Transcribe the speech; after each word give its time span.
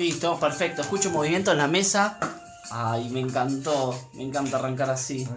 Listo, 0.00 0.40
perfecto. 0.40 0.80
Escucho 0.80 1.10
movimiento 1.10 1.52
en 1.52 1.58
la 1.58 1.68
mesa. 1.68 2.18
Ay, 2.70 3.10
me 3.10 3.20
encantó. 3.20 3.94
Me 4.14 4.22
encanta 4.22 4.56
arrancar 4.56 4.88
así. 4.88 5.28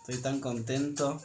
Estoy 0.00 0.20
tan 0.20 0.40
contento. 0.40 1.20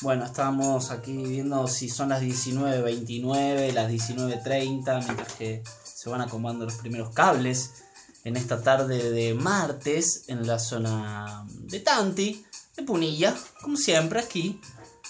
Bueno, 0.00 0.24
estábamos 0.24 0.90
aquí 0.90 1.16
viendo 1.18 1.68
si 1.68 1.88
son 1.88 2.08
las 2.08 2.20
19.29, 2.22 3.72
las 3.72 3.88
19.30, 3.88 5.04
mientras 5.04 5.32
que 5.34 5.62
se 5.84 6.10
van 6.10 6.20
acomodando 6.20 6.64
los 6.64 6.74
primeros 6.74 7.10
cables 7.10 7.84
en 8.24 8.36
esta 8.36 8.60
tarde 8.60 9.12
de 9.12 9.32
martes 9.34 10.24
en 10.26 10.48
la 10.48 10.58
zona 10.58 11.46
de 11.48 11.78
Tanti, 11.78 12.44
de 12.76 12.82
Punilla, 12.82 13.36
como 13.62 13.76
siempre 13.76 14.18
aquí. 14.18 14.60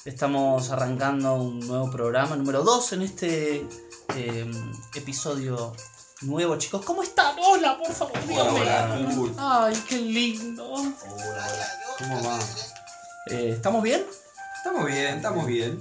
Estamos 0.04 0.68
arrancando 0.68 1.36
un 1.36 1.60
nuevo 1.60 1.90
programa, 1.90 2.36
número 2.36 2.62
2 2.62 2.92
en 2.92 3.02
este 3.02 3.66
eh, 4.14 4.50
episodio 4.94 5.72
nuevo, 6.22 6.56
chicos. 6.56 6.84
¿Cómo 6.84 7.02
están? 7.02 7.36
Hola, 7.38 7.78
por 7.78 7.92
favor, 7.92 8.26
díganme. 8.26 9.32
Ay, 9.38 9.74
qué 9.88 9.98
lindo. 9.98 10.64
¿Cómo 11.98 12.22
va? 12.24 12.38
Eh, 13.30 13.50
¿Estamos 13.56 13.82
bien? 13.82 14.04
Estamos 14.58 14.86
bien, 14.86 15.16
estamos 15.16 15.46
bien. 15.46 15.78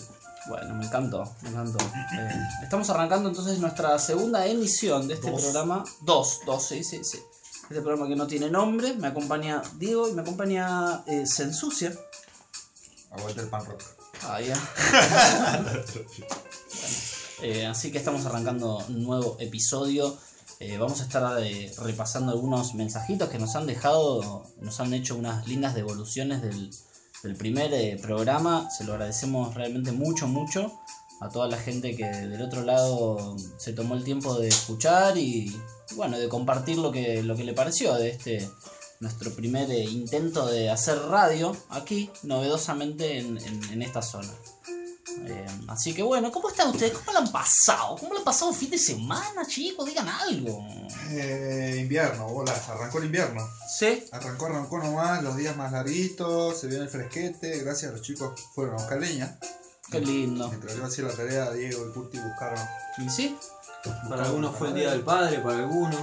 Bueno, 0.47 0.75
me 0.75 0.85
encantó, 0.85 1.23
me 1.41 1.49
encantó. 1.49 1.83
Eh, 1.85 2.35
estamos 2.63 2.89
arrancando 2.89 3.29
entonces 3.29 3.57
nuestra 3.59 3.97
segunda 3.97 4.45
emisión 4.45 5.07
de 5.07 5.15
este 5.15 5.31
Dos. 5.31 5.41
programa. 5.41 5.83
Dos, 6.01 6.41
dos, 6.45 6.63
sí, 6.63 6.83
sí, 6.83 7.03
sí. 7.03 7.19
Este 7.63 7.81
programa 7.81 8.07
que 8.07 8.15
no 8.15 8.27
tiene 8.27 8.49
nombre. 8.49 8.93
Me 8.93 9.07
acompaña 9.07 9.61
Diego 9.75 10.07
y 10.07 10.13
me 10.13 10.21
acompaña 10.21 11.03
eh, 11.07 11.25
Sensucia. 11.25 11.93
Aguanta 13.09 13.41
el 13.41 13.47
pan 13.47 13.65
rock. 13.65 13.81
Ah, 14.23 14.39
ya. 14.39 14.55
Eh, 17.41 17.65
así 17.65 17.91
que 17.91 17.97
estamos 17.97 18.25
arrancando 18.25 18.77
un 18.89 19.03
nuevo 19.03 19.37
episodio. 19.39 20.17
Eh, 20.59 20.77
vamos 20.77 21.01
a 21.01 21.03
estar 21.03 21.43
eh, 21.43 21.71
repasando 21.79 22.31
algunos 22.31 22.75
mensajitos 22.75 23.29
que 23.29 23.39
nos 23.39 23.55
han 23.55 23.67
dejado, 23.67 24.43
nos 24.61 24.79
han 24.79 24.93
hecho 24.93 25.15
unas 25.15 25.47
lindas 25.47 25.75
devoluciones 25.75 26.41
del, 26.41 26.69
primer 27.37 27.99
programa. 28.01 28.69
Se 28.69 28.83
lo 28.83 28.93
agradecemos 28.93 29.55
realmente 29.55 29.91
mucho, 29.91 30.27
mucho 30.27 30.79
a 31.21 31.29
toda 31.29 31.47
la 31.47 31.57
gente 31.57 31.95
que 31.95 32.05
del 32.05 32.41
otro 32.41 32.61
lado 32.61 33.35
se 33.57 33.73
tomó 33.73 33.95
el 33.95 34.03
tiempo 34.03 34.35
de 34.37 34.47
escuchar 34.49 35.17
y 35.17 35.51
bueno, 35.95 36.19
de 36.19 36.29
compartir 36.29 36.77
lo 36.77 36.91
que, 36.91 37.23
lo 37.23 37.35
que 37.35 37.43
le 37.43 37.53
pareció 37.53 37.95
de 37.95 38.09
este 38.09 38.47
nuestro 38.99 39.31
primer 39.33 39.69
intento 39.71 40.45
de 40.45 40.69
hacer 40.69 40.97
radio 41.09 41.55
aquí, 41.69 42.09
novedosamente 42.23 43.17
en, 43.17 43.37
en- 43.39 43.63
en 43.73 43.81
esta 43.81 44.01
zona. 44.03 44.31
Eh, 45.27 45.45
así 45.67 45.93
que 45.93 46.03
bueno, 46.03 46.31
¿cómo 46.31 46.49
están 46.49 46.69
ustedes? 46.69 46.93
¿Cómo 46.93 47.11
lo 47.13 47.19
han 47.19 47.31
pasado? 47.31 47.95
¿Cómo 47.97 48.13
lo 48.13 48.19
han 48.19 48.25
pasado 48.25 48.51
el 48.51 48.57
fin 48.57 48.69
de 48.69 48.77
semana, 48.77 49.45
chicos? 49.47 49.85
Digan 49.85 50.07
algo. 50.07 50.65
Eh, 51.09 51.77
invierno, 51.79 52.27
bolas, 52.27 52.67
arrancó 52.69 52.99
el 52.99 53.05
invierno. 53.05 53.41
¿Sí? 53.67 54.05
Arrancó, 54.11 54.47
arrancó 54.47 54.79
nomás, 54.79 55.23
los 55.23 55.37
días 55.37 55.55
más 55.55 55.71
larguitos, 55.71 56.59
se 56.59 56.67
viene 56.67 56.83
el 56.83 56.89
fresquete, 56.89 57.59
gracias 57.59 57.91
a 57.91 57.93
los 57.93 58.01
chicos 58.01 58.39
fueron 58.53 58.75
a 58.75 58.77
buscar 58.77 58.99
leña. 58.99 59.37
Qué 59.91 59.99
lindo. 59.99 60.47
Mientras 60.49 60.75
yo 60.75 60.85
hacía 60.85 61.05
la 61.05 61.13
tarea, 61.13 61.51
Diego 61.51 61.87
y 61.87 61.93
Curti 61.93 62.19
buscaron. 62.19 62.59
¿Y 62.97 63.09
sí? 63.09 63.37
Para 64.09 64.25
algunos 64.25 64.55
fue 64.55 64.69
el 64.69 64.75
día 64.75 64.91
del 64.91 65.01
padre, 65.01 65.39
para 65.39 65.59
algunos. 65.59 66.01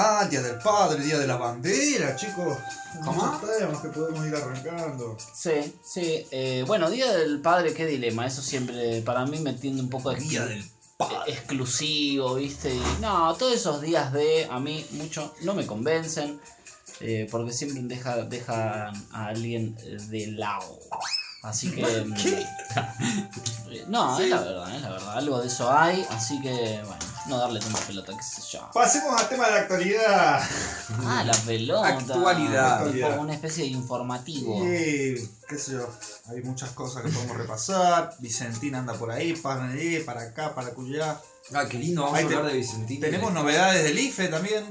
Ah, 0.00 0.24
día 0.30 0.40
del 0.42 0.58
padre, 0.58 1.02
día 1.02 1.18
de 1.18 1.26
la 1.26 1.34
bandera, 1.36 2.14
chicos. 2.14 2.56
¿Cómo? 3.04 3.40
Sabemos 3.40 3.80
que 3.82 3.88
podemos 3.88 4.24
ir 4.26 4.34
arrancando. 4.36 5.16
Sí, 5.34 5.74
sí. 5.84 6.24
Eh, 6.30 6.62
bueno, 6.68 6.88
Día 6.88 7.12
del 7.16 7.40
Padre, 7.40 7.74
qué 7.74 7.84
dilema. 7.84 8.24
Eso 8.26 8.40
siempre 8.40 9.02
para 9.02 9.26
mí 9.26 9.40
me 9.40 9.54
tiende 9.54 9.82
un 9.82 9.90
poco 9.90 10.12
exclu- 10.12 10.48
eh, 10.48 10.62
exclusivo, 11.26 12.34
¿viste? 12.36 12.72
Y, 12.74 12.82
no, 13.00 13.34
todos 13.34 13.54
esos 13.54 13.80
días 13.80 14.12
de 14.12 14.46
a 14.48 14.60
mí 14.60 14.86
mucho 14.92 15.34
no 15.42 15.54
me 15.54 15.66
convencen. 15.66 16.40
eh, 17.00 17.26
porque 17.30 17.52
siempre 17.52 17.80
deja, 17.82 18.16
dejan 18.24 18.92
a 19.12 19.26
alguien 19.26 19.76
eh, 19.82 19.96
de 20.08 20.26
lado. 20.28 20.78
Así 21.42 21.70
que. 21.72 21.82
mm, 21.82 22.14
eh, 23.70 23.84
no, 23.88 24.18
es 24.20 24.28
la 24.30 24.40
verdad, 24.40 24.74
es 24.76 24.82
la 24.82 24.90
verdad. 24.90 25.18
Algo 25.18 25.40
de 25.40 25.46
eso 25.48 25.70
hay. 25.72 26.06
Así 26.10 26.40
que, 26.40 26.80
bueno, 26.84 27.04
no 27.28 27.38
darle 27.38 27.60
tanta 27.60 27.78
pelota, 27.80 28.12
qué 28.16 28.22
sé 28.22 28.42
yo. 28.52 28.70
Pasemos 28.72 29.20
al 29.20 29.28
tema 29.28 29.46
de 29.46 29.50
la 29.52 29.58
actualidad. 29.60 30.40
Ah, 31.06 31.22
la 31.24 31.32
pelota. 31.32 31.88
Actualidad. 31.88 32.90
Tipo 32.90 33.08
una 33.20 33.34
especie 33.34 33.64
de 33.64 33.70
informativo. 33.70 34.64
Y, 34.64 35.28
qué 35.48 35.58
sé 35.58 35.72
yo, 35.72 35.88
hay 36.30 36.42
muchas 36.42 36.70
cosas 36.70 37.02
que 37.02 37.10
podemos 37.10 37.36
repasar. 37.36 38.14
Vicentina 38.18 38.78
anda 38.78 38.94
por 38.94 39.10
ahí, 39.10 39.34
para 39.34 39.64
allí, 39.68 40.00
para 40.00 40.22
acá, 40.22 40.54
para 40.54 40.70
cuya. 40.70 41.20
Ah, 41.54 41.64
qué 41.68 41.78
lindo, 41.78 42.02
vamos 42.02 42.18
Ahí 42.18 42.24
a 42.24 42.28
te- 42.28 42.34
hablar 42.36 42.52
de 42.52 42.58
Vicentín. 42.58 43.00
Tenemos 43.00 43.32
novedades 43.32 43.84
del 43.84 43.98
IFE 43.98 44.28
también. 44.28 44.64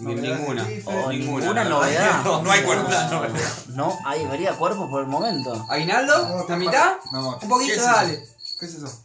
Ni- 0.00 0.14
Ninguna. 0.14 0.62
IFE. 0.70 0.82
Oh, 0.86 1.10
ninguna, 1.12 1.64
novedad. 1.64 2.22
No 2.42 2.50
hay 2.50 2.62
cuerpo. 2.62 2.88
No, 2.90 3.26
no 3.68 3.98
hay, 4.04 4.26
vería 4.26 4.52
cuerpo 4.56 4.88
por 4.90 5.02
el 5.02 5.06
momento. 5.08 5.66
¿Aguinaldo? 5.70 6.46
¿La 6.48 6.56
mitad? 6.56 6.92
No, 7.12 7.34
Un 7.34 7.38
¿qué 7.40 7.46
poquito, 7.46 7.72
es 7.74 7.82
dale. 7.84 8.28
¿Qué 8.58 8.66
es 8.66 8.74
eso? 8.74 9.03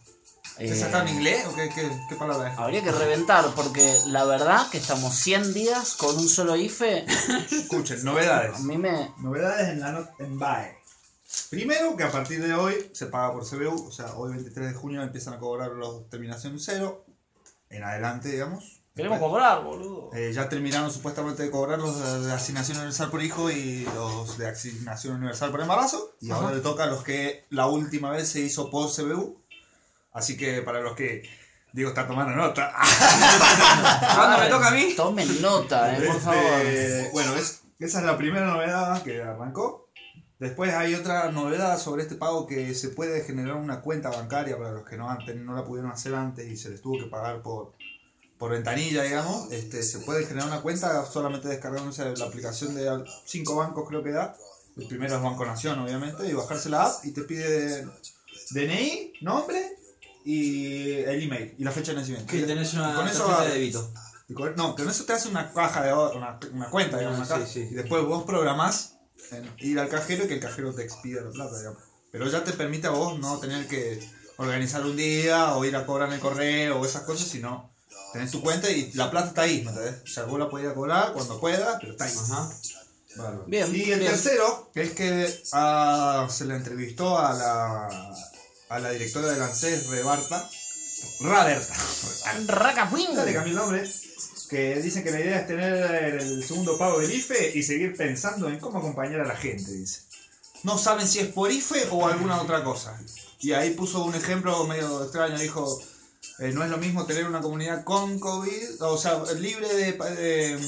Eh, 0.60 0.70
¿Es 0.70 0.82
acá 0.82 1.02
en 1.02 1.08
inglés 1.16 1.46
o 1.46 1.54
qué, 1.54 1.68
qué, 1.74 1.90
qué 2.08 2.16
palabra 2.16 2.52
es? 2.52 2.58
Habría 2.58 2.82
que 2.82 2.92
reventar 2.92 3.46
porque 3.56 3.96
la 4.06 4.24
verdad 4.24 4.68
que 4.70 4.78
estamos 4.78 5.14
100 5.14 5.54
días 5.54 5.94
con 5.94 6.16
un 6.16 6.28
solo 6.28 6.56
IFE. 6.56 7.06
Escuchen, 7.50 8.00
A 8.00 8.02
novedades. 8.04 8.60
mí 8.60 8.76
me. 8.76 9.12
Novedades 9.18 9.68
en 9.70 9.80
la 9.80 9.92
not 9.92 10.10
en 10.20 10.38
BAE. 10.38 10.76
Primero 11.48 11.96
que 11.96 12.02
a 12.04 12.10
partir 12.10 12.42
de 12.42 12.54
hoy 12.54 12.90
se 12.92 13.06
paga 13.06 13.32
por 13.32 13.48
CBU, 13.48 13.88
o 13.88 13.92
sea, 13.92 14.14
hoy 14.16 14.32
23 14.32 14.68
de 14.68 14.74
junio 14.74 15.02
empiezan 15.02 15.34
a 15.34 15.38
cobrar 15.38 15.70
los 15.70 16.08
terminación 16.10 16.58
cero, 16.58 17.04
en 17.68 17.84
adelante, 17.84 18.28
digamos. 18.28 18.80
Queremos 18.94 19.20
cobrar, 19.20 19.62
boludo. 19.62 20.10
Eh, 20.12 20.32
ya 20.34 20.48
terminaron 20.48 20.90
supuestamente 20.92 21.44
de 21.44 21.50
cobrar 21.50 21.78
los 21.78 21.98
de, 22.22 22.26
de 22.26 22.32
asignación 22.32 22.78
universal 22.78 23.10
por 23.10 23.22
hijo 23.22 23.50
y 23.50 23.84
los 23.94 24.36
de 24.36 24.48
asignación 24.48 25.14
universal 25.16 25.50
por 25.52 25.60
embarazo. 25.60 26.16
Y 26.20 26.30
ahora 26.32 26.48
Ajá. 26.48 26.56
le 26.56 26.62
toca 26.62 26.84
a 26.84 26.86
los 26.88 27.04
que 27.04 27.46
la 27.50 27.66
última 27.66 28.10
vez 28.10 28.28
se 28.28 28.40
hizo 28.40 28.68
por 28.68 28.90
CBU. 28.92 29.39
Así 30.12 30.36
que 30.36 30.62
para 30.62 30.80
los 30.80 30.94
que 30.96 31.22
Diego 31.72 31.90
está 31.90 32.06
tomando 32.06 32.34
nota. 32.34 32.72
¿Cuándo 34.14 34.38
me 34.38 34.48
toca 34.48 34.68
a 34.68 34.70
mí? 34.72 34.94
Tomen 34.96 35.40
nota, 35.40 35.96
eh, 35.96 36.06
por 36.06 36.16
Este, 36.16 36.20
favor. 36.20 37.12
Bueno, 37.12 37.36
es, 37.36 37.62
esa 37.78 38.00
es 38.00 38.04
la 38.04 38.16
primera 38.16 38.46
novedad 38.46 39.02
que 39.02 39.22
arrancó. 39.22 39.88
Después 40.38 40.72
hay 40.72 40.94
otra 40.94 41.30
novedad 41.30 41.78
sobre 41.78 42.02
este 42.02 42.14
pago 42.14 42.46
que 42.46 42.74
se 42.74 42.88
puede 42.88 43.22
generar 43.22 43.56
una 43.56 43.82
cuenta 43.82 44.08
bancaria 44.08 44.56
para 44.56 44.72
los 44.72 44.88
que 44.88 44.96
no, 44.96 45.08
antes, 45.08 45.36
no 45.36 45.54
la 45.54 45.64
pudieron 45.64 45.92
hacer 45.92 46.14
antes 46.14 46.48
y 46.48 46.56
se 46.56 46.70
les 46.70 46.80
tuvo 46.80 46.98
que 46.98 47.10
pagar 47.10 47.42
por, 47.42 47.74
por 48.38 48.50
ventanilla, 48.50 49.02
digamos. 49.02 49.52
Este, 49.52 49.82
se 49.82 49.98
puede 49.98 50.24
generar 50.24 50.48
una 50.48 50.62
cuenta 50.62 51.04
solamente 51.04 51.46
descargándose 51.46 52.04
la 52.16 52.24
aplicación 52.24 52.74
de 52.74 53.04
cinco 53.26 53.56
bancos 53.56 53.86
creo 53.86 54.02
que 54.02 54.12
da. 54.12 54.34
El 54.76 54.86
primero 54.86 55.16
es 55.16 55.22
Banco 55.22 55.44
Nación, 55.44 55.78
obviamente, 55.78 56.26
y 56.26 56.32
bajarse 56.32 56.70
la 56.70 56.86
app 56.86 57.04
y 57.04 57.12
te 57.12 57.22
pide 57.22 57.84
DNI, 58.52 59.12
nombre 59.20 59.76
y 60.24 60.92
el 60.92 61.22
email 61.22 61.54
y 61.58 61.64
la 61.64 61.70
fecha 61.72 61.92
de 61.92 61.98
nacimiento. 61.98 62.30
Que 62.30 62.42
tenés 62.42 62.74
una 62.74 62.92
Y 62.92 62.94
con 62.94 63.08
eso 63.08 63.40
de 63.42 63.48
débito. 63.50 63.92
con- 64.34 64.54
no, 64.56 64.74
con 64.76 64.88
eso 64.88 65.04
te 65.04 65.12
hace 65.12 65.28
una 65.28 65.52
caja 65.52 65.82
de 65.82 65.90
ahorro, 65.90 66.16
una, 66.18 66.38
una 66.52 66.70
cuenta, 66.70 66.98
digamos, 66.98 67.18
Ah, 67.20 67.22
una 67.22 67.28
caja. 67.40 67.46
sí, 67.46 67.62
sí. 67.62 67.68
Y 67.72 67.74
después 67.74 68.04
vos 68.04 68.24
programás 68.24 68.96
en 69.32 69.50
ir 69.58 69.78
al 69.78 69.88
cajero 69.88 70.24
y 70.24 70.28
que 70.28 70.34
el 70.34 70.40
cajero 70.40 70.74
te 70.74 70.82
expida 70.82 71.22
la 71.22 71.30
plata, 71.30 71.58
digamos. 71.58 71.82
Pero 72.12 72.28
ya 72.28 72.42
te 72.44 72.52
permite 72.52 72.86
a 72.88 72.90
vos 72.90 73.18
no 73.18 73.38
tener 73.38 73.66
que 73.68 74.00
organizar 74.36 74.82
un 74.84 74.96
día 74.96 75.54
o 75.54 75.64
ir 75.64 75.76
a 75.76 75.86
cobrar 75.86 76.08
en 76.08 76.14
el 76.14 76.20
correo 76.20 76.80
o 76.80 76.84
esas 76.84 77.02
cosas, 77.02 77.28
sino 77.28 77.70
tenés 78.12 78.30
tu 78.30 78.40
cuenta 78.42 78.68
y 78.70 78.90
la 78.94 79.10
plata 79.10 79.28
está 79.28 79.42
ahí, 79.42 79.62
¿me 79.62 79.70
entendés? 79.70 80.02
O 80.02 80.06
sea, 80.06 80.24
vos 80.24 80.38
la 80.38 80.48
podés 80.48 80.64
ir 80.66 80.70
a 80.72 80.74
cobrar 80.74 81.12
cuando 81.12 81.38
puedas, 81.38 81.76
pero 81.80 81.92
está 81.92 82.04
ahí. 82.06 82.14
Ajá. 82.16 82.50
Bien, 83.46 83.66
Y 83.74 83.90
el 83.90 83.98
bien. 84.00 84.10
tercero, 84.12 84.70
que 84.72 84.82
es 84.82 84.90
que 84.92 85.42
ah, 85.52 86.26
se 86.30 86.44
le 86.44 86.54
entrevistó 86.54 87.18
a 87.18 87.32
la, 87.34 87.88
a 88.70 88.78
la 88.78 88.90
directora 88.92 89.28
del 89.28 89.42
ANSES, 89.42 89.88
Rebarta. 89.88 90.48
Raberta. 91.20 91.74
Ya 93.16 93.24
le 93.24 93.34
cambié 93.34 93.50
el 93.52 93.58
nombre. 93.58 93.90
Que 94.48 94.80
dicen 94.80 95.04
que 95.04 95.10
la 95.10 95.20
idea 95.20 95.40
es 95.40 95.46
tener 95.46 96.20
el 96.20 96.44
segundo 96.44 96.78
pago 96.78 97.00
del 97.00 97.12
IFE 97.12 97.52
y 97.56 97.62
seguir 97.62 97.96
pensando 97.96 98.48
en 98.48 98.58
cómo 98.58 98.78
acompañar 98.78 99.20
a 99.20 99.26
la 99.26 99.36
gente, 99.36 99.70
dice. 99.72 100.02
No 100.62 100.78
saben 100.78 101.06
si 101.06 101.18
es 101.20 101.28
por 101.28 101.50
IFE 101.50 101.88
o 101.90 102.06
alguna 102.06 102.40
otra 102.40 102.62
cosa. 102.62 102.98
Y 103.40 103.52
ahí 103.52 103.70
puso 103.70 104.04
un 104.04 104.14
ejemplo 104.14 104.66
medio 104.66 105.02
extraño, 105.04 105.38
dijo, 105.38 105.80
eh, 106.38 106.52
no 106.52 106.62
es 106.64 106.70
lo 106.70 106.78
mismo 106.78 107.06
tener 107.06 107.26
una 107.26 107.40
comunidad 107.40 107.84
con 107.84 108.18
COVID, 108.18 108.82
o 108.82 108.98
sea, 108.98 109.22
libre 109.38 109.72
de, 109.72 109.92
de, 109.92 110.58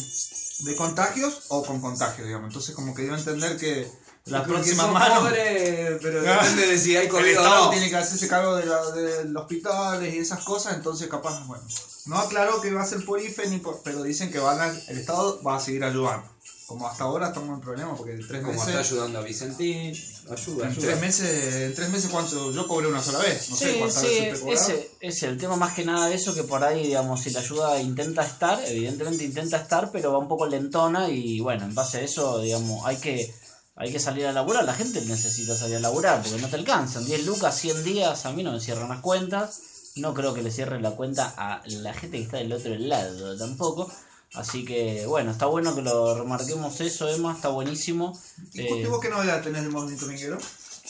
de 0.61 0.77
contagios 0.77 1.43
o 1.49 1.65
con 1.65 1.81
contagios, 1.81 2.27
digamos. 2.27 2.49
Entonces 2.49 2.75
como 2.75 2.95
que 2.95 3.03
dio 3.03 3.15
a 3.15 3.19
entender 3.19 3.57
que 3.57 3.87
la 4.27 4.45
próxima 4.45 4.87
mano... 4.87 5.21
pobre, 5.21 5.99
pero 6.01 6.21
Ah. 6.21 6.39
depende 6.43 6.67
de 6.69 6.79
si 6.79 6.97
hay 6.97 7.07
El 7.07 7.11
COVID 7.13 7.25
o 7.25 7.29
Estado 7.29 7.65
no. 7.67 7.71
tiene 7.71 7.91
que 7.91 7.97
hacerse 7.97 8.29
cargo 8.29 8.57
de, 8.57 8.67
la- 8.67 8.91
de 8.93 9.25
los 9.25 9.43
hospitales 9.43 10.15
y 10.15 10.19
esas 10.19 10.45
cosas, 10.45 10.75
entonces 10.77 11.09
capaz, 11.09 11.45
bueno. 11.47 11.65
No 12.07 12.19
aclaró 12.19 12.61
que 12.61 12.73
va 12.73 12.83
a 12.83 12.87
ser 12.87 13.05
por 13.05 13.21
IFE, 13.21 13.49
ni 13.49 13.59
por, 13.59 13.81
pero 13.83 14.03
dicen 14.03 14.31
que 14.31 14.39
van 14.39 14.61
a- 14.61 14.69
el 14.89 14.99
Estado 14.99 15.41
va 15.43 15.57
a 15.57 15.61
seguir 15.61 15.85
ayudando. 15.85 16.29
como 16.67 16.89
hasta 16.89 17.05
ahora 17.05 17.27
estamos 17.29 17.51
en 17.51 17.61
problemas 17.61 17.99
porque 17.99 18.13
en 18.15 18.27
tres 18.27 18.41
Como 18.41 18.53
está 18.55 18.67
meses. 18.73 18.87
ayudando 18.93 19.19
a 19.19 19.23
Vicentín. 19.23 19.95
Ayuda, 20.31 20.65
En 20.67 20.71
ayuda. 20.73 20.87
tres 20.87 21.01
meses, 21.03 21.55
en 21.55 21.75
tres 21.75 21.89
meses 21.91 22.11
cuánto, 22.11 22.51
yo 22.51 22.67
cobré 22.67 22.87
una 22.89 23.03
sola 23.03 23.19
vez, 23.19 23.51
no 23.51 23.57
sé 23.57 23.75
cuántas 23.79 24.01
sí, 24.01 24.07
veces 24.07 24.41
te 24.43 24.53
ese 24.55 24.91
es 25.01 25.23
el 25.25 25.37
tema 25.37 25.57
más 25.57 25.75
que 25.75 25.85
nada 25.85 26.07
de 26.09 26.15
eso 26.15 26.35
que 26.35 26.45
por 26.45 26.65
ahí, 26.65 26.87
digamos, 26.87 27.21
si 27.21 27.31
la 27.31 27.41
ayuda 27.41 27.79
intenta 27.83 28.25
estar, 28.25 28.59
evidentemente 28.67 29.23
intenta 29.25 29.59
estar, 29.59 29.91
pero 29.93 30.13
va 30.13 30.19
un 30.19 30.29
poco 30.29 30.47
lentona 30.47 31.11
y 31.11 31.41
bueno, 31.41 31.65
en 31.65 31.75
base 31.75 31.99
a 31.99 32.01
eso, 32.03 32.41
digamos, 32.41 32.87
hay 32.87 32.97
que 32.97 33.35
hay 33.75 33.91
que 33.91 33.99
salir 33.99 34.27
a 34.27 34.33
laburar, 34.33 34.65
la 34.65 34.75
gente 34.75 35.01
necesita 35.03 35.57
salir 35.57 35.77
a 35.77 35.81
laburar 35.81 36.23
porque 36.23 36.41
no 36.41 36.49
te 36.49 36.57
alcanzan, 36.57 37.05
10 37.07 37.25
lucas, 37.27 37.59
100 37.59 37.85
días, 37.85 38.27
a 38.27 38.33
mí 38.33 38.43
no 38.43 38.53
me 38.53 38.61
cierran 38.61 38.89
las 38.89 39.01
cuentas, 39.01 39.61
no 39.97 40.15
creo 40.15 40.35
que 40.35 40.43
le 40.43 40.51
cierren 40.51 40.83
la 40.83 40.93
cuenta 40.93 41.33
a 41.37 41.63
la 41.67 41.93
gente 41.95 42.19
que 42.19 42.25
está 42.25 42.37
del 42.39 42.53
otro 42.53 42.75
lado 42.77 43.37
tampoco. 43.37 43.91
Así 44.35 44.65
que 44.65 45.05
bueno, 45.07 45.31
está 45.31 45.45
bueno 45.47 45.75
que 45.75 45.83
lo 45.83 46.15
remarquemos 46.15 46.81
eso, 46.81 47.07
Emma, 47.09 47.35
está 47.35 47.49
buenísimo. 47.49 48.19
¿Y 48.55 48.63
Eh, 48.63 48.87
vos 48.87 49.01
qué 49.01 49.11
novedad 49.11 49.43
tenés 49.43 49.63
del 49.63 49.71
movimiento 49.71 50.07
minguero? 50.07 50.39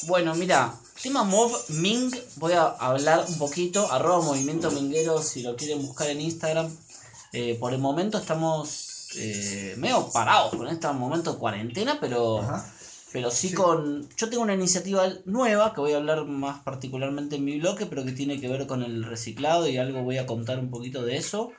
bueno, 0.05 0.35
mira, 0.35 0.75
tema 1.01 1.25
Mov 1.25 1.53
Ming, 1.71 2.11
voy 2.37 2.53
a 2.53 2.67
hablar 2.67 3.25
un 3.29 3.39
poquito, 3.39 3.91
arroba 3.91 4.25
movimiento 4.25 4.71
minguero 4.71 5.23
si 5.23 5.43
lo 5.43 5.57
quieren 5.57 5.85
buscar 5.85 6.09
en 6.11 6.21
Instagram. 6.21 6.71
Eh, 7.33 7.57
por 7.59 7.73
el 7.73 7.81
momento 7.81 8.19
estamos 8.19 8.92
eh, 9.17 9.75
medio 9.79 10.09
parados 10.11 10.55
con 10.55 10.69
este 10.69 10.89
momento 10.93 11.33
de 11.33 11.39
cuarentena, 11.39 11.99
pero, 12.01 12.41
Ajá. 12.41 12.73
pero 13.13 13.31
sí, 13.31 13.53
con... 13.53 14.09
Yo 14.17 14.29
tengo 14.29 14.43
una 14.43 14.55
iniciativa 14.55 15.09
nueva 15.25 15.75
que 15.75 15.81
voy 15.81 15.93
a 15.93 15.99
hablar 15.99 16.25
más 16.25 16.61
particularmente 16.63 17.37
en 17.37 17.45
mi 17.45 17.59
bloque, 17.59 17.87
pero 17.87 18.05
que 18.05 18.13
tiene 18.13 18.41
que 18.41 18.49
ver 18.49 18.67
con 18.67 18.83
el 18.83 19.05
reciclado 19.05 19.69
y 19.69 19.77
algo 19.77 20.03
voy 20.03 20.19
a 20.19 20.27
contar 20.27 20.59
un 20.59 20.71
poquito 20.71 21.05
de 21.05 21.17
eso. 21.17 21.53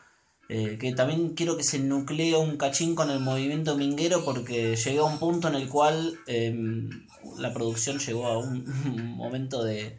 Eh, 0.49 0.77
que 0.79 0.91
también 0.93 1.35
quiero 1.35 1.55
que 1.55 1.63
se 1.63 1.79
nuclee 1.79 2.35
un 2.35 2.57
cachín 2.57 2.95
con 2.95 3.09
el 3.09 3.21
movimiento 3.21 3.77
minguero 3.77 4.25
porque 4.25 4.75
llegué 4.75 4.99
a 4.99 5.03
un 5.03 5.17
punto 5.17 5.47
en 5.47 5.55
el 5.55 5.69
cual 5.69 6.19
em, 6.27 6.89
la 7.37 7.53
producción 7.53 7.97
llegó 7.99 8.27
a 8.27 8.37
un, 8.37 8.67
un 8.85 9.07
momento 9.15 9.63
de, 9.63 9.97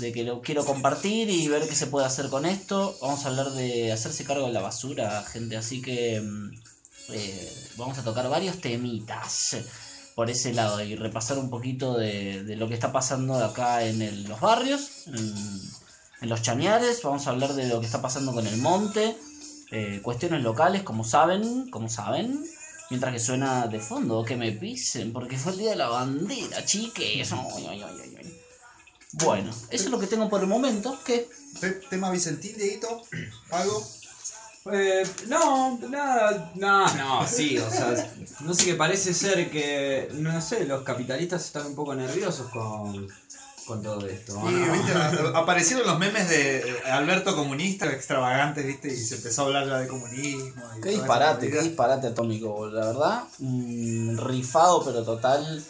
de 0.00 0.12
que 0.12 0.24
lo 0.24 0.40
quiero 0.42 0.64
compartir 0.64 1.30
y 1.30 1.48
ver 1.48 1.68
qué 1.68 1.74
se 1.74 1.86
puede 1.86 2.06
hacer 2.06 2.28
con 2.28 2.46
esto. 2.46 2.96
Vamos 3.00 3.24
a 3.24 3.28
hablar 3.28 3.50
de 3.52 3.92
hacerse 3.92 4.24
cargo 4.24 4.46
de 4.46 4.52
la 4.52 4.60
basura, 4.60 5.22
gente, 5.22 5.56
así 5.56 5.80
que 5.80 6.16
em, 6.16 6.50
eh, 7.08 7.52
vamos 7.76 7.98
a 7.98 8.04
tocar 8.04 8.28
varios 8.28 8.60
temitas 8.60 9.56
por 10.14 10.28
ese 10.30 10.52
lado 10.52 10.82
y 10.82 10.96
repasar 10.96 11.38
un 11.38 11.48
poquito 11.50 11.96
de, 11.96 12.42
lo 12.56 12.68
que 12.68 12.74
está 12.74 12.92
pasando 12.92 13.42
acá 13.42 13.84
en 13.84 14.28
los 14.28 14.40
barrios, 14.40 15.06
en, 15.06 16.28
los 16.28 16.42
chañares, 16.42 17.02
vamos 17.02 17.26
a 17.26 17.30
hablar 17.30 17.54
de 17.54 17.66
lo 17.66 17.80
que 17.80 17.86
está 17.86 18.02
pasando 18.02 18.34
con 18.34 18.46
el 18.46 18.58
monte, 18.58 19.16
eh, 19.70 20.00
cuestiones 20.02 20.42
locales, 20.42 20.82
como 20.82 21.04
saben, 21.04 21.70
como 21.70 21.88
saben, 21.88 22.44
mientras 22.90 23.12
que 23.14 23.20
suena 23.20 23.66
de 23.68 23.80
fondo, 23.80 24.24
que 24.24 24.36
me 24.36 24.52
pisen, 24.52 25.12
porque 25.12 25.38
fue 25.38 25.52
el 25.52 25.58
día 25.58 25.70
de 25.70 25.76
la 25.76 25.88
bandera, 25.88 26.64
chiques. 26.66 27.32
Ay, 27.32 27.66
ay, 27.68 27.82
ay. 27.82 28.40
Bueno, 29.12 29.50
eso 29.70 29.84
es 29.84 29.90
lo 29.90 29.98
que 29.98 30.06
tengo 30.06 30.28
por 30.28 30.40
el 30.40 30.46
momento, 30.46 30.98
que 31.04 31.28
Te- 31.60 31.70
Tema 31.88 32.10
Vicentín, 32.10 32.56
Dieguito, 32.56 33.02
algo. 33.50 33.84
Eh, 34.70 35.02
no, 35.26 35.78
nada, 35.88 36.52
no, 36.54 36.94
no, 36.94 37.26
sí, 37.26 37.56
o 37.58 37.70
sea, 37.70 37.94
no 38.40 38.52
sé 38.52 38.64
que 38.66 38.74
parece 38.74 39.14
ser 39.14 39.50
que, 39.50 40.10
no 40.12 40.38
sé, 40.42 40.66
los 40.66 40.82
capitalistas 40.82 41.46
están 41.46 41.66
un 41.66 41.74
poco 41.74 41.94
nerviosos 41.94 42.50
con, 42.50 43.08
con 43.66 43.82
todo 43.82 44.06
esto. 44.06 44.34
¿no? 44.34 44.44
viste, 44.72 44.92
aparecieron 45.34 45.86
los 45.86 45.98
memes 45.98 46.28
de 46.28 46.58
eh, 46.58 46.82
Alberto 46.92 47.34
comunista, 47.34 47.90
extravagantes, 47.90 48.66
viste, 48.66 48.88
y 48.92 48.96
se 48.98 49.16
empezó 49.16 49.42
a 49.42 49.46
hablar 49.46 49.66
ya 49.66 49.78
de 49.78 49.88
comunismo. 49.88 50.62
y 50.76 50.80
Qué 50.82 50.90
disparate, 50.90 51.50
qué 51.50 51.62
disparate 51.62 52.08
atómico, 52.08 52.66
la 52.68 52.86
verdad. 52.86 53.24
mm, 53.38 54.18
rifado, 54.18 54.84
pero 54.84 55.02
total. 55.04 55.64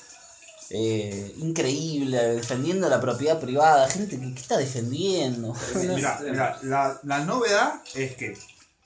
eh, 0.71 1.33
increíble, 1.39 2.17
defendiendo 2.37 2.89
la 2.89 3.01
propiedad 3.01 3.39
privada. 3.39 3.89
Gente, 3.89 4.19
¿qué, 4.19 4.35
qué 4.35 4.41
está 4.41 4.57
defendiendo? 4.57 5.55
Mira, 5.77 6.19
mira, 6.25 6.59
la, 6.63 6.99
la 7.05 7.19
novedad 7.25 7.75
es 7.95 8.17
que 8.17 8.37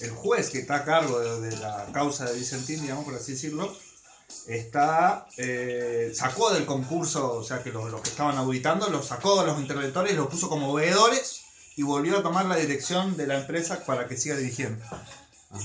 el 0.04 0.10
juez 0.10 0.50
que 0.50 0.58
está 0.58 0.76
a 0.76 0.84
cargo 0.84 1.18
de, 1.18 1.50
de 1.50 1.56
la 1.58 1.86
causa 1.92 2.24
de 2.24 2.38
Vicentín, 2.38 2.82
digamos 2.82 3.04
por 3.04 3.14
así 3.14 3.32
decirlo, 3.32 3.74
está 4.46 5.26
eh, 5.36 6.12
sacó 6.14 6.52
del 6.52 6.66
concurso, 6.66 7.34
o 7.34 7.44
sea 7.44 7.62
que 7.62 7.70
los, 7.70 7.90
los 7.90 8.00
que 8.00 8.10
estaban 8.10 8.36
auditando, 8.36 8.88
los 8.90 9.06
sacó 9.06 9.40
de 9.40 9.46
los 9.46 9.58
interventores, 9.60 10.14
los 10.14 10.28
puso 10.28 10.48
como 10.48 10.72
veedores 10.72 11.42
y 11.76 11.82
volvió 11.82 12.18
a 12.18 12.22
tomar 12.22 12.46
la 12.46 12.56
dirección 12.56 13.16
de 13.16 13.26
la 13.26 13.38
empresa 13.40 13.84
para 13.84 14.06
que 14.06 14.16
siga 14.16 14.36
dirigiendo. 14.36 14.84
Ajá. 14.84 15.02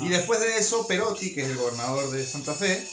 Y 0.02 0.10
después 0.10 0.40
de 0.40 0.58
eso, 0.58 0.86
Perotti, 0.88 1.34
que 1.34 1.42
es 1.42 1.50
el 1.50 1.58
gobernador 1.58 2.12
de 2.12 2.26
Santa 2.26 2.54
Fe, 2.54 2.88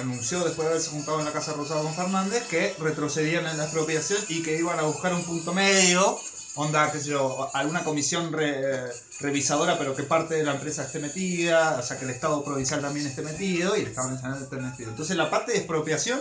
anunció 0.00 0.44
después 0.44 0.66
de 0.66 0.74
haberse 0.74 0.90
juntado 0.90 1.18
en 1.18 1.26
la 1.26 1.32
Casa 1.32 1.52
Rosada 1.52 1.82
con 1.82 1.94
Fernández 1.94 2.44
que 2.48 2.74
retrocedían 2.78 3.46
en 3.46 3.56
la 3.56 3.64
expropiación 3.64 4.20
y 4.28 4.42
que 4.42 4.58
iban 4.58 4.78
a 4.78 4.82
buscar 4.82 5.14
un 5.14 5.24
punto 5.24 5.52
medio, 5.52 6.18
onda, 6.56 6.90
qué 6.92 7.00
sé 7.00 7.10
yo, 7.10 7.50
alguna 7.54 7.82
comisión 7.84 8.32
re- 8.32 8.90
revisadora, 9.20 9.76
pero 9.78 9.94
que 9.96 10.02
parte 10.04 10.34
de 10.34 10.44
la 10.44 10.52
empresa 10.54 10.84
esté 10.84 10.98
metida, 11.00 11.76
o 11.78 11.82
sea, 11.82 11.98
que 11.98 12.04
el 12.04 12.10
Estado 12.10 12.44
provincial 12.44 12.80
también 12.80 13.06
esté 13.06 13.22
metido 13.22 13.76
y 13.76 13.80
el 13.82 13.88
Estado 13.88 14.10
nacional 14.12 14.42
esté 14.42 14.56
metido. 14.56 14.90
Entonces 14.90 15.16
la 15.16 15.30
parte 15.30 15.52
de 15.52 15.58
expropiación 15.58 16.20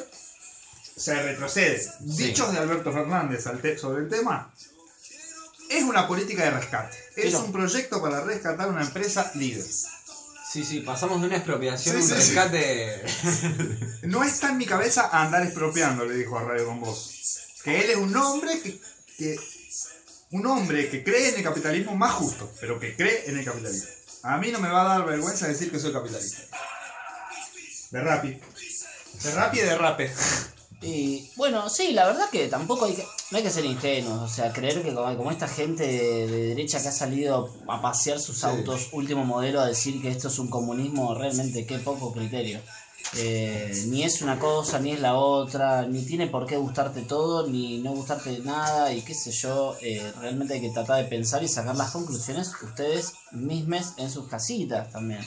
se 0.96 1.22
retrocede. 1.22 1.88
Dichos 2.00 2.52
de 2.52 2.60
Alberto 2.60 2.92
Fernández 2.92 3.46
al 3.48 3.60
sobre 3.78 4.04
el 4.04 4.10
tema, 4.10 4.52
es 5.70 5.84
una 5.84 6.08
política 6.08 6.44
de 6.44 6.52
rescate. 6.52 6.98
Es 7.16 7.34
un 7.36 7.52
proyecto 7.52 8.02
para 8.02 8.22
rescatar 8.24 8.70
una 8.70 8.82
empresa 8.84 9.32
líder. 9.36 9.64
Sí, 10.52 10.64
sí, 10.64 10.82
pasamos 10.82 11.20
de 11.22 11.28
una 11.28 11.38
expropiación 11.38 11.96
Sí, 11.96 12.02
a 12.02 12.04
un 12.04 12.10
sí, 12.10 12.14
rescate. 12.36 13.04
No 14.04 14.24
está 14.24 14.50
en 14.50 14.58
mi 14.58 14.66
cabeza 14.68 15.10
andar 15.12 15.42
expropiando, 15.44 16.06
le 16.06 16.16
dijo 16.16 16.38
a 16.38 16.44
Radio 16.44 16.68
con 16.68 16.80
vos. 16.80 17.10
Que 17.64 17.82
él 17.86 17.90
es 17.92 17.96
un 17.98 18.16
hombre 18.16 18.60
que, 18.62 18.80
que- 19.18 19.40
un 20.34 20.46
hombre 20.48 20.90
que 20.90 21.04
cree 21.04 21.30
en 21.30 21.36
el 21.36 21.44
capitalismo 21.44 21.96
más 21.96 22.12
justo, 22.14 22.52
pero 22.60 22.80
que 22.80 22.96
cree 22.96 23.30
en 23.30 23.38
el 23.38 23.46
capitalismo. 23.46 23.90
A 24.24 24.38
mí 24.40 24.52
no 24.52 24.60
me 24.60 24.68
va 24.68 24.82
a 24.82 24.98
dar 24.98 25.08
vergüenza 25.08 25.48
decir 25.48 25.72
que 25.72 25.80
soy 25.80 25.94
capitalista. 25.94 26.42
De 27.92 28.02
rapi. 28.02 28.40
De 29.24 29.32
rapi 29.32 29.60
y 29.60 29.62
de 29.62 29.78
rape. 29.78 30.12
Y 30.82 31.30
bueno, 31.36 31.70
sí, 31.70 31.92
la 31.92 32.08
verdad 32.08 32.30
que 32.32 32.48
tampoco 32.48 32.86
hay 32.86 32.96
que, 32.96 33.06
no 33.32 33.38
hay 33.38 33.44
que 33.44 33.52
ser 33.52 33.64
ingenuos, 33.64 34.20
o 34.20 34.28
sea, 34.28 34.52
creer 34.52 34.82
que 34.82 34.94
como, 34.94 35.16
como 35.16 35.32
esta 35.32 35.48
gente 35.48 35.84
de, 35.86 36.28
de 36.28 36.48
derecha 36.48 36.82
que 36.82 36.88
ha 36.88 36.92
salido 36.92 37.54
a 37.70 37.82
pasear 37.82 38.20
sus 38.20 38.44
autos 38.44 38.90
último 38.92 39.24
modelo 39.24 39.62
a 39.62 39.68
decir 39.68 40.02
que 40.02 40.10
esto 40.10 40.30
es 40.30 40.40
un 40.40 40.50
comunismo, 40.50 41.14
realmente 41.14 41.66
qué 41.66 41.78
poco 41.78 42.12
criterio. 42.12 42.60
Eh, 43.16 43.86
ni 43.88 44.04
es 44.04 44.22
una 44.22 44.40
cosa, 44.40 44.80
ni 44.80 44.92
es 44.92 45.00
la 45.00 45.16
otra, 45.16 45.84
ni 45.84 46.04
tiene 46.04 46.28
por 46.28 46.48
qué 46.48 46.58
gustarte 46.58 47.04
todo, 47.04 47.48
ni 47.48 47.78
no 47.80 47.92
gustarte 47.92 48.40
nada, 48.40 48.92
y 48.92 49.02
qué 49.02 49.14
sé 49.14 49.32
yo, 49.32 49.76
eh, 49.82 50.12
realmente 50.20 50.56
hay 50.56 50.62
que 50.62 50.72
tratar 50.72 51.04
de 51.04 51.10
pensar 51.10 51.44
y 51.44 51.48
sacar 51.48 51.76
las 51.76 51.92
conclusiones 51.92 52.52
ustedes 52.62 53.14
mismos 53.32 53.94
en 53.98 54.10
sus 54.10 54.28
casitas 54.28 54.92
también. 54.92 55.22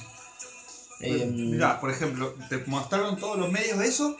Eh, 1.00 1.26
Mirá, 1.26 1.81
por 1.81 1.90
ejemplo, 1.90 2.35
te 2.49 2.59
mostraron 2.66 3.16
todos 3.19 3.38
los 3.38 3.52
medios 3.52 3.78
de 3.78 3.87
eso 3.87 4.16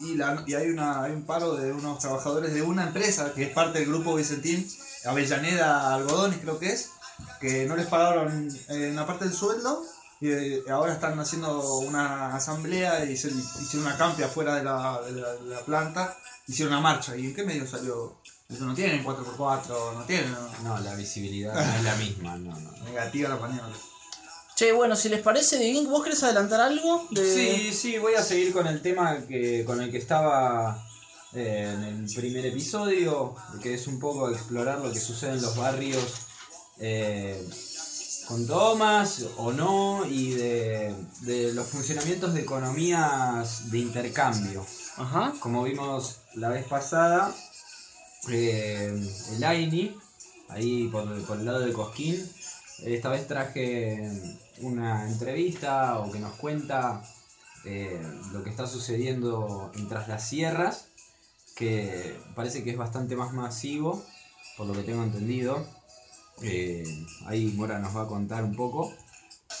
y, 0.00 0.14
la, 0.14 0.44
y 0.46 0.54
hay, 0.54 0.68
una, 0.68 1.02
hay 1.02 1.12
un 1.12 1.24
paro 1.24 1.56
de 1.56 1.72
unos 1.72 1.98
trabajadores 1.98 2.52
de 2.54 2.62
una 2.62 2.84
empresa 2.84 3.32
que 3.34 3.44
es 3.44 3.50
parte 3.50 3.80
del 3.80 3.88
grupo 3.88 4.14
Vicentín, 4.14 4.68
Avellaneda 5.04 5.94
Algodones 5.94 6.38
creo 6.40 6.58
que 6.58 6.72
es, 6.72 6.90
que 7.40 7.66
no 7.66 7.74
les 7.76 7.86
pagaron 7.86 8.48
eh, 8.68 8.90
una 8.92 9.06
parte 9.06 9.24
del 9.24 9.34
sueldo 9.34 9.82
y 10.20 10.30
eh, 10.30 10.62
ahora 10.70 10.94
están 10.94 11.18
haciendo 11.18 11.78
una 11.80 12.34
asamblea 12.34 13.04
y 13.04 13.16
se- 13.16 13.28
hicieron 13.28 13.86
una 13.86 13.96
campia 13.96 14.26
afuera 14.26 14.56
de 14.56 14.64
la, 14.64 15.00
de 15.02 15.12
la- 15.20 15.32
de 15.34 15.50
la 15.50 15.60
planta, 15.60 16.16
hicieron 16.46 16.72
una 16.74 16.82
marcha. 16.82 17.16
¿Y 17.16 17.26
en 17.26 17.34
qué 17.34 17.44
medio 17.44 17.66
salió? 17.66 18.16
Eso 18.48 18.64
no 18.66 18.74
tienen 18.74 19.02
4x4, 19.04 19.94
no 19.94 20.04
tienen 20.04 20.30
no. 20.32 20.48
No, 20.62 20.78
la 20.80 20.94
visibilidad 20.94 21.54
no 21.66 21.74
es 21.74 21.82
la 21.84 21.96
misma, 21.96 22.36
no, 22.36 22.58
no. 22.58 22.70
negativa 22.84 23.28
la 23.30 23.38
pañola. 23.38 23.74
Che, 24.54 24.70
bueno, 24.70 24.94
si 24.94 25.08
les 25.08 25.20
parece, 25.20 25.58
Divin, 25.58 25.90
¿vos 25.90 26.04
querés 26.04 26.22
adelantar 26.22 26.60
algo? 26.60 27.08
De... 27.10 27.34
Sí, 27.34 27.72
sí, 27.74 27.98
voy 27.98 28.14
a 28.14 28.22
seguir 28.22 28.52
con 28.52 28.66
el 28.68 28.80
tema 28.82 29.18
que, 29.26 29.64
con 29.64 29.80
el 29.80 29.90
que 29.90 29.98
estaba 29.98 30.80
eh, 31.32 31.72
en 31.74 31.82
el 32.04 32.14
primer 32.14 32.46
episodio, 32.46 33.34
que 33.60 33.74
es 33.74 33.88
un 33.88 33.98
poco 33.98 34.30
explorar 34.30 34.78
lo 34.78 34.92
que 34.92 35.00
sucede 35.00 35.32
en 35.32 35.42
los 35.42 35.56
barrios 35.56 36.04
eh, 36.78 37.44
con 38.26 38.46
tomas 38.46 39.26
o 39.36 39.52
no 39.52 40.06
y 40.06 40.30
de, 40.30 40.94
de 41.20 41.52
los 41.52 41.66
funcionamientos 41.68 42.34
de 42.34 42.40
economías 42.40 43.70
de 43.70 43.78
intercambio. 43.78 44.64
Ajá. 44.96 45.34
Como 45.40 45.64
vimos 45.64 46.20
la 46.34 46.48
vez 46.48 46.66
pasada, 46.66 47.34
eh, 48.30 48.92
el 49.36 49.44
AINI, 49.44 49.96
ahí 50.48 50.88
por, 50.88 51.20
por 51.26 51.38
el 51.38 51.44
lado 51.44 51.60
de 51.60 51.72
Cosquín, 51.72 52.28
esta 52.82 53.08
vez 53.08 53.26
traje 53.26 54.10
una 54.60 55.08
entrevista 55.08 55.98
o 55.98 56.10
que 56.10 56.18
nos 56.18 56.34
cuenta 56.34 57.02
eh, 57.64 58.00
lo 58.32 58.42
que 58.42 58.50
está 58.50 58.66
sucediendo 58.66 59.70
en 59.74 59.88
Tras 59.88 60.08
las 60.08 60.28
Sierras, 60.28 60.86
que 61.56 62.18
parece 62.34 62.62
que 62.62 62.70
es 62.70 62.76
bastante 62.76 63.16
más 63.16 63.32
masivo, 63.32 64.04
por 64.56 64.66
lo 64.66 64.74
que 64.74 64.82
tengo 64.82 65.02
entendido. 65.02 65.66
Eh, 66.42 66.84
ahí 67.26 67.52
Mora 67.56 67.78
nos 67.78 67.96
va 67.96 68.02
a 68.02 68.06
contar 68.06 68.44
un 68.44 68.54
poco. 68.54 68.92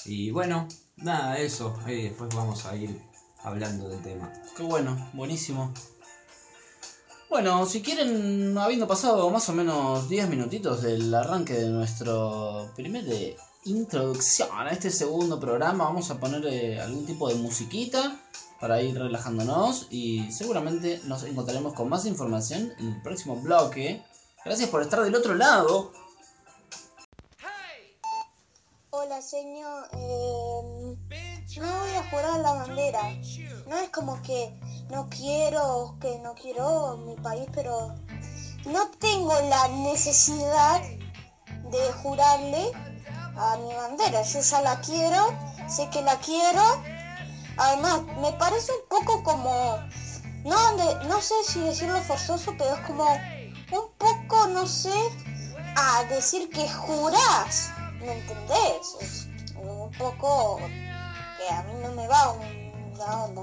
Y 0.04 0.30
bueno, 0.30 0.68
nada, 0.96 1.38
eso. 1.38 1.78
Ahí 1.84 2.04
después 2.04 2.34
vamos 2.34 2.66
a 2.66 2.76
ir 2.76 3.00
hablando 3.42 3.88
del 3.88 4.02
tema. 4.02 4.32
Qué 4.56 4.62
bueno, 4.62 5.10
buenísimo. 5.12 5.72
Bueno, 7.30 7.66
si 7.66 7.82
quieren, 7.82 8.56
habiendo 8.58 8.86
pasado 8.86 9.28
más 9.30 9.48
o 9.48 9.52
menos 9.52 10.08
10 10.08 10.28
minutitos 10.28 10.82
del 10.82 11.12
arranque 11.12 11.54
de 11.54 11.68
nuestro 11.68 12.70
primer 12.76 13.04
de 13.04 13.36
introducción 13.64 14.48
a 14.52 14.70
este 14.70 14.90
segundo 14.90 15.40
programa, 15.40 15.84
vamos 15.84 16.10
a 16.10 16.20
poner 16.20 16.44
eh, 16.46 16.80
algún 16.80 17.06
tipo 17.06 17.28
de 17.28 17.34
musiquita 17.34 18.20
para 18.60 18.80
ir 18.82 18.96
relajándonos 18.96 19.88
y 19.90 20.30
seguramente 20.30 21.00
nos 21.06 21.24
encontraremos 21.24 21.72
con 21.72 21.88
más 21.88 22.06
información 22.06 22.72
en 22.78 22.88
el 22.92 23.02
próximo 23.02 23.36
bloque. 23.36 24.02
Gracias 24.44 24.68
por 24.68 24.82
estar 24.82 25.02
del 25.02 25.14
otro 25.14 25.34
lado. 25.34 25.92
Hola, 29.04 29.20
señor. 29.20 29.88
Eh, 29.92 30.96
no 31.60 31.78
voy 31.78 31.90
a 31.90 32.08
jurar 32.10 32.40
la 32.40 32.52
bandera. 32.52 33.02
No 33.66 33.76
es 33.76 33.90
como 33.90 34.22
que 34.22 34.58
no 34.88 35.10
quiero, 35.10 35.98
que 36.00 36.18
no 36.20 36.34
quiero 36.34 36.96
mi 36.96 37.14
país, 37.16 37.46
pero 37.52 37.94
no 38.64 38.90
tengo 38.98 39.38
la 39.50 39.68
necesidad 39.68 40.80
de 41.70 41.92
jurarle 42.02 42.72
a 43.36 43.58
mi 43.58 43.74
bandera. 43.74 44.22
Yo 44.22 44.40
ya 44.40 44.62
la 44.62 44.80
quiero, 44.80 45.36
sé 45.68 45.90
que 45.90 46.00
la 46.00 46.16
quiero. 46.20 46.62
Además, 47.58 48.04
me 48.22 48.32
parece 48.32 48.72
un 48.72 48.88
poco 48.88 49.22
como, 49.22 49.80
no, 50.44 50.72
no 51.08 51.20
sé 51.20 51.34
si 51.46 51.60
decirlo 51.60 52.00
forzoso, 52.04 52.54
pero 52.56 52.74
es 52.74 52.80
como 52.86 53.04
un 53.04 53.92
poco, 53.98 54.46
no 54.46 54.66
sé, 54.66 54.94
a 55.76 56.04
decir 56.04 56.48
que 56.48 56.66
jurás. 56.70 57.73
¿Me 58.04 58.12
entendés? 58.12 58.96
Es 59.00 59.28
un 59.56 59.90
poco 59.92 60.60
que 61.38 61.48
a 61.48 61.62
mí 61.62 61.72
no 61.82 61.90
me 61.92 62.06
va 62.06 62.36
la 62.98 63.24
onda. 63.24 63.42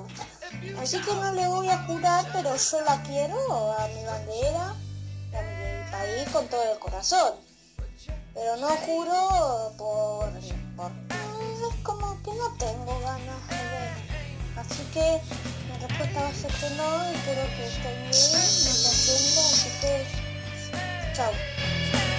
Así 0.79 1.01
que 1.01 1.13
no 1.15 1.33
le 1.33 1.47
voy 1.47 1.67
a 1.67 1.79
jurar, 1.85 2.25
pero 2.31 2.55
yo 2.55 2.81
la 2.81 3.01
quiero 3.01 3.73
a 3.73 3.87
mi 3.87 4.03
bandera, 4.03 4.69
a 4.69 5.41
mi 5.41 5.91
país 5.91 6.29
con 6.31 6.47
todo 6.47 6.73
el 6.73 6.77
corazón. 6.77 7.37
Pero 8.35 8.55
no 8.57 8.69
juro 8.85 9.73
por, 9.79 10.29
por 10.77 10.91
es 11.41 11.75
como 11.83 12.21
que 12.21 12.31
no 12.35 12.55
tengo 12.59 12.99
ganas 12.99 13.47
de 13.49 13.55
ver. 13.55 13.93
Así 14.57 14.83
que 14.93 15.21
mi 15.71 15.87
respuesta 15.87 16.21
va 16.21 16.29
a 16.29 16.33
ser 16.33 16.51
que 16.51 16.69
no, 16.75 17.11
y 17.11 17.15
espero 17.15 17.41
que 17.57 17.67
estén 17.67 17.97
bien, 17.97 18.31
no 18.31 18.71
se 18.73 18.89
ofendan, 18.89 19.45
así 19.53 19.69
que 19.81 21.13
chao. 21.15 22.10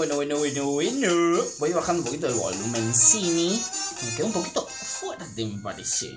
Bueno, 0.00 0.14
bueno, 0.14 0.38
bueno, 0.38 0.64
bueno. 0.64 1.42
Voy 1.58 1.72
bajando 1.74 2.00
un 2.00 2.06
poquito 2.06 2.26
el 2.26 2.32
volumen 2.32 2.94
cine. 2.94 3.60
Me 4.02 4.14
quedó 4.16 4.28
un 4.28 4.32
poquito 4.32 4.66
fuerte, 4.66 5.44
me 5.44 5.58
parece. 5.60 6.16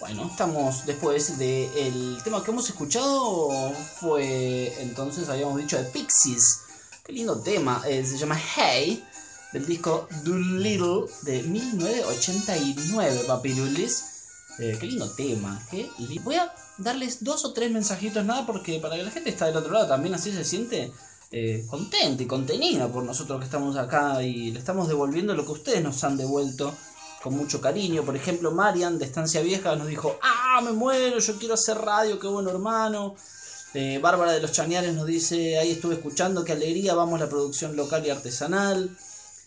Bueno, 0.00 0.26
estamos 0.28 0.84
después 0.84 1.38
del 1.38 2.18
tema 2.24 2.42
que 2.42 2.50
hemos 2.50 2.68
escuchado. 2.68 3.72
Fue 4.00 4.74
entonces, 4.82 5.28
habíamos 5.28 5.58
dicho, 5.58 5.76
de 5.78 5.84
Pixies. 5.84 6.62
Qué 7.04 7.12
lindo 7.12 7.40
tema. 7.40 7.84
eh, 7.86 8.04
se 8.04 8.18
llama 8.18 8.36
Hey. 8.56 9.04
Del 9.52 9.64
disco 9.64 10.08
Doolittle 10.24 11.04
de 11.22 11.44
1989, 11.44 13.22
papirulis. 13.28 14.02
Eh, 14.58 14.76
qué 14.80 14.86
lindo 14.86 15.08
tema. 15.12 15.64
Li- 15.70 16.18
Voy 16.18 16.34
a 16.34 16.52
darles 16.78 17.22
dos 17.22 17.44
o 17.44 17.52
tres 17.52 17.70
mensajitos 17.70 18.24
nada 18.24 18.44
porque 18.44 18.80
para 18.80 18.96
que 18.96 19.04
la 19.04 19.12
gente 19.12 19.30
está 19.30 19.46
del 19.46 19.56
otro 19.56 19.72
lado 19.72 19.86
también 19.86 20.14
así 20.16 20.32
se 20.32 20.44
siente 20.44 20.92
eh, 21.36 21.66
contenta 21.68 22.22
y 22.22 22.26
contenida 22.26 22.86
por 22.86 23.02
nosotros 23.02 23.40
que 23.40 23.46
estamos 23.46 23.76
acá 23.76 24.22
y 24.22 24.52
le 24.52 24.60
estamos 24.60 24.86
devolviendo 24.86 25.34
lo 25.34 25.44
que 25.44 25.50
ustedes 25.50 25.82
nos 25.82 26.04
han 26.04 26.16
devuelto 26.16 26.72
con 27.24 27.36
mucho 27.36 27.60
cariño. 27.60 28.04
Por 28.04 28.14
ejemplo, 28.14 28.52
Marian 28.52 29.00
de 29.00 29.06
Estancia 29.06 29.40
Vieja 29.40 29.74
nos 29.74 29.88
dijo, 29.88 30.16
ah, 30.22 30.60
me 30.62 30.70
muero, 30.70 31.18
yo 31.18 31.36
quiero 31.36 31.54
hacer 31.54 31.78
radio, 31.78 32.20
qué 32.20 32.28
bueno 32.28 32.50
hermano. 32.50 33.16
Eh, 33.74 33.98
Bárbara 34.00 34.30
de 34.30 34.42
los 34.42 34.52
Chañares 34.52 34.94
nos 34.94 35.06
dice, 35.06 35.58
ahí 35.58 35.72
estuve 35.72 35.94
escuchando, 35.96 36.44
qué 36.44 36.52
alegría, 36.52 36.94
vamos 36.94 37.18
la 37.18 37.28
producción 37.28 37.74
local 37.74 38.06
y 38.06 38.10
artesanal. 38.10 38.96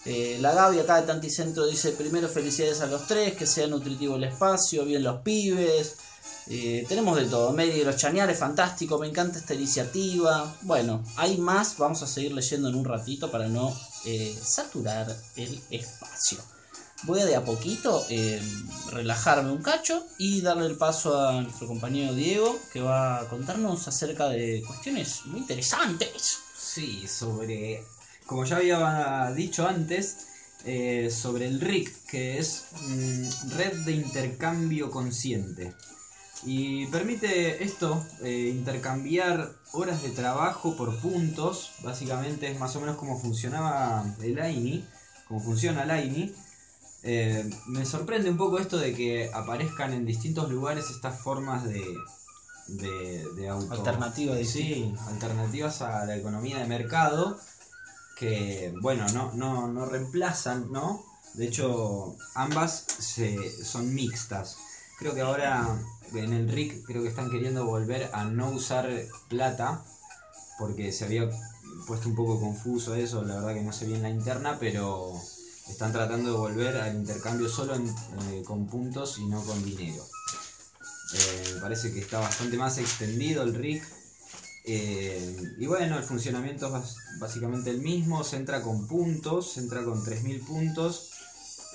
Eh, 0.03 0.39
la 0.41 0.53
Gaby 0.53 0.79
acá 0.79 0.99
de 0.99 1.07
Tanticentro 1.07 1.65
dice, 1.67 1.93
primero 1.93 2.27
felicidades 2.27 2.81
a 2.81 2.87
los 2.87 3.07
tres, 3.07 3.35
que 3.35 3.47
sea 3.47 3.65
nutritivo 3.67 4.17
el 4.17 4.25
espacio, 4.25 4.83
bien 4.83 5.03
los 5.03 5.21
pibes. 5.21 5.95
Eh, 6.49 6.85
tenemos 6.87 7.17
de 7.17 7.25
todo, 7.25 7.51
Mary 7.51 7.83
los 7.83 7.97
Chañares, 7.97 8.39
fantástico, 8.39 8.97
me 8.97 9.07
encanta 9.07 9.37
esta 9.37 9.53
iniciativa. 9.53 10.55
Bueno, 10.61 11.03
hay 11.17 11.37
más, 11.37 11.77
vamos 11.77 12.01
a 12.03 12.07
seguir 12.07 12.33
leyendo 12.33 12.69
en 12.69 12.75
un 12.75 12.85
ratito 12.85 13.29
para 13.29 13.47
no 13.47 13.75
eh, 14.05 14.37
saturar 14.41 15.13
el 15.35 15.61
espacio. 15.69 16.37
voy 17.03 17.19
a 17.19 17.25
de 17.25 17.35
a 17.35 17.43
poquito 17.43 18.05
eh, 18.09 18.41
relajarme 18.91 19.51
un 19.51 19.61
cacho 19.61 20.05
y 20.17 20.41
darle 20.41 20.67
el 20.67 20.77
paso 20.77 21.19
a 21.19 21.41
nuestro 21.41 21.67
compañero 21.67 22.13
Diego 22.13 22.57
que 22.71 22.79
va 22.79 23.19
a 23.19 23.27
contarnos 23.27 23.87
acerca 23.87 24.29
de 24.29 24.63
cuestiones 24.65 25.25
muy 25.25 25.41
interesantes. 25.41 26.39
Sí, 26.57 27.07
sobre. 27.07 27.83
Como 28.25 28.45
ya 28.45 28.57
había 28.57 29.31
dicho 29.35 29.67
antes, 29.67 30.27
eh, 30.65 31.09
sobre 31.11 31.47
el 31.47 31.61
RIC, 31.61 32.05
que 32.05 32.39
es 32.39 32.65
mm, 32.81 33.51
Red 33.57 33.85
de 33.85 33.91
Intercambio 33.93 34.89
Consciente. 34.89 35.73
Y 36.43 36.85
permite 36.87 37.63
esto, 37.63 38.05
eh, 38.21 38.53
intercambiar 38.55 39.51
horas 39.73 40.03
de 40.03 40.09
trabajo 40.09 40.75
por 40.75 40.95
puntos. 40.99 41.73
Básicamente 41.83 42.51
es 42.51 42.59
más 42.59 42.75
o 42.75 42.81
menos 42.81 42.95
como 42.97 43.19
funcionaba 43.19 44.05
el 44.21 44.39
AINI, 44.39 44.85
como 45.27 45.41
funciona 45.41 45.83
el 45.83 45.91
AINI. 45.91 46.35
Eh, 47.03 47.49
me 47.67 47.85
sorprende 47.85 48.29
un 48.29 48.37
poco 48.37 48.59
esto 48.59 48.77
de 48.77 48.93
que 48.93 49.29
aparezcan 49.33 49.93
en 49.93 50.05
distintos 50.05 50.49
lugares 50.49 50.89
estas 50.89 51.19
formas 51.21 51.63
de, 51.63 51.83
de, 52.67 53.25
de 53.35 53.49
auto... 53.49 53.73
Alternativas, 53.73 54.47
Sí, 54.47 54.93
alternativas 55.07 55.81
a 55.81 56.05
la 56.05 56.15
economía 56.15 56.59
de 56.59 56.65
mercado 56.65 57.39
que, 58.17 58.73
bueno, 58.81 59.05
no, 59.13 59.31
no, 59.33 59.67
no 59.67 59.85
reemplazan, 59.85 60.71
¿no? 60.71 61.03
De 61.35 61.45
hecho, 61.45 62.15
ambas 62.33 62.85
se, 62.87 63.63
son 63.63 63.93
mixtas. 63.93 64.57
Creo 64.97 65.13
que 65.13 65.21
ahora 65.21 65.79
en 66.13 66.33
el 66.33 66.49
RIC 66.49 66.85
creo 66.85 67.03
que 67.03 67.09
están 67.09 67.29
queriendo 67.29 67.65
volver 67.65 68.09
a 68.13 68.25
no 68.25 68.49
usar 68.51 68.89
plata 69.29 69.83
porque 70.57 70.91
se 70.91 71.05
había 71.05 71.29
puesto 71.85 72.09
un 72.09 72.15
poco 72.15 72.39
confuso 72.39 72.95
eso, 72.95 73.23
la 73.23 73.35
verdad 73.35 73.53
que 73.53 73.61
no 73.61 73.71
sé 73.71 73.85
bien 73.85 74.01
la 74.01 74.09
interna, 74.09 74.57
pero 74.59 75.13
están 75.69 75.91
tratando 75.91 76.31
de 76.31 76.37
volver 76.37 76.75
al 76.77 76.95
intercambio 76.95 77.49
solo 77.49 77.75
eh, 77.75 78.43
con 78.45 78.67
puntos 78.67 79.17
y 79.19 79.25
no 79.25 79.43
con 79.43 79.63
dinero. 79.63 80.03
Eh, 81.13 81.57
parece 81.61 81.93
que 81.93 81.99
está 81.99 82.19
bastante 82.19 82.57
más 82.57 82.77
extendido 82.77 83.43
el 83.43 83.53
RIC. 83.53 83.83
Eh, 84.69 85.55
y 85.57 85.65
bueno, 85.65 85.97
el 85.97 86.03
funcionamiento 86.03 86.75
es 86.77 86.95
básicamente 87.19 87.69
el 87.69 87.79
mismo, 87.79 88.23
se 88.23 88.35
entra 88.35 88.61
con 88.61 88.87
puntos, 88.87 89.53
se 89.53 89.61
entra 89.61 89.83
con 89.83 90.03
3.000 90.03 90.45
puntos. 90.45 91.11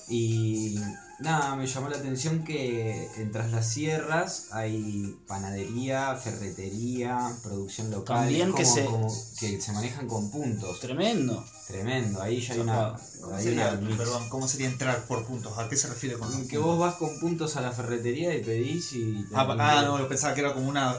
Y 0.09 0.79
nada, 1.23 1.57
me 1.57 1.67
llamó 1.67 1.88
la 1.88 1.97
atención 1.97 2.45
que 2.45 3.09
en 3.17 3.31
Tras 3.33 3.50
las 3.50 3.69
Sierras 3.69 4.49
hay 4.52 5.17
panadería, 5.26 6.14
ferretería, 6.17 7.19
producción 7.43 7.91
local. 7.91 8.19
También 8.21 8.52
que 8.55 8.64
se- 8.64 8.85
como 8.85 9.09
que 9.38 9.61
se 9.61 9.73
manejan 9.73 10.07
con 10.09 10.31
puntos. 10.31 10.81
Tremendo. 10.81 11.45
Tremendo, 11.67 12.21
ahí 12.21 12.41
ya 12.41 12.55
hay 12.55 12.61
una... 12.61 12.97
¿Cómo 13.21 13.35
hay 13.37 13.45
sería, 13.45 13.69
una 13.73 13.81
mix. 13.81 13.97
perdón, 13.97 14.29
¿cómo 14.29 14.49
sería 14.49 14.67
entrar 14.69 15.05
por 15.05 15.25
puntos? 15.25 15.57
¿A 15.59 15.69
qué 15.69 15.76
se 15.76 15.88
refiere 15.88 16.19
con 16.19 16.29
Que 16.31 16.37
puntos? 16.59 16.62
vos 16.64 16.79
vas 16.79 16.95
con 16.97 17.19
puntos 17.21 17.57
a 17.57 17.61
la 17.62 17.73
ferretería 17.73 18.35
y 18.35 18.43
pedís 18.43 18.93
y... 18.93 19.25
Ah, 19.33 19.47
ah, 19.59 19.83
no, 19.87 19.99
yo 19.99 20.09
pensaba 20.09 20.35
que 20.35 20.41
era 20.41 20.52
como 20.52 20.69
una. 20.69 20.97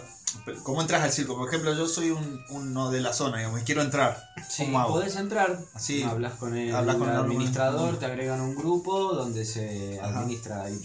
¿Cómo 0.63 0.81
entras 0.81 1.03
al 1.03 1.11
circo? 1.11 1.35
Por 1.37 1.47
ejemplo, 1.47 1.73
yo 1.73 1.87
soy 1.87 2.11
un, 2.11 2.43
uno 2.49 2.89
de 2.91 3.01
la 3.01 3.13
zona, 3.13 3.37
digamos, 3.37 3.61
y 3.61 3.63
quiero 3.63 3.81
entrar. 3.81 4.33
Sí, 4.47 4.65
¿Cómo 4.65 4.79
hago? 4.79 4.93
podés 4.93 5.15
entrar, 5.15 5.59
Así, 5.73 6.03
hablas 6.03 6.33
con 6.33 6.55
el, 6.55 6.75
hablas 6.75 6.95
con 6.97 7.09
el 7.09 7.15
administrador, 7.15 7.97
te 7.97 8.05
agregan 8.05 8.41
un 8.41 8.55
grupo 8.55 9.13
donde 9.13 9.45
se 9.45 9.99
Ajá. 9.99 10.19
administra. 10.19 10.63
Hay 10.63 10.79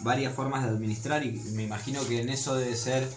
varias 0.00 0.34
formas 0.34 0.64
de 0.64 0.70
administrar 0.70 1.24
y 1.24 1.32
me 1.32 1.64
imagino 1.64 2.06
que 2.06 2.20
en 2.20 2.28
eso 2.28 2.54
debe 2.54 2.76
ser 2.76 3.08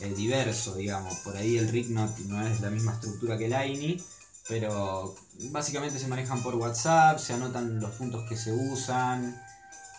eh, 0.00 0.12
diverso, 0.14 0.74
digamos. 0.74 1.14
Por 1.20 1.36
ahí 1.36 1.56
el 1.56 1.68
RIC 1.68 1.88
no, 1.88 2.12
no 2.26 2.46
es 2.46 2.60
la 2.60 2.70
misma 2.70 2.92
estructura 2.92 3.38
que 3.38 3.46
el 3.46 3.54
AINI, 3.54 4.02
pero 4.48 5.14
básicamente 5.50 5.98
se 5.98 6.08
manejan 6.08 6.42
por 6.42 6.54
WhatsApp, 6.56 7.18
se 7.18 7.32
anotan 7.32 7.80
los 7.80 7.92
puntos 7.92 8.28
que 8.28 8.36
se 8.36 8.52
usan 8.52 9.40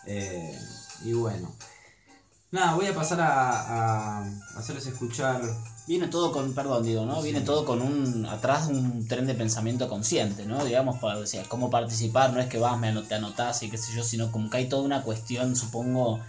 eh, 0.06 0.58
y 1.04 1.12
bueno. 1.12 1.54
Nada, 2.50 2.74
voy 2.74 2.86
a 2.86 2.94
pasar 2.94 3.20
a, 3.20 4.20
a 4.20 4.24
hacerles 4.56 4.86
escuchar 4.86 5.40
Viene 5.86 6.08
todo 6.08 6.32
con, 6.32 6.52
perdón, 6.52 6.82
digo, 6.82 7.06
¿no? 7.06 7.22
Viene 7.22 7.40
todo 7.40 7.64
con 7.64 7.80
un, 7.80 8.26
atrás 8.26 8.68
un 8.68 9.08
tren 9.08 9.26
de 9.26 9.32
pensamiento 9.34 9.88
consciente, 9.88 10.44
¿no? 10.44 10.62
Digamos, 10.62 10.98
para, 10.98 11.18
o 11.18 11.26
sea, 11.26 11.44
cómo 11.48 11.70
participar, 11.70 12.30
no 12.34 12.40
es 12.40 12.46
que 12.46 12.58
vas, 12.58 12.78
me 12.78 12.92
anot- 12.92 13.08
te 13.08 13.14
anotás 13.14 13.62
y 13.62 13.70
qué 13.70 13.78
sé 13.78 13.94
yo, 13.96 14.04
sino 14.04 14.30
como 14.30 14.50
que 14.50 14.58
hay 14.58 14.68
toda 14.68 14.82
una 14.82 15.02
cuestión, 15.02 15.56
supongo, 15.56 16.20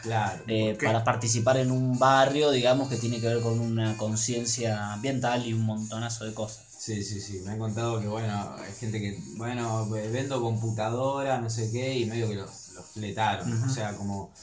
para 0.86 1.04
participar 1.04 1.58
en 1.58 1.72
un 1.72 2.00
barrio, 2.00 2.52
digamos, 2.52 2.88
que 2.88 2.96
tiene 2.96 3.20
que 3.20 3.28
ver 3.28 3.42
con 3.42 3.60
una 3.60 3.98
conciencia 3.98 4.94
ambiental 4.94 5.46
y 5.46 5.52
un 5.52 5.66
montonazo 5.66 6.24
de 6.24 6.34
cosas. 6.34 6.64
Sí, 6.78 7.04
sí, 7.04 7.20
sí, 7.20 7.42
me 7.46 7.52
han 7.52 7.60
contado 7.60 8.00
que 8.00 8.08
bueno, 8.08 8.56
hay 8.58 8.72
gente 8.80 9.02
que, 9.02 9.22
bueno, 9.36 9.90
ve- 9.90 10.08
vendo 10.10 10.42
computadora, 10.42 11.42
no 11.42 11.50
sé 11.50 11.70
qué, 11.70 11.98
y 12.00 12.06
medio 12.06 12.30
que 12.30 12.36
los, 12.36 12.50
fletaron. 12.84 13.52
Ujú. 13.52 13.72
O 13.72 13.74
sea, 13.74 13.96
como 13.96 14.34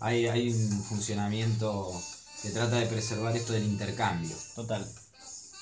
hay, 0.00 0.26
hay 0.26 0.50
un 0.50 0.82
funcionamiento 0.84 1.92
que 2.42 2.50
trata 2.50 2.76
de 2.76 2.86
preservar 2.86 3.36
esto 3.36 3.52
del 3.52 3.64
intercambio. 3.64 4.36
Total. 4.54 4.86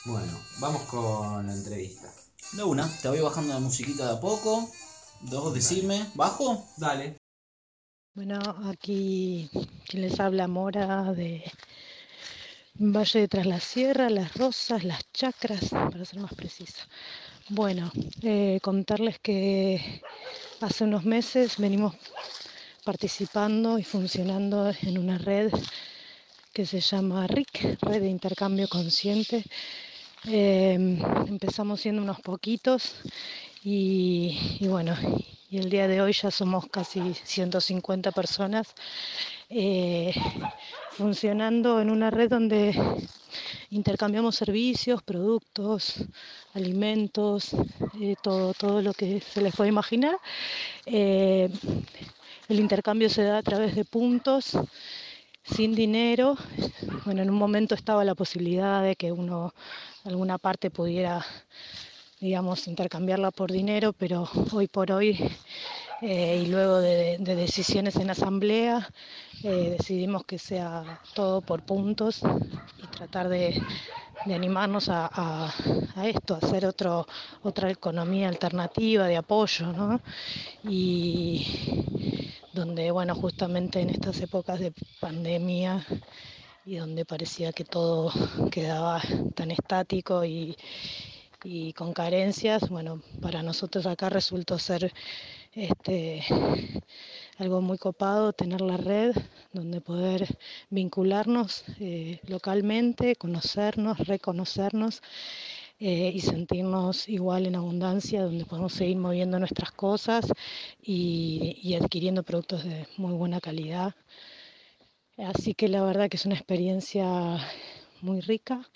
Bueno, 0.04 0.38
vamos 0.58 0.82
con 0.82 1.46
la 1.46 1.54
entrevista. 1.54 2.12
De 2.52 2.62
una, 2.62 2.88
te 3.00 3.08
voy 3.08 3.20
bajando 3.20 3.54
la 3.54 3.60
musiquita 3.60 4.06
de 4.06 4.12
a 4.12 4.20
poco. 4.20 4.70
Dos, 5.22 5.54
decime, 5.54 6.06
¿bajo? 6.14 6.66
Dale. 6.76 7.16
Bueno, 8.14 8.38
aquí 8.66 9.50
quien 9.88 10.02
les 10.02 10.20
habla 10.20 10.46
Mora 10.46 11.12
de 11.12 11.42
Valle 12.74 13.20
de 13.20 13.28
Tras 13.28 13.46
la 13.46 13.60
Sierra, 13.60 14.10
Las 14.10 14.34
Rosas, 14.34 14.84
Las 14.84 15.02
Chacras, 15.12 15.70
para 15.70 16.04
ser 16.04 16.20
más 16.20 16.34
precisa. 16.34 16.86
Bueno, 17.48 17.90
eh, 18.22 18.58
contarles 18.62 19.18
que 19.20 20.02
hace 20.60 20.84
unos 20.84 21.04
meses 21.04 21.56
venimos 21.58 21.94
participando 22.84 23.78
y 23.78 23.84
funcionando 23.84 24.72
en 24.82 24.98
una 24.98 25.18
red 25.18 25.52
que 26.52 26.66
se 26.66 26.80
llama 26.80 27.26
RIC, 27.26 27.78
Red 27.80 28.02
de 28.02 28.08
Intercambio 28.08 28.68
Consciente. 28.68 29.44
Eh, 30.26 30.74
empezamos 31.26 31.80
siendo 31.80 32.02
unos 32.02 32.20
poquitos 32.20 32.94
y, 33.64 34.58
y 34.60 34.68
bueno, 34.68 34.96
y 35.50 35.58
el 35.58 35.68
día 35.68 35.88
de 35.88 36.00
hoy 36.00 36.12
ya 36.12 36.30
somos 36.30 36.66
casi 36.68 37.14
150 37.14 38.12
personas 38.12 38.74
eh, 39.56 40.12
funcionando 40.90 41.80
en 41.80 41.88
una 41.88 42.10
red 42.10 42.28
donde 42.28 42.74
intercambiamos 43.70 44.34
servicios, 44.34 45.00
productos, 45.04 46.04
alimentos, 46.54 47.54
eh, 48.00 48.16
todo, 48.20 48.52
todo 48.54 48.82
lo 48.82 48.92
que 48.92 49.20
se 49.20 49.40
les 49.40 49.54
puede 49.54 49.68
imaginar. 49.68 50.16
Eh, 50.86 51.48
el 52.48 52.58
intercambio 52.58 53.08
se 53.08 53.22
da 53.22 53.38
a 53.38 53.42
través 53.44 53.76
de 53.76 53.84
puntos, 53.84 54.58
sin 55.44 55.76
dinero. 55.76 56.36
Bueno, 57.04 57.22
en 57.22 57.30
un 57.30 57.36
momento 57.36 57.76
estaba 57.76 58.04
la 58.04 58.16
posibilidad 58.16 58.82
de 58.82 58.96
que 58.96 59.12
uno, 59.12 59.54
alguna 60.02 60.36
parte 60.36 60.70
pudiera, 60.70 61.24
digamos, 62.18 62.66
intercambiarla 62.66 63.30
por 63.30 63.52
dinero, 63.52 63.92
pero 63.92 64.28
hoy 64.50 64.66
por 64.66 64.90
hoy, 64.90 65.16
eh, 66.00 66.38
y 66.42 66.46
luego 66.46 66.78
de, 66.80 67.16
de 67.20 67.34
decisiones 67.36 67.96
en 67.96 68.10
asamblea, 68.10 68.90
eh, 69.42 69.70
decidimos 69.78 70.24
que 70.24 70.38
sea 70.38 71.00
todo 71.14 71.42
por 71.42 71.62
puntos 71.62 72.20
y 72.76 72.88
tratar 72.88 73.28
de, 73.28 73.66
de 74.24 74.34
animarnos 74.34 74.88
a, 74.88 75.10
a- 75.12 75.54
a 75.96 76.08
esto, 76.08 76.34
a 76.34 76.38
hacer 76.38 76.66
otro, 76.66 77.06
otra 77.42 77.70
economía 77.70 78.28
alternativa 78.28 79.06
de 79.06 79.16
apoyo, 79.16 79.72
¿no? 79.72 80.00
Y 80.62 81.46
donde, 82.52 82.90
bueno, 82.90 83.14
justamente 83.14 83.80
en 83.80 83.90
estas 83.90 84.20
épocas 84.20 84.60
de 84.60 84.72
pandemia 85.00 85.84
y 86.64 86.76
donde 86.76 87.04
parecía 87.04 87.52
que 87.52 87.64
todo 87.64 88.12
quedaba 88.50 89.02
tan 89.34 89.50
estático 89.50 90.24
y, 90.24 90.56
y 91.42 91.72
con 91.74 91.92
carencias, 91.92 92.68
bueno, 92.70 93.02
para 93.20 93.42
nosotros 93.42 93.86
acá 93.86 94.08
resultó 94.10 94.58
ser 94.58 94.92
este 95.54 96.22
algo 97.38 97.60
muy 97.60 97.78
copado 97.78 98.32
tener 98.32 98.60
la 98.60 98.76
red 98.76 99.14
donde 99.52 99.80
poder 99.80 100.26
vincularnos 100.70 101.64
eh, 101.80 102.20
localmente, 102.28 103.16
conocernos, 103.16 103.98
reconocernos 103.98 105.02
eh, 105.80 106.12
y 106.14 106.20
sentirnos 106.20 107.08
igual 107.08 107.46
en 107.46 107.56
abundancia, 107.56 108.22
donde 108.22 108.44
podemos 108.44 108.72
seguir 108.72 108.96
moviendo 108.96 109.38
nuestras 109.38 109.72
cosas 109.72 110.26
y, 110.82 111.58
y 111.62 111.74
adquiriendo 111.74 112.22
productos 112.22 112.64
de 112.64 112.86
muy 112.96 113.12
buena 113.14 113.40
calidad. 113.40 113.94
Así 115.16 115.54
que 115.54 115.68
la 115.68 115.82
verdad 115.82 116.08
que 116.08 116.16
es 116.16 116.26
una 116.26 116.34
experiencia 116.34 117.38
muy 118.00 118.20
rica, 118.20 118.68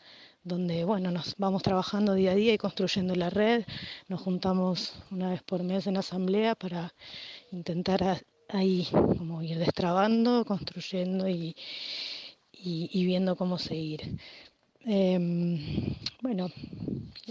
donde 0.49 0.85
bueno, 0.85 1.11
nos 1.11 1.35
vamos 1.39 1.63
trabajando 1.63 2.15
día 2.15 2.33
a 2.33 2.35
día 2.35 2.55
y 2.55 2.59
construyendo 2.59 3.15
la 3.15 3.31
red. 3.31 3.65
Nos 4.09 4.21
juntamos 4.23 4.95
una 5.11 5.31
vez 5.31 5.43
por 5.43 5.63
mes 5.63 5.87
en 5.87 5.97
asamblea 5.97 6.55
para 6.55 6.93
intentar 7.53 8.25
ahí 8.49 8.89
como 9.19 9.43
ir 9.43 9.59
destrabando, 9.59 10.45
construyendo 10.45 11.29
y, 11.29 11.55
y- 12.53 13.05
viendo 13.05 13.37
cómo 13.37 13.59
seguir. 13.59 14.01
Em, 14.87 15.59
bueno, 16.23 16.49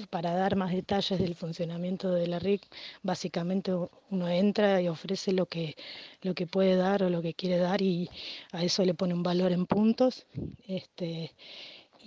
para 0.09 0.33
dar 0.33 0.55
más 0.55 0.71
detalles 0.73 1.19
del 1.19 1.35
funcionamiento 1.35 2.11
de 2.11 2.27
la 2.27 2.39
RIC, 2.39 2.61
básicamente 3.03 3.71
uno 4.11 4.29
entra 4.29 4.81
y 4.81 4.87
ofrece 4.87 5.31
lo 5.33 5.45
que, 5.47 5.75
lo 6.21 6.33
que 6.35 6.47
puede 6.47 6.75
dar 6.75 7.03
o 7.03 7.09
lo 7.09 7.21
que 7.21 7.33
quiere 7.33 7.57
dar 7.57 7.81
y 7.81 8.09
a 8.51 8.63
eso 8.63 8.83
le 8.85 8.93
pone 8.93 9.13
un 9.13 9.23
valor 9.23 9.51
en 9.51 9.65
puntos. 9.65 10.25
Este, 10.67 11.31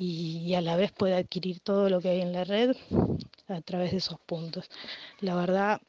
y, 0.01 0.39
y 0.39 0.55
a 0.55 0.63
la 0.63 0.77
vez 0.77 0.93
puede 0.93 1.15
adquirir 1.15 1.61
todo 1.61 1.91
lo 1.91 2.01
que 2.01 2.09
hay 2.09 2.21
en 2.23 2.33
la 2.33 2.45
red 2.45 2.75
a 3.49 3.61
través 3.61 3.93
de 3.93 3.99
esos 3.99 4.19
puntos. 4.21 4.69
La 5.21 5.35
verdad, 5.37 5.81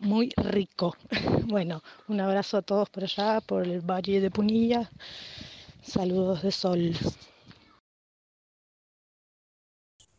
muy 0.00 0.32
rico. 0.36 0.96
Bueno, 1.48 1.82
un 2.08 2.20
abrazo 2.20 2.58
a 2.58 2.62
todos 2.62 2.90
por 2.90 3.04
allá, 3.04 3.40
por 3.40 3.66
el 3.66 3.80
Valle 3.80 4.20
de 4.20 4.30
Punilla. 4.30 4.90
Saludos 5.82 6.42
de 6.42 6.52
sol. 6.52 6.94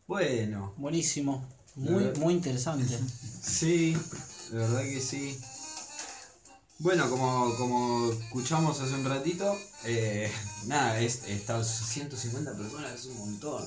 Bueno, 0.08 0.74
Buenísimo. 0.76 1.46
Muy, 1.76 2.04
muy 2.18 2.34
interesante. 2.34 2.98
sí, 3.42 3.96
de 4.50 4.58
verdad 4.58 4.82
que 4.82 5.00
sí. 5.00 5.38
Bueno, 6.80 7.10
como, 7.10 7.54
como 7.58 8.10
escuchamos 8.10 8.80
hace 8.80 8.94
un 8.94 9.04
ratito, 9.04 9.54
eh, 9.84 10.32
nada, 10.64 10.98
es, 10.98 11.24
estas 11.28 11.68
150 11.68 12.54
personas 12.54 12.94
es 12.94 13.04
un 13.04 13.18
montón. 13.18 13.62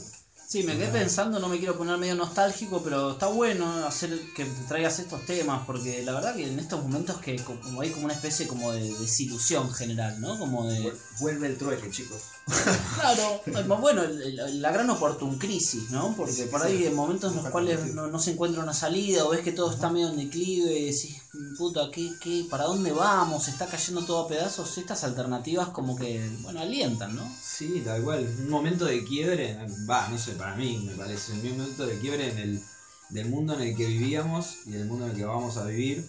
Sí, 0.47 0.63
me 0.63 0.75
quedé 0.75 0.87
pensando, 0.87 1.39
no 1.39 1.47
me 1.47 1.59
quiero 1.59 1.77
poner 1.77 1.97
medio 1.99 2.15
nostálgico, 2.15 2.81
pero 2.83 3.11
está 3.11 3.27
bueno 3.27 3.85
hacer 3.85 4.19
que 4.35 4.45
traigas 4.67 4.97
estos 4.97 5.23
temas, 5.27 5.63
porque 5.67 6.03
la 6.03 6.13
verdad 6.13 6.35
que 6.35 6.47
en 6.47 6.57
estos 6.57 6.81
momentos 6.81 7.17
que 7.17 7.35
como 7.37 7.81
hay 7.81 7.91
como 7.91 8.05
una 8.05 8.15
especie 8.15 8.47
como 8.47 8.71
de 8.71 8.91
desilusión 8.99 9.71
general, 9.71 10.19
¿no? 10.19 10.37
Como 10.39 10.67
de... 10.67 10.91
Vuelve 11.19 11.47
el 11.47 11.57
trueque, 11.57 11.91
chicos. 11.91 12.21
Claro, 12.95 13.41
bueno, 13.79 14.03
la 14.03 14.71
gran 14.71 14.89
oportun 14.89 15.37
crisis, 15.37 15.91
¿no? 15.91 16.15
Porque 16.15 16.45
por 16.45 16.63
ahí 16.63 16.85
en 16.85 16.95
momentos 16.95 17.31
en 17.31 17.43
los 17.43 17.51
cuales 17.51 17.93
no, 17.93 18.07
no 18.07 18.19
se 18.19 18.31
encuentra 18.31 18.63
una 18.63 18.73
salida 18.73 19.25
o 19.25 19.29
ves 19.29 19.41
que 19.41 19.51
todo 19.51 19.71
está 19.71 19.89
medio 19.89 20.09
en 20.09 20.17
declive 20.17 20.71
y 20.71 20.85
decís, 20.85 21.22
puta, 21.57 21.89
¿qué, 21.91 22.11
qué, 22.19 22.45
¿para 22.49 22.65
dónde 22.65 22.91
vamos? 22.91 23.47
Está 23.47 23.67
cayendo 23.67 24.03
todo 24.05 24.25
a 24.25 24.27
pedazos. 24.27 24.77
Estas 24.77 25.03
alternativas 25.03 25.69
como 25.69 25.95
que, 25.95 26.29
bueno, 26.41 26.61
alientan, 26.61 27.15
¿no? 27.15 27.29
Sí, 27.41 27.81
tal 27.85 28.03
cual. 28.03 28.23
Un 28.39 28.49
momento 28.49 28.85
de 28.85 29.03
quiebre, 29.03 29.57
va, 29.89 30.07
no 30.09 30.17
sé, 30.17 30.33
para 30.33 30.55
mí 30.55 30.83
me 30.85 30.95
parece, 30.95 31.33
un 31.33 31.57
momento 31.57 31.85
de 31.85 31.99
quiebre 31.99 32.31
en 32.31 32.37
el 32.37 32.63
del 33.09 33.29
mundo 33.29 33.53
en 33.53 33.61
el 33.61 33.75
que 33.75 33.85
vivíamos 33.85 34.57
y 34.65 34.71
del 34.71 34.85
mundo 34.85 35.05
en 35.05 35.11
el 35.11 35.17
que 35.17 35.25
vamos 35.25 35.57
a 35.57 35.65
vivir. 35.65 36.07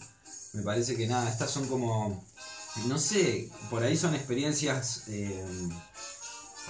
Me 0.52 0.62
parece 0.62 0.96
que 0.96 1.06
nada, 1.06 1.30
estas 1.30 1.50
son 1.50 1.68
como, 1.68 2.24
no 2.86 2.98
sé, 2.98 3.50
por 3.70 3.82
ahí 3.82 3.96
son 3.96 4.14
experiencias, 4.14 5.02
eh, 5.08 5.44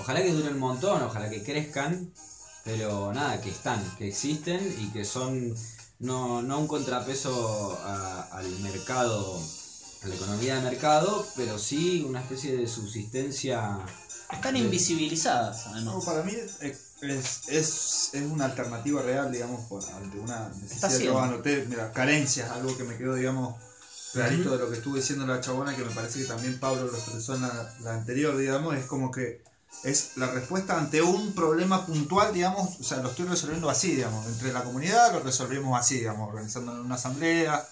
ojalá 0.01 0.23
que 0.23 0.33
duren 0.33 0.55
un 0.55 0.61
montón, 0.61 1.03
ojalá 1.03 1.31
que 1.31 1.43
crezcan, 1.43 2.11
pero 2.65 3.13
nada, 3.13 3.41
que 3.41 3.51
están, 3.51 3.81
que 3.97 4.09
existen 4.09 4.61
y 4.81 4.91
que 4.91 5.05
son 5.05 5.55
no, 6.05 6.43
no 6.43 6.59
un 6.61 6.67
contrapeso 6.67 7.79
a- 7.85 8.23
al 8.33 8.49
mercado, 8.61 9.41
a 10.03 10.09
la 10.09 10.15
economía 10.15 10.57
de 10.57 10.63
mercado, 10.63 11.27
pero 11.37 11.59
sí 11.59 12.05
una 12.07 12.21
especie 12.21 12.57
de 12.57 12.67
subsistencia 12.69 13.79
Están 14.31 14.57
invisibilizadas, 14.57 15.67
No, 15.67 15.73
además. 15.73 16.05
para 16.05 16.23
mí 16.23 16.33
es, 16.33 16.57
es, 17.03 17.49
es, 17.49 18.11
es 18.15 18.23
una 18.31 18.47
alternativa 18.47 19.03
real, 19.03 19.31
digamos, 19.31 19.67
por, 19.69 19.83
ante 19.85 20.19
una 20.19 20.49
necesidad. 20.61 20.99
Yo 20.99 21.19
anoté, 21.21 21.65
mira, 21.69 21.93
carencias, 21.93 22.51
algo 22.51 22.77
que 22.77 22.85
me 22.85 22.97
quedó, 22.97 23.15
digamos, 23.15 23.55
clarito 24.13 24.51
de 24.51 24.59
lo 24.59 24.71
que 24.71 24.77
estuvo 24.77 24.97
diciendo 24.97 25.27
la 25.27 25.41
chabona, 25.41 25.75
que 25.77 25.85
me 25.85 25.95
parece 25.95 26.21
que 26.21 26.25
también 26.27 26.59
Pablo 26.59 26.87
lo 26.87 26.97
expresó 26.97 27.35
en 27.37 27.43
la, 27.43 27.75
la 27.83 27.95
anterior, 27.95 28.37
digamos, 28.37 28.75
es 28.77 28.87
como 28.87 29.11
que 29.11 29.43
es 29.83 30.13
la 30.17 30.29
respuesta 30.29 30.79
ante 30.79 31.03
un 31.03 31.35
problema 31.35 31.85
puntual, 31.85 32.33
digamos, 32.33 32.81
o 32.81 32.85
sea, 32.85 32.99
lo 32.99 33.11
estoy 33.11 33.27
resolviendo 33.27 33.69
así, 33.69 33.97
digamos, 33.97 34.27
entre 34.27 34.53
la 34.53 34.65
comunidad 34.65 35.13
lo 35.13 35.21
resolvimos 35.21 35.79
así, 35.79 35.99
digamos, 35.99 36.29
organizando 36.29 36.73
en 36.73 36.81
una 36.81 36.95
asamblea, 36.95 37.67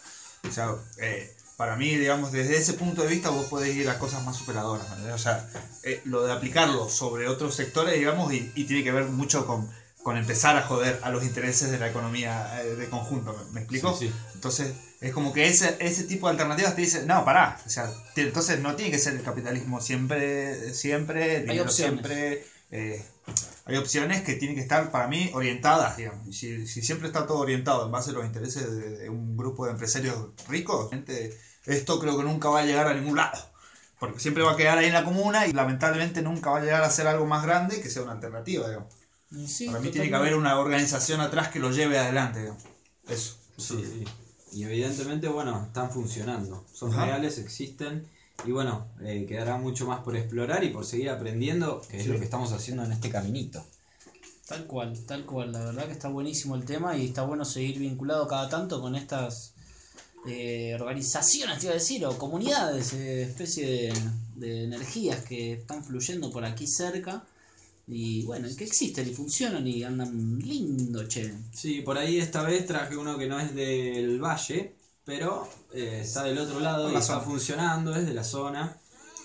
o 0.49 0.53
sea, 0.53 0.75
eh, 0.99 1.35
para 1.57 1.77
mí, 1.77 1.97
digamos, 1.97 2.33
desde 2.33 2.57
ese 2.57 2.75
punto 2.75 3.03
de 3.03 3.09
vista 3.09 3.31
vos 3.31 3.47
podés 3.47 3.75
ir 3.75 3.89
a 3.89 3.99
cosas 3.99 4.25
más 4.25 4.37
superadoras, 4.37 4.87
o 5.15 5.19
sea, 5.19 5.49
eh, 5.85 6.03
lo 6.05 6.25
de 6.25 6.33
aplicarlo 6.33 6.89
sobre 6.89 7.29
otros 7.29 7.55
sectores, 7.55 7.95
digamos, 7.95 8.33
y, 8.33 8.53
y 8.55 8.65
tiene 8.65 8.83
que 8.83 8.93
ver 8.93 9.05
mucho 9.05 9.47
con, 9.47 9.71
con 10.03 10.17
empezar 10.17 10.57
a 10.57 10.63
joder 10.63 11.01
a 11.03 11.11
los 11.11 11.23
intereses 11.23 11.71
de 11.71 11.79
la 11.79 11.89
economía 11.89 12.63
eh, 12.63 12.75
de 12.75 12.89
conjunto, 12.89 13.33
¿me, 13.33 13.53
me 13.53 13.61
explico? 13.61 13.97
Sí, 13.97 14.09
sí. 14.09 14.15
Entonces, 14.35 14.75
es 15.03 15.13
como 15.13 15.33
que 15.33 15.49
ese, 15.49 15.77
ese 15.81 16.05
tipo 16.05 16.27
de 16.27 16.33
alternativas 16.33 16.75
te 16.75 16.81
dicen, 16.83 17.07
no, 17.07 17.25
pará, 17.25 17.61
o 17.67 17.69
sea, 17.69 17.93
te- 18.15 18.23
entonces 18.23 18.61
no 18.61 18.75
tiene 18.77 18.91
que 18.93 18.99
ser 18.99 19.15
el 19.15 19.23
capitalismo 19.23 19.81
siempre, 19.81 20.73
siempre, 20.75 21.37
el 21.37 21.43
dinero 21.43 21.65
opciones. 21.65 22.07
siempre. 22.07 22.47
eh, 22.71 23.05
hay 23.65 23.77
opciones 23.77 24.23
que 24.23 24.35
tienen 24.35 24.57
que 24.57 24.63
estar, 24.63 24.91
para 24.91 25.07
mí, 25.09 25.31
orientadas, 25.35 25.97
digamos. 25.97 26.35
Si, 26.37 26.67
si 26.67 26.83
siempre 26.83 27.09
está 27.09 27.27
todo 27.27 27.39
orientado 27.39 27.85
en 27.87 27.93
base 27.93 28.11
a 28.11 28.15
los 28.15 28.25
intereses 28.25 28.71
de, 28.75 28.91
de 28.99 29.09
un 29.11 29.37
grupo 29.37 29.67
de 29.67 29.73
empresarios 29.73 30.31
ricos, 30.49 30.91
gente, 30.91 31.37
esto 31.67 31.99
creo 32.01 32.17
que 32.19 32.25
nunca 32.25 32.49
va 32.49 32.61
a 32.61 32.65
llegar 32.65 32.87
a 32.89 32.95
ningún 32.95 33.17
lado. 33.17 33.39
Porque 34.01 34.19
siempre 34.19 34.43
va 34.43 34.53
a 34.53 34.57
quedar 34.57 34.79
ahí 34.79 34.87
en 34.87 34.95
la 34.95 35.05
comuna 35.05 35.47
y 35.47 35.53
lamentablemente 35.53 36.23
nunca 36.23 36.51
va 36.51 36.59
a 36.59 36.63
llegar 36.63 36.83
a 36.83 36.91
ser 36.91 37.07
algo 37.07 37.25
más 37.25 37.45
grande 37.45 37.81
que 37.81 37.89
sea 37.89 38.03
una 38.03 38.13
alternativa, 38.13 38.67
digamos. 38.69 38.93
Sí, 39.47 39.67
Para 39.67 39.79
mí 39.79 39.91
tiene 39.91 40.09
que 40.09 40.15
haber 40.17 40.35
una 40.35 40.59
organización 40.59 41.21
atrás 41.21 41.49
que 41.49 41.61
lo 41.61 41.71
lleve 41.71 41.99
adelante, 42.01 42.41
digamos. 42.41 42.65
Eso. 43.09 43.39
Sí, 43.57 43.85
sí. 43.85 44.05
Y 44.53 44.65
evidentemente, 44.65 45.29
bueno, 45.29 45.65
están 45.67 45.91
funcionando. 45.91 46.65
Son 46.73 46.93
Ajá. 46.93 47.07
reales, 47.07 47.39
existen. 47.39 48.07
Y 48.45 48.51
bueno, 48.51 48.87
eh, 49.03 49.25
quedará 49.29 49.57
mucho 49.57 49.87
más 49.87 50.01
por 50.01 50.17
explorar 50.17 50.65
y 50.65 50.71
por 50.71 50.85
seguir 50.85 51.11
aprendiendo, 51.11 51.81
que 51.89 52.01
es 52.01 52.07
lo 52.07 52.19
que 52.19 52.25
estamos 52.25 52.53
haciendo 52.53 52.85
en 52.85 52.93
este 52.93 53.09
caminito. 53.11 53.65
Tal 54.47 54.67
cual, 54.67 54.99
tal 55.07 55.25
cual. 55.25 55.53
La 55.53 55.65
verdad 55.65 55.87
que 55.87 55.93
está 55.93 56.09
buenísimo 56.09 56.57
el 56.57 56.65
tema 56.65 56.97
y 56.97 57.07
está 57.07 57.23
bueno 57.23 57.45
seguir 57.45 57.79
vinculado 57.79 58.27
cada 58.27 58.49
tanto 58.49 58.81
con 58.81 58.97
estas 58.97 59.55
eh, 60.27 60.75
organizaciones, 60.79 61.59
te 61.59 61.67
iba 61.67 61.73
a 61.73 61.79
decir, 61.79 62.05
o 62.05 62.19
comunidades, 62.19 62.93
eh, 62.93 63.23
especie 63.23 63.67
de, 63.67 63.95
de 64.37 64.65
energías 64.65 65.25
que 65.25 65.55
están 65.55 65.83
fluyendo 65.85 66.31
por 66.31 66.45
aquí 66.45 66.67
cerca. 66.67 67.25
Y 67.87 68.23
bueno, 68.25 68.49
que 68.57 68.65
existen 68.65 69.09
y 69.09 69.13
funcionan 69.13 69.67
y 69.67 69.83
andan 69.83 70.39
lindo, 70.39 71.07
che. 71.09 71.33
Sí, 71.53 71.83
por 71.83 71.99
ahí 71.99 72.19
esta 72.19 72.43
vez 72.43 72.67
traje 72.67 72.97
uno 72.97 73.19
que 73.19 73.27
no 73.27 73.39
es 73.41 73.55
del 73.55 74.21
valle, 74.23 74.77
pero 75.05 75.49
eh, 75.75 76.01
está 76.03 76.23
del 76.25 76.39
otro 76.39 76.61
lado 76.61 76.91
y 76.93 76.97
está 76.97 77.21
funcionando, 77.21 77.95
es 77.95 78.07
de 78.07 78.15
la 78.15 78.25
zona. 78.25 78.79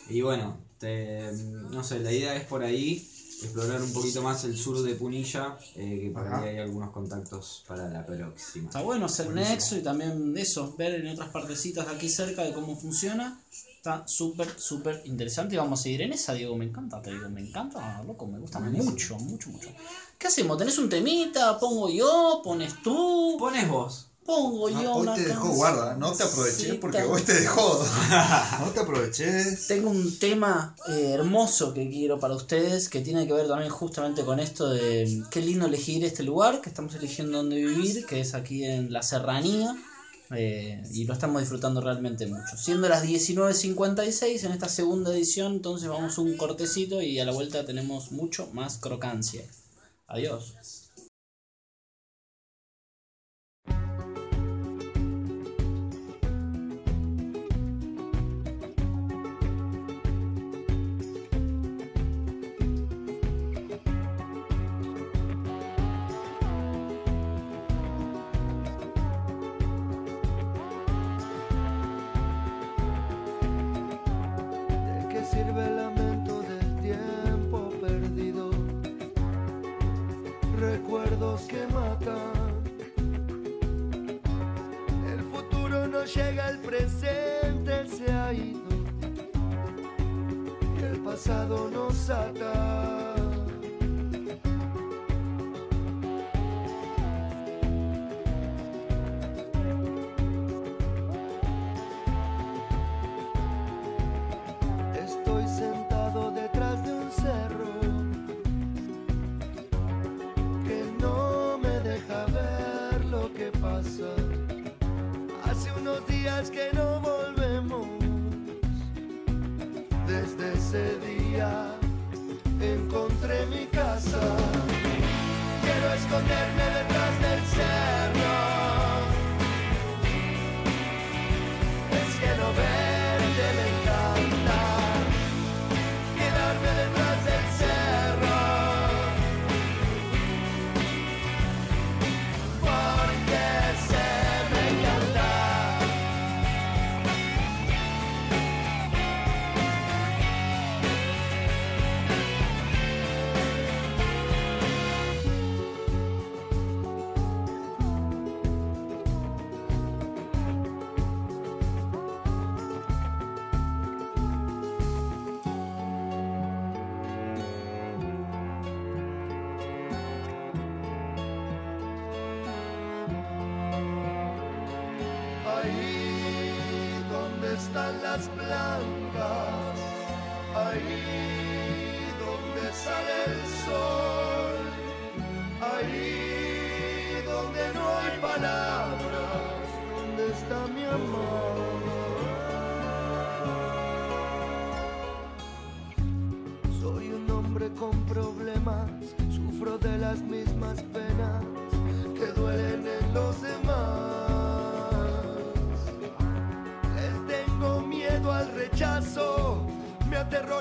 Y 0.10 0.22
bueno, 0.22 0.58
te- 0.80 1.32
no 1.70 1.84
sé, 1.84 2.00
la 2.00 2.12
idea 2.12 2.36
es 2.36 2.44
por 2.46 2.64
ahí 2.64 3.08
explorar 3.44 3.80
un 3.82 3.94
poquito 3.94 4.24
más 4.24 4.44
el 4.46 4.58
sur 4.58 4.82
de 4.82 4.96
Punilla, 4.96 5.58
eh, 5.76 6.00
que 6.02 6.10
por 6.10 6.26
Ajá. 6.26 6.42
ahí 6.42 6.50
hay 6.50 6.58
algunos 6.58 6.90
contactos 6.90 7.64
para 7.68 7.88
la 7.88 8.04
próxima. 8.06 8.66
Está 8.66 8.82
bueno 8.82 9.06
hacer 9.06 9.30
nexo 9.30 9.78
y 9.78 9.84
también 9.84 10.36
eso, 10.36 10.76
ver 10.76 10.96
en 10.96 11.08
otras 11.10 11.30
partecitas 11.30 11.88
de 11.88 11.96
aquí 11.96 12.10
cerca 12.10 12.44
de 12.44 12.54
cómo 12.54 12.76
funciona. 12.76 13.40
Está 13.88 14.06
súper, 14.06 14.50
súper 14.60 15.02
interesante 15.06 15.56
y 15.56 15.58
vamos 15.58 15.80
a 15.80 15.84
seguir 15.84 16.02
en 16.02 16.12
esa, 16.12 16.34
Diego. 16.34 16.58
Me 16.58 16.66
encanta, 16.66 17.02
te 17.02 17.10
digo, 17.10 17.30
me 17.30 17.40
encanta, 17.40 18.04
loco, 18.04 18.28
me 18.28 18.38
gusta 18.38 18.60
mucho, 18.60 19.18
mucho, 19.18 19.50
mucho. 19.50 19.70
¿Qué 20.18 20.28
hacemos? 20.28 20.58
¿Tenés 20.58 20.78
un 20.78 20.90
temita? 20.90 21.58
¿Pongo 21.58 21.90
yo? 21.90 22.42
¿Pones 22.44 22.82
tú? 22.84 23.38
Pones 23.40 23.70
vos. 23.70 24.08
Pongo 24.26 24.68
Ah, 24.68 24.72
yo 24.84 24.94
hoy 24.94 25.04
una 25.04 25.16
te 25.16 25.24
dejó 25.24 25.52
guarda, 25.52 25.96
no 25.96 26.12
te 26.12 26.24
aproveché 26.24 26.74
porque 26.74 27.02
hoy 27.02 27.22
te 27.22 27.34
dejó. 27.34 27.82
No 28.60 28.72
te 28.72 28.82
aproveches. 28.82 29.68
Tengo 29.68 29.90
un 29.90 30.20
tema 30.20 30.76
eh, 30.90 31.12
hermoso 31.14 31.74
que 31.74 31.90
quiero 31.90 32.20
para 32.20 32.36
ustedes 32.36 32.90
que 32.90 33.00
tiene 33.00 33.26
que 33.26 33.32
ver 33.32 33.48
también 33.48 33.72
justamente 33.72 34.26
con 34.26 34.42
esto 34.42 34.70
de 34.70 35.24
qué 35.32 35.40
lindo 35.40 35.66
elegir 35.66 36.04
este 36.04 36.24
lugar 36.24 36.60
que 36.60 36.68
estamos 36.68 36.94
eligiendo 36.96 37.38
donde 37.38 37.56
vivir, 37.56 38.06
que 38.06 38.20
es 38.20 38.34
aquí 38.34 38.66
en 38.66 38.92
la 38.92 39.02
serranía. 39.02 39.78
Eh, 40.32 40.84
y 40.92 41.06
lo 41.06 41.14
estamos 41.14 41.42
disfrutando 41.42 41.82
realmente 41.82 42.28
mucho. 42.28 42.58
Siendo 42.58 42.90
las 42.90 43.04
19.56 43.06 44.44
en 44.44 44.52
esta 44.52 44.70
segunda 44.70 45.14
edición, 45.14 45.54
entonces 45.54 45.90
vamos 45.90 46.18
un 46.18 46.36
cortecito 46.36 47.02
y 47.02 47.20
a 47.20 47.26
la 47.26 47.32
vuelta 47.32 47.66
tenemos 47.66 48.12
mucho 48.12 48.48
más 48.54 48.78
crocancia. 48.78 49.44
Adiós. 50.08 50.54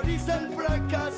Me 0.07 0.15
aterroriza 0.15 0.37
el 0.37 0.47
fracaso 0.53 1.16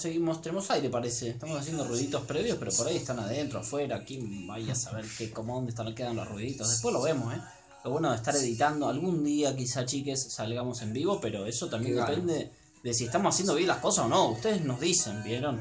seguimos, 0.00 0.42
tenemos 0.42 0.70
aire 0.70 0.88
parece. 0.88 1.30
Estamos 1.30 1.58
haciendo 1.58 1.84
ruiditos 1.84 2.24
previos, 2.24 2.56
pero 2.58 2.72
por 2.72 2.88
ahí 2.88 2.96
están 2.96 3.18
adentro, 3.18 3.60
afuera. 3.60 3.96
Aquí 3.96 4.18
vaya 4.46 4.72
a 4.72 4.76
saber 4.76 5.04
qué, 5.16 5.30
cómo 5.30 5.54
dónde 5.54 5.70
están, 5.70 5.94
quedan 5.94 6.16
los 6.16 6.28
ruiditos. 6.28 6.68
Después 6.70 6.92
lo 6.92 7.02
vemos, 7.02 7.34
¿eh? 7.34 7.40
Lo 7.84 7.92
bueno 7.92 8.10
de 8.10 8.16
estar 8.16 8.34
editando. 8.34 8.88
Algún 8.88 9.24
día 9.24 9.56
quizá, 9.56 9.86
chiques, 9.86 10.32
salgamos 10.32 10.82
en 10.82 10.92
vivo, 10.92 11.20
pero 11.20 11.46
eso 11.46 11.68
también 11.68 11.96
depende 11.96 12.50
de 12.82 12.94
si 12.94 13.04
estamos 13.04 13.34
haciendo 13.34 13.54
bien 13.54 13.68
las 13.68 13.78
cosas 13.78 14.06
o 14.06 14.08
no. 14.08 14.30
Ustedes 14.30 14.64
nos 14.64 14.80
dicen, 14.80 15.22
¿vieron? 15.22 15.60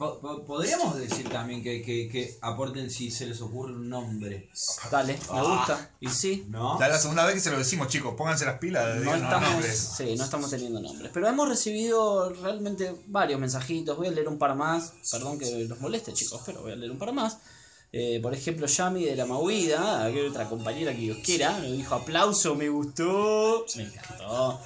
Po- 0.00 0.18
po- 0.18 0.44
Podríamos 0.46 0.96
decir 0.98 1.28
también 1.28 1.62
que, 1.62 1.82
que, 1.82 2.08
que 2.08 2.38
aporten 2.40 2.90
si 2.90 3.10
se 3.10 3.26
les 3.26 3.38
ocurre 3.42 3.74
un 3.74 3.86
nombre. 3.90 4.48
Dale, 4.90 5.18
me 5.30 5.42
gusta. 5.42 5.90
Y 6.00 6.08
sí, 6.08 6.46
¿No? 6.48 6.78
Ya 6.80 6.86
es 6.86 6.92
la 6.92 6.98
segunda 6.98 7.26
vez 7.26 7.34
que 7.34 7.40
se 7.40 7.50
lo 7.50 7.58
decimos, 7.58 7.88
chicos. 7.88 8.14
Pónganse 8.16 8.46
las 8.46 8.58
pilas. 8.58 8.94
no 8.96 9.00
digan 9.02 9.14
los 9.20 9.24
estamos, 9.24 9.50
nombres. 9.50 9.92
sí, 9.98 10.14
no 10.16 10.24
estamos 10.24 10.48
teniendo 10.50 10.80
nombres. 10.80 11.10
Pero 11.12 11.28
hemos 11.28 11.46
recibido 11.48 12.30
realmente 12.32 12.94
varios 13.08 13.38
mensajitos. 13.38 13.96
Voy 13.98 14.06
a 14.08 14.10
leer 14.10 14.28
un 14.28 14.38
par 14.38 14.54
más. 14.56 14.94
Perdón 15.12 15.38
que 15.38 15.64
los 15.66 15.78
moleste, 15.80 16.14
chicos, 16.14 16.40
pero 16.46 16.62
voy 16.62 16.72
a 16.72 16.76
leer 16.76 16.90
un 16.90 16.98
par 16.98 17.12
más. 17.12 17.36
Eh, 17.92 18.20
por 18.22 18.32
ejemplo, 18.32 18.66
Yami 18.68 19.04
de 19.04 19.16
la 19.16 19.26
Mahuida, 19.26 20.10
que 20.12 20.28
otra 20.28 20.48
compañera 20.48 20.92
que 20.92 20.98
Dios 21.00 21.18
quiera, 21.24 21.58
me 21.58 21.72
dijo 21.72 21.94
aplauso, 21.94 22.54
me 22.54 22.68
gustó, 22.68 23.66
me 23.76 23.82
encantó. 23.82 24.60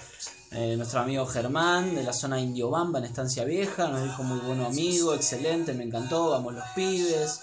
Eh, 0.57 0.77
nuestro 0.77 1.01
amigo 1.01 1.27
Germán 1.27 1.97
de 1.97 2.05
la 2.05 2.13
zona 2.13 2.41
Indiobamba 2.41 3.01
en 3.01 3.07
Estancia 3.07 3.45
Vieja 3.45 3.89
nos 3.89 4.05
dijo 4.05 4.23
muy 4.23 4.39
bueno 4.39 4.67
amigo, 4.67 5.13
excelente, 5.13 5.75
me 5.75 5.83
encantó, 5.83 6.31
vamos 6.31 6.55
los 6.55 6.65
pibes. 6.77 7.41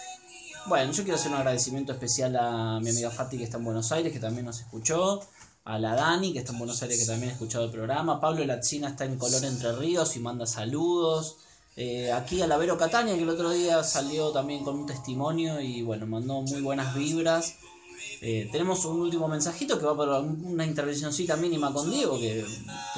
Bueno, 0.68 0.94
yo 0.94 1.04
quiero 1.04 1.18
hacer 1.18 1.32
un 1.32 1.38
agradecimiento 1.38 1.92
especial 1.92 2.38
a 2.38 2.80
mi 2.80 2.90
amiga 2.90 3.12
Fati 3.12 3.38
que 3.38 3.44
está 3.44 3.58
en 3.58 3.66
Buenos 3.66 3.92
Aires, 3.92 4.14
que 4.14 4.20
también 4.20 4.46
nos 4.46 4.60
escuchó. 4.60 5.20
A 5.64 5.78
la 5.78 5.94
Dani, 5.94 6.34
que 6.34 6.40
está 6.40 6.54
en 6.54 6.60
Buenos 6.60 6.82
Aires, 6.82 7.00
que 7.00 7.06
también 7.06 7.30
ha 7.30 7.34
escuchado 7.34 7.66
el 7.66 7.72
programa. 7.72 8.20
Pablo 8.20 8.46
Latzina 8.46 8.90
está 8.90 9.06
en 9.06 9.18
Color 9.18 9.44
Entre 9.46 9.72
Ríos 9.74 10.16
y 10.16 10.20
manda 10.20 10.46
saludos. 10.46 11.38
Eh, 11.76 12.12
aquí 12.12 12.42
a 12.42 12.48
la 12.48 12.58
Vero 12.58 12.78
Catania, 12.78 13.16
que 13.16 13.22
el 13.22 13.30
otro 13.30 13.52
día 13.52 13.84
salió 13.84 14.32
también 14.32 14.64
con 14.64 14.76
un 14.76 14.86
testimonio 14.86 15.60
y 15.60 15.84
bueno, 15.84 16.08
mandó 16.08 16.42
muy 16.42 16.62
buenas 16.62 16.96
vibras. 16.96 17.56
Eh, 18.24 18.48
tenemos 18.52 18.86
un 18.86 19.02
último 19.02 19.28
mensajito 19.28 19.80
que 19.80 19.86
va 19.86 19.98
para 19.98 20.20
un- 20.20 20.46
una 20.46 20.64
intervencioncita 20.64 21.36
mínima 21.38 21.74
con 21.74 21.90
Diego, 21.90 22.20
que 22.20 22.46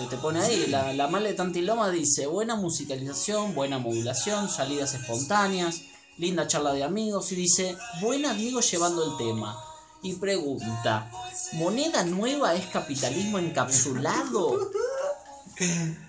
te, 0.09 0.17
pone 0.17 0.41
ahí. 0.41 0.67
La, 0.67 0.91
la 0.93 1.07
Male 1.07 1.29
de 1.29 1.35
Tantiloma 1.35 1.89
dice, 1.91 2.27
buena 2.27 2.55
musicalización, 2.57 3.55
buena 3.55 3.79
modulación, 3.79 4.49
salidas 4.49 4.93
espontáneas, 4.95 5.81
linda 6.17 6.45
charla 6.45 6.73
de 6.73 6.83
amigos. 6.83 7.31
Y 7.31 7.35
dice, 7.35 7.77
buena 8.01 8.33
Diego 8.33 8.59
llevando 8.59 9.03
el 9.11 9.17
tema. 9.17 9.57
Y 10.01 10.15
pregunta, 10.15 11.09
¿moneda 11.53 12.03
nueva 12.03 12.53
es 12.55 12.65
capitalismo 12.67 13.39
encapsulado? 13.39 14.69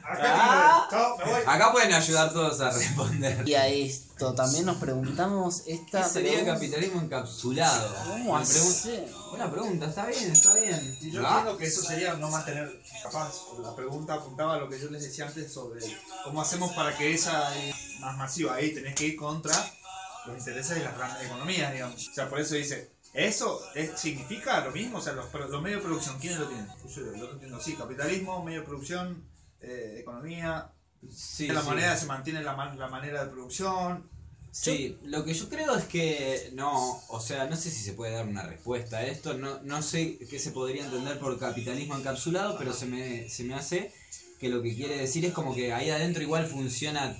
Acá, 0.02 1.14
voy. 1.24 1.40
Acá 1.46 1.72
pueden 1.72 1.92
ayudar 1.92 2.32
todos 2.32 2.60
a 2.60 2.70
responder. 2.70 3.48
Y 3.48 3.54
a 3.54 3.66
esto 3.68 4.34
también 4.34 4.64
nos 4.66 4.76
preguntamos 4.76 5.62
esta 5.66 6.02
¿Qué 6.04 6.08
sería 6.08 6.30
pregunta- 6.32 6.54
capitalismo 6.54 7.00
encapsulado? 7.00 7.94
¿Cómo 8.08 8.32
Una 8.32 8.42
hacer? 8.42 8.82
pregunta- 8.92 9.18
Buena 9.30 9.50
pregunta, 9.50 9.86
está 9.86 10.06
bien, 10.06 10.30
está 10.32 10.54
bien. 10.54 10.98
Y 11.00 11.10
yo 11.10 11.22
¿Ah? 11.26 11.30
entiendo 11.38 11.58
que 11.58 11.66
eso 11.66 11.82
sería 11.82 12.14
no 12.14 12.30
más 12.30 12.44
tener, 12.44 12.80
capaz, 13.02 13.32
la 13.60 13.74
pregunta 13.74 14.14
apuntaba 14.14 14.54
a 14.54 14.58
lo 14.58 14.68
que 14.68 14.78
yo 14.78 14.88
les 14.90 15.02
decía 15.02 15.26
antes 15.26 15.52
sobre 15.52 15.80
cómo 16.22 16.40
hacemos 16.40 16.72
para 16.72 16.96
que 16.96 17.12
esa 17.12 17.54
es 17.56 17.74
más 18.00 18.16
masiva. 18.16 18.54
Ahí 18.54 18.72
tenés 18.72 18.94
que 18.94 19.06
ir 19.06 19.16
contra 19.16 19.54
los 20.26 20.38
intereses 20.38 20.76
de 20.76 20.84
las 20.84 20.96
grandes 20.96 21.26
economías, 21.26 21.72
digamos. 21.72 22.08
O 22.08 22.14
sea, 22.14 22.28
por 22.28 22.38
eso 22.40 22.54
dice, 22.54 22.92
¿eso 23.12 23.60
es- 23.74 23.98
significa 24.00 24.60
lo 24.64 24.70
mismo? 24.70 24.98
O 24.98 25.00
sea, 25.02 25.14
los 25.14 25.26
medios 25.62 25.80
de 25.82 25.86
producción, 25.88 26.18
¿quiénes 26.20 26.38
lo 26.38 26.46
tienen? 26.46 26.68
Yo, 26.88 27.00
yo 27.16 27.26
lo 27.26 27.32
entiendo 27.32 27.56
así, 27.56 27.74
capitalismo, 27.74 28.42
medio 28.44 28.60
de 28.60 28.66
producción, 28.66 29.24
eh, 29.64 29.96
economía, 30.00 30.70
Sí, 31.14 31.48
la 31.48 31.60
sí. 31.60 31.66
moneda 31.68 31.96
se 31.96 32.06
mantiene 32.06 32.42
la, 32.42 32.54
man- 32.56 32.78
la 32.78 32.88
manera 32.88 33.24
de 33.24 33.30
producción. 33.30 34.08
Sí, 34.50 34.96
lo 35.02 35.24
que 35.24 35.34
yo 35.34 35.48
creo 35.48 35.74
es 35.76 35.84
que 35.84 36.50
no, 36.54 37.00
o 37.08 37.20
sea, 37.20 37.46
no 37.46 37.56
sé 37.56 37.70
si 37.70 37.82
se 37.82 37.92
puede 37.92 38.12
dar 38.12 38.26
una 38.26 38.42
respuesta 38.44 38.98
a 38.98 39.06
esto, 39.06 39.34
no, 39.34 39.60
no 39.62 39.82
sé 39.82 40.16
qué 40.30 40.38
se 40.38 40.52
podría 40.52 40.84
entender 40.84 41.18
por 41.18 41.36
capitalismo 41.38 41.96
encapsulado, 41.96 42.56
pero 42.56 42.72
se 42.72 42.86
me, 42.86 43.28
se 43.28 43.42
me 43.44 43.54
hace 43.54 43.92
que 44.38 44.48
lo 44.48 44.62
que 44.62 44.74
quiere 44.76 44.96
decir 44.96 45.24
es 45.24 45.32
como 45.32 45.54
que 45.54 45.72
ahí 45.72 45.90
adentro 45.90 46.22
igual 46.22 46.46
funciona 46.46 47.16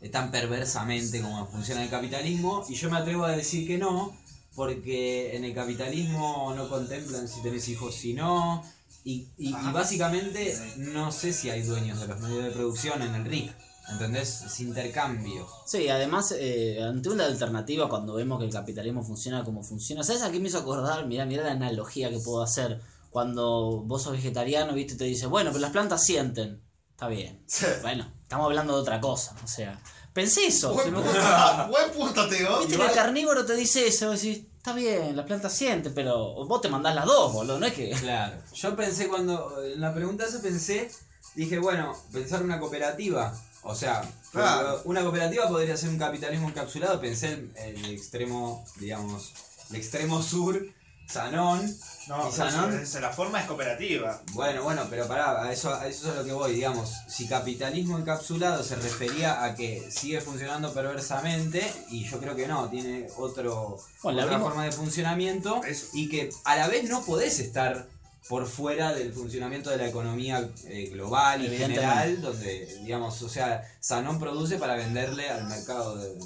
eh, 0.00 0.08
tan 0.08 0.30
perversamente 0.32 1.20
como 1.22 1.46
funciona 1.46 1.82
el 1.84 1.90
capitalismo, 1.90 2.66
y 2.68 2.74
yo 2.74 2.90
me 2.90 2.98
atrevo 2.98 3.24
a 3.24 3.36
decir 3.36 3.66
que 3.68 3.78
no, 3.78 4.14
porque 4.56 5.36
en 5.36 5.44
el 5.44 5.54
capitalismo 5.54 6.52
no 6.56 6.68
contemplan 6.68 7.28
si 7.28 7.40
tenés 7.42 7.68
hijos 7.68 7.94
si 7.94 8.14
no, 8.14 8.64
Y, 9.04 9.28
y- 9.36 9.50
y 9.50 9.72
básicamente 9.72 10.56
no 10.78 11.12
sé 11.12 11.32
si 11.32 11.50
hay 11.50 11.62
dueños 11.62 12.00
de 12.00 12.08
los 12.08 12.20
medios 12.20 12.44
de 12.44 12.50
producción 12.50 13.02
en 13.02 13.14
el 13.14 13.24
RIC. 13.24 13.52
¿Entendés? 13.92 14.40
Es 14.46 14.60
intercambio. 14.60 15.46
Sí, 15.66 15.88
además, 15.90 16.34
eh, 16.38 16.82
ante 16.82 17.10
una 17.10 17.26
alternativa, 17.26 17.86
cuando 17.86 18.14
vemos 18.14 18.38
que 18.38 18.46
el 18.46 18.50
capitalismo 18.52 19.02
funciona 19.04 19.44
como 19.44 19.62
funciona, 19.62 20.02
¿sabes 20.02 20.22
a 20.22 20.30
qué 20.32 20.40
me 20.40 20.48
hizo 20.48 20.56
acordar? 20.58 21.06
Mira, 21.06 21.26
mira 21.26 21.44
la 21.44 21.52
analogía 21.52 22.08
que 22.08 22.18
puedo 22.18 22.42
hacer. 22.42 22.80
Cuando 23.10 23.82
vos 23.84 24.02
sos 24.04 24.12
vegetariano, 24.12 24.72
viste, 24.72 24.94
te 24.96 25.04
dice, 25.04 25.26
bueno, 25.26 25.50
pero 25.50 25.60
las 25.60 25.70
plantas 25.70 26.02
sienten. 26.02 26.62
Está 26.92 27.08
bien. 27.08 27.44
Sí. 27.46 27.66
Bueno, 27.82 28.10
estamos 28.22 28.46
hablando 28.46 28.74
de 28.74 28.80
otra 28.80 29.00
cosa. 29.02 29.36
O 29.44 29.46
sea, 29.46 29.78
pensé 30.14 30.46
eso. 30.46 30.70
se 30.82 30.90
Buen 30.90 30.94
me 30.94 31.00
punto, 31.02 32.22
ocurrió. 32.22 32.48
buen. 32.48 32.60
Viste 32.60 32.76
que 32.78 32.86
el 32.86 32.92
carnívoro 32.92 33.44
te 33.44 33.54
dice 33.54 33.86
eso, 33.86 34.12
decís, 34.12 34.46
está 34.64 34.72
bien, 34.74 35.14
las 35.14 35.26
plantas 35.26 35.52
sienten, 35.52 35.92
pero 35.92 36.46
vos 36.46 36.62
te 36.62 36.70
mandás 36.70 36.94
las 36.94 37.04
dos, 37.04 37.34
boludo, 37.34 37.60
no 37.60 37.66
es 37.66 37.74
que... 37.74 37.90
Claro. 37.90 38.34
Yo 38.54 38.74
pensé 38.74 39.08
cuando. 39.08 39.62
En 39.62 39.78
la 39.78 39.92
pregunta 39.92 40.24
esa 40.24 40.40
pensé. 40.40 40.90
Dije, 41.34 41.58
bueno, 41.58 41.94
pensar 42.10 42.42
una 42.42 42.58
cooperativa. 42.58 43.38
O 43.62 43.74
sea, 43.74 44.02
Claro. 44.32 44.80
una 44.86 45.02
cooperativa 45.02 45.48
podría 45.48 45.76
ser 45.76 45.90
un 45.90 45.98
capitalismo 45.98 46.48
encapsulado. 46.48 46.98
Pensé 46.98 47.32
en 47.56 47.76
el 47.84 47.90
extremo, 47.90 48.64
digamos, 48.76 49.32
el 49.68 49.76
extremo 49.76 50.22
sur, 50.22 50.66
Sanón. 51.06 51.76
No, 52.08 52.28
¿Y 52.28 52.32
Sanón? 52.32 52.82
la 53.00 53.10
forma 53.10 53.40
es 53.40 53.46
cooperativa. 53.46 54.20
Bueno, 54.32 54.62
bueno, 54.62 54.86
pero 54.90 55.06
pará, 55.08 55.42
a 55.42 55.52
eso, 55.52 55.72
a 55.74 55.86
eso 55.86 56.08
es 56.08 56.12
a 56.12 56.20
lo 56.20 56.24
que 56.24 56.32
voy, 56.32 56.52
digamos. 56.54 56.92
Si 57.08 57.26
capitalismo 57.26 57.98
encapsulado 57.98 58.62
se 58.62 58.76
refería 58.76 59.42
a 59.44 59.54
que 59.54 59.90
sigue 59.90 60.20
funcionando 60.20 60.72
perversamente, 60.74 61.72
y 61.90 62.04
yo 62.04 62.18
creo 62.20 62.36
que 62.36 62.46
no, 62.46 62.68
tiene 62.68 63.08
otro, 63.16 63.78
Bueno, 64.02 64.22
otra 64.24 64.38
forma 64.38 64.64
de 64.64 64.72
funcionamiento, 64.72 65.62
Eso. 65.64 65.86
y 65.94 66.08
que 66.08 66.30
a 66.44 66.56
la 66.56 66.68
vez 66.68 66.88
no 66.90 67.02
podés 67.04 67.38
estar 67.38 67.86
por 68.28 68.46
fuera 68.46 68.92
del 68.94 69.12
funcionamiento 69.12 69.68
de 69.70 69.76
la 69.76 69.86
economía 69.88 70.48
eh, 70.64 70.88
global 70.92 71.44
y 71.44 71.56
general, 71.56 72.20
donde, 72.22 72.66
digamos, 72.82 73.20
o 73.22 73.28
sea, 73.28 73.62
Sanón 73.80 74.18
produce 74.18 74.56
para 74.58 74.76
venderle 74.76 75.28
al 75.30 75.44
mercado. 75.46 75.96
de- 75.96 76.18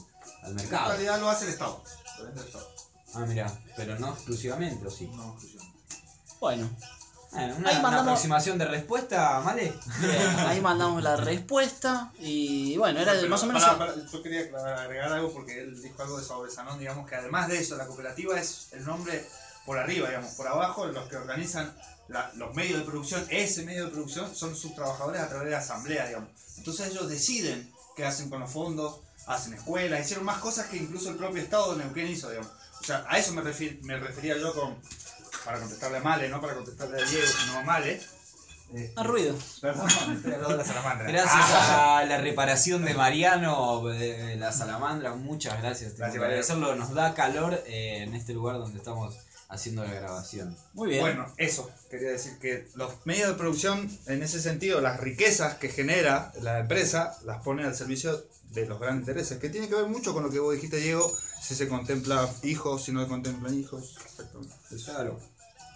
al 0.42 0.50
En 0.50 0.56
mercado. 0.56 0.90
realidad 0.90 1.20
lo 1.20 1.28
hace 1.28 1.44
el 1.46 1.50
Estado. 1.50 1.82
Lo 2.18 2.24
vende 2.24 2.40
el 2.40 2.46
Estado. 2.46 2.68
Ah, 3.22 3.26
mira, 3.26 3.60
pero 3.76 3.98
no 3.98 4.12
exclusivamente, 4.12 4.86
¿o 4.86 4.90
sí? 4.90 5.06
No, 5.14 5.32
exclusión. 5.32 5.64
Bueno, 6.40 6.70
Bueno, 7.30 7.56
una, 7.56 7.68
Ahí 7.68 7.76
una 7.76 7.82
mandamos- 7.82 8.00
aproximación 8.12 8.56
de 8.58 8.64
respuesta, 8.64 9.40
¿vale? 9.40 9.74
bien, 10.00 10.38
ahí 10.46 10.60
mandamos 10.62 11.02
la 11.02 11.14
respuesta 11.16 12.10
y 12.18 12.74
bueno, 12.78 13.00
era 13.00 13.12
de 13.12 13.18
Pero, 13.18 13.30
más 13.30 13.42
o 13.42 13.46
menos... 13.46 13.62
pará, 13.64 13.94
yo 14.10 14.22
quería 14.22 14.40
agregar 14.78 15.12
algo 15.12 15.30
porque 15.34 15.60
él 15.60 15.82
dijo 15.82 16.02
algo 16.02 16.18
de 16.18 16.24
sobre 16.24 16.50
Sanón, 16.50 16.78
digamos 16.78 17.06
que 17.06 17.16
además 17.16 17.48
de 17.48 17.58
eso, 17.58 17.76
la 17.76 17.86
cooperativa 17.86 18.40
es 18.40 18.68
el 18.72 18.82
nombre 18.86 19.28
por 19.66 19.76
arriba, 19.76 20.08
digamos, 20.08 20.32
por 20.36 20.48
abajo, 20.48 20.86
los 20.86 21.06
que 21.08 21.16
organizan 21.16 21.76
la- 22.08 22.30
los 22.36 22.54
medios 22.54 22.78
de 22.78 22.86
producción, 22.86 23.26
ese 23.28 23.62
medio 23.64 23.84
de 23.84 23.90
producción 23.90 24.34
son 24.34 24.56
sus 24.56 24.74
trabajadores 24.74 25.20
a 25.20 25.28
través 25.28 25.50
de 25.50 25.56
asamblea, 25.56 26.06
digamos. 26.06 26.30
Entonces 26.56 26.88
ellos 26.88 27.10
deciden 27.10 27.70
qué 27.94 28.06
hacen 28.06 28.30
con 28.30 28.40
los 28.40 28.50
fondos, 28.50 29.00
hacen 29.26 29.52
escuelas, 29.52 30.00
hicieron 30.00 30.24
más 30.24 30.38
cosas 30.38 30.68
que 30.68 30.78
incluso 30.78 31.10
el 31.10 31.16
propio 31.16 31.42
Estado 31.42 31.74
de 31.74 31.84
Neuquén 31.84 32.06
hizo, 32.08 32.30
digamos. 32.30 32.50
Sea, 32.88 33.04
a 33.06 33.18
eso 33.18 33.34
me, 33.34 33.42
refería 33.42 34.38
yo 34.38 34.54
con, 34.54 34.74
para 35.44 35.58
contestarle 35.58 35.98
a 35.98 36.00
Male, 36.00 36.30
no 36.30 36.40
para 36.40 36.54
contestarle 36.54 37.02
a 37.02 37.04
Diego, 37.04 37.26
sino 37.26 37.58
a 37.58 37.62
Male. 37.62 38.00
Este, 38.72 38.92
A 38.96 39.02
ruido. 39.02 39.36
Perdón, 39.60 39.88
estoy 40.16 40.32
hablando 40.32 40.48
de 40.48 40.56
la 40.56 40.64
salamandra. 40.64 41.06
Gracias 41.06 41.34
Ah. 41.36 41.98
a 41.98 42.04
la 42.06 42.16
reparación 42.16 42.86
de 42.86 42.94
Mariano, 42.94 43.86
de 43.88 44.36
la 44.36 44.52
salamandra, 44.52 45.14
muchas 45.14 45.60
gracias. 45.60 45.90
Tengo 45.90 46.04
Gracias, 46.04 46.22
agradecerlo, 46.22 46.76
nos 46.76 46.94
da 46.94 47.12
calor 47.12 47.62
eh, 47.66 48.04
en 48.04 48.14
este 48.14 48.32
lugar 48.32 48.56
donde 48.56 48.78
estamos 48.78 49.14
haciendo 49.50 49.84
la 49.84 49.92
grabación. 49.92 50.56
Muy 50.72 50.88
bien. 50.88 51.02
Bueno, 51.02 51.30
eso, 51.36 51.70
quería 51.90 52.08
decir 52.08 52.38
que 52.38 52.68
los 52.74 53.04
medios 53.04 53.28
de 53.28 53.34
producción, 53.34 53.90
en 54.06 54.22
ese 54.22 54.40
sentido, 54.40 54.80
las 54.80 54.98
riquezas 54.98 55.56
que 55.56 55.68
genera 55.68 56.32
la 56.40 56.60
empresa, 56.60 57.18
las 57.26 57.42
pone 57.42 57.64
al 57.64 57.74
servicio 57.74 58.24
de 58.50 58.66
los 58.66 58.80
grandes 58.80 59.02
intereses, 59.08 59.38
que 59.38 59.48
tiene 59.50 59.68
que 59.68 59.74
ver 59.74 59.86
mucho 59.86 60.12
con 60.14 60.22
lo 60.22 60.30
que 60.30 60.38
vos 60.38 60.54
dijiste, 60.54 60.78
Diego, 60.78 61.12
si 61.40 61.54
se 61.54 61.68
contempla 61.68 62.28
hijos, 62.42 62.82
si 62.84 62.92
no 62.92 63.02
se 63.02 63.08
contemplan 63.08 63.58
hijos. 63.58 63.94
Claro. 64.84 65.18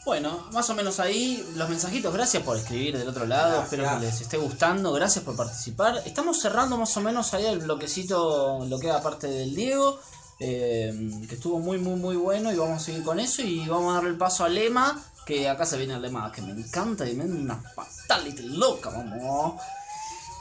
Bueno, 0.05 0.49
más 0.53 0.69
o 0.69 0.75
menos 0.75 0.99
ahí 0.99 1.47
los 1.55 1.69
mensajitos. 1.69 2.13
Gracias 2.13 2.43
por 2.43 2.57
escribir 2.57 2.99
del 2.99 3.09
otro 3.09 3.25
lado. 3.25 3.59
Gracias. 3.59 3.73
Espero 3.73 4.01
que 4.01 4.05
les 4.07 4.21
esté 4.21 4.37
gustando. 4.37 4.93
Gracias 4.93 5.25
por 5.25 5.37
participar. 5.37 6.03
Estamos 6.05 6.41
cerrando 6.41 6.77
más 6.77 6.97
o 6.97 7.01
menos 7.01 7.33
ahí 7.35 7.47
el 7.47 7.61
bloquecito, 7.61 8.65
lo 8.67 8.79
que 8.81 8.89
era 8.89 9.01
parte 9.01 9.29
del 9.29 9.55
Diego. 9.55 10.01
eh, 10.41 10.93
que 11.29 11.37
estuvo 11.37 11.61
muy, 11.61 11.79
muy, 11.79 11.95
muy 11.95 12.17
bueno. 12.17 12.53
Y 12.53 12.57
vamos 12.57 12.83
a 12.83 12.85
seguir 12.85 13.05
con 13.05 13.21
eso. 13.21 13.43
Y 13.43 13.65
vamos 13.69 13.93
a 13.93 13.95
darle 13.95 14.11
el 14.11 14.19
paso 14.19 14.45
al 14.45 14.57
lema. 14.57 15.01
Que 15.25 15.49
acá 15.49 15.65
se 15.65 15.79
viene 15.79 15.95
el 15.95 16.03
lema 16.03 16.33
que 16.33 16.43
me 16.43 16.51
encanta. 16.51 17.09
Y 17.09 17.15
me 17.15 17.25
da 17.29 17.35
una 17.37 17.57
fatality 17.57 18.43
loca. 18.43 18.91
Vamos. 18.91 19.61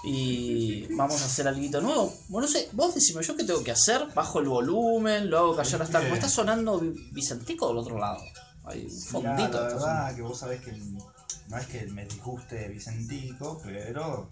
Y 0.03 0.87
vamos 0.95 1.21
a 1.21 1.25
hacer 1.25 1.47
algo 1.47 1.81
nuevo. 1.81 2.13
Bueno, 2.29 2.47
no 2.47 2.51
sé, 2.51 2.69
vos 2.71 2.95
decime 2.95 3.21
yo 3.23 3.35
qué 3.35 3.43
tengo 3.43 3.63
que 3.63 3.71
hacer. 3.71 4.07
Bajo 4.15 4.39
el 4.39 4.47
volumen, 4.47 5.29
lo 5.29 5.37
hago 5.37 5.55
callar 5.55 5.81
hasta. 5.83 6.01
Como 6.01 6.15
está 6.15 6.27
sonando 6.29 6.79
Vi- 6.79 7.09
Vicentico 7.11 7.67
del 7.67 7.77
otro 7.77 7.99
lado. 7.99 8.19
Hay 8.63 8.85
un 8.85 9.21
Mirá, 9.21 9.35
fondito. 9.37 9.61
la 9.61 9.67
está 9.67 9.77
verdad 9.79 10.15
que 10.15 10.21
vos 10.23 10.39
sabés 10.39 10.61
que 10.61 10.71
no 10.71 11.57
es 11.57 11.67
que 11.67 11.85
me 11.87 12.05
disguste 12.05 12.67
Vicentico, 12.69 13.59
pero 13.63 14.27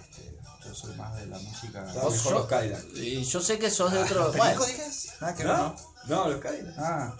este, 0.00 0.38
yo 0.64 0.74
soy 0.74 0.94
más 0.96 1.16
de 1.16 1.26
la 1.26 1.38
música. 1.38 1.84
Vos 2.02 2.24
yo- 2.24 2.30
los 2.30 2.46
Cadillac. 2.46 2.84
Y 2.96 3.24
yo 3.24 3.40
sé 3.40 3.58
que 3.58 3.70
sos 3.70 3.92
de 3.92 3.98
otro. 3.98 4.24
¿Los 4.28 4.36
Bueno, 4.36 4.64
dije? 4.64 4.84
Nada 5.20 5.34
que 5.34 5.44
¿no? 5.44 5.76
No, 6.08 6.28
los 6.28 6.40
Cadillac. 6.40 6.74
Ah, 6.78 7.14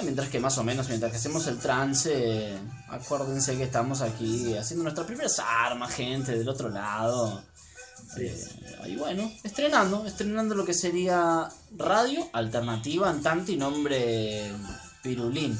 mientras 0.00 0.28
que 0.28 0.40
más 0.40 0.56
o 0.58 0.64
menos, 0.64 0.88
mientras 0.88 1.12
que 1.12 1.18
hacemos 1.18 1.46
el 1.46 1.58
trance, 1.58 2.58
acuérdense 2.88 3.56
que 3.56 3.64
estamos 3.64 4.00
aquí 4.00 4.56
haciendo 4.56 4.84
nuestras 4.84 5.06
primeras 5.06 5.38
armas, 5.38 5.92
gente, 5.92 6.36
del 6.38 6.48
otro 6.48 6.70
lado. 6.70 7.42
Eh, 8.18 8.44
y 8.86 8.96
bueno, 8.96 9.30
estrenando, 9.42 10.06
estrenando 10.06 10.54
lo 10.54 10.64
que 10.64 10.74
sería 10.74 11.48
radio 11.76 12.28
alternativa 12.32 13.10
en 13.10 13.22
tanto 13.22 13.52
y 13.52 13.56
nombre 13.56 14.52
Pirulín. 15.02 15.58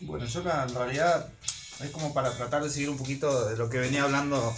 Bueno, 0.00 0.26
yo 0.26 0.40
en 0.40 0.74
realidad 0.74 1.28
es 1.80 1.90
como 1.90 2.12
para 2.12 2.30
tratar 2.36 2.62
de 2.62 2.70
seguir 2.70 2.90
un 2.90 2.98
poquito 2.98 3.48
de 3.48 3.56
lo 3.56 3.70
que 3.70 3.78
venía 3.78 4.04
hablando 4.04 4.54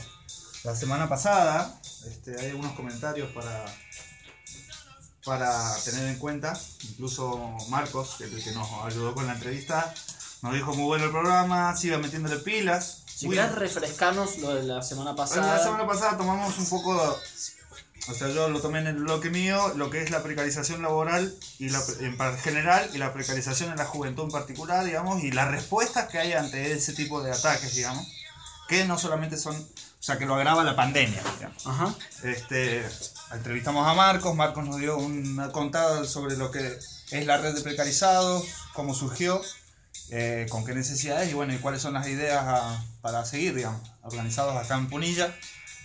la 0.64 0.74
semana 0.74 1.08
pasada. 1.08 1.80
Este, 2.06 2.38
hay 2.38 2.50
algunos 2.50 2.72
comentarios 2.72 3.30
para, 3.32 3.64
para 5.26 5.74
tener 5.84 6.06
en 6.06 6.18
cuenta. 6.18 6.58
Incluso 6.88 7.56
Marcos, 7.68 8.20
el 8.20 8.42
que 8.42 8.52
nos 8.52 8.68
ayudó 8.84 9.12
con 9.12 9.26
la 9.26 9.34
entrevista, 9.34 9.92
nos 10.40 10.54
dijo 10.54 10.72
muy 10.74 10.84
bueno 10.84 11.06
el 11.06 11.10
programa, 11.10 11.76
siga 11.76 11.98
metiéndole 11.98 12.36
pilas. 12.36 13.02
Si 13.06 13.28
querés 13.28 13.52
refrescarnos 13.56 14.38
lo 14.38 14.54
de 14.54 14.62
la 14.62 14.82
semana 14.82 15.16
pasada. 15.16 15.56
la 15.56 15.62
semana 15.62 15.86
pasada 15.86 16.16
tomamos 16.16 16.56
un 16.58 16.68
poco, 16.68 17.18
o 18.08 18.14
sea, 18.14 18.28
yo 18.28 18.48
lo 18.48 18.60
tomé 18.60 18.78
en 18.78 18.86
el 18.86 18.96
bloque 18.96 19.28
mío, 19.30 19.72
lo 19.74 19.90
que 19.90 20.02
es 20.02 20.10
la 20.10 20.22
precarización 20.22 20.80
laboral 20.80 21.34
y 21.58 21.70
la, 21.70 21.82
en 22.00 22.38
general 22.38 22.88
y 22.94 22.98
la 22.98 23.12
precarización 23.12 23.70
en 23.70 23.78
la 23.78 23.86
juventud 23.86 24.24
en 24.24 24.30
particular, 24.30 24.84
digamos, 24.84 25.24
y 25.24 25.32
las 25.32 25.50
respuestas 25.50 26.08
que 26.08 26.18
hay 26.18 26.34
ante 26.34 26.72
ese 26.72 26.92
tipo 26.92 27.20
de 27.22 27.32
ataques, 27.32 27.74
digamos, 27.74 28.06
que 28.68 28.84
no 28.84 28.96
solamente 28.96 29.36
son, 29.36 29.56
o 29.56 30.02
sea, 30.02 30.18
que 30.18 30.26
lo 30.26 30.36
agrava 30.36 30.62
la 30.62 30.76
pandemia, 30.76 31.22
digamos. 31.36 31.66
Ajá. 31.66 31.94
Este, 32.22 32.86
entrevistamos 33.32 33.86
a 33.86 33.94
Marcos, 33.94 34.34
Marcos 34.34 34.64
nos 34.66 34.78
dio 34.78 34.96
una 34.98 35.50
contada 35.52 36.04
sobre 36.04 36.36
lo 36.36 36.50
que 36.50 36.78
es 37.10 37.26
la 37.26 37.38
red 37.38 37.54
de 37.54 37.60
precarizados, 37.60 38.44
cómo 38.72 38.94
surgió, 38.94 39.40
eh, 40.10 40.46
con 40.50 40.64
qué 40.64 40.74
necesidades 40.74 41.30
y 41.30 41.34
bueno, 41.34 41.54
y 41.54 41.58
cuáles 41.58 41.82
son 41.82 41.94
las 41.94 42.06
ideas 42.08 42.44
a- 42.46 42.84
para 43.00 43.24
seguir, 43.24 43.54
digamos, 43.54 43.80
organizados 44.02 44.56
acá 44.56 44.76
en 44.76 44.88
Punilla. 44.88 45.34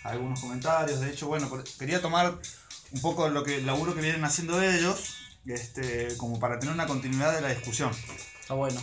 Algunos 0.03 0.39
comentarios, 0.39 0.99
de 0.99 1.11
hecho, 1.11 1.27
bueno, 1.27 1.49
quería 1.77 2.01
tomar 2.01 2.37
un 2.91 3.01
poco 3.01 3.29
lo 3.29 3.43
que 3.43 3.57
el 3.57 3.65
laburo 3.65 3.95
que 3.95 4.01
vienen 4.01 4.23
haciendo 4.23 4.61
ellos, 4.61 5.15
este, 5.45 6.15
como 6.17 6.39
para 6.39 6.59
tener 6.59 6.73
una 6.73 6.87
continuidad 6.87 7.33
de 7.33 7.41
la 7.41 7.49
discusión. 7.49 7.91
Está 8.39 8.53
bueno. 8.53 8.81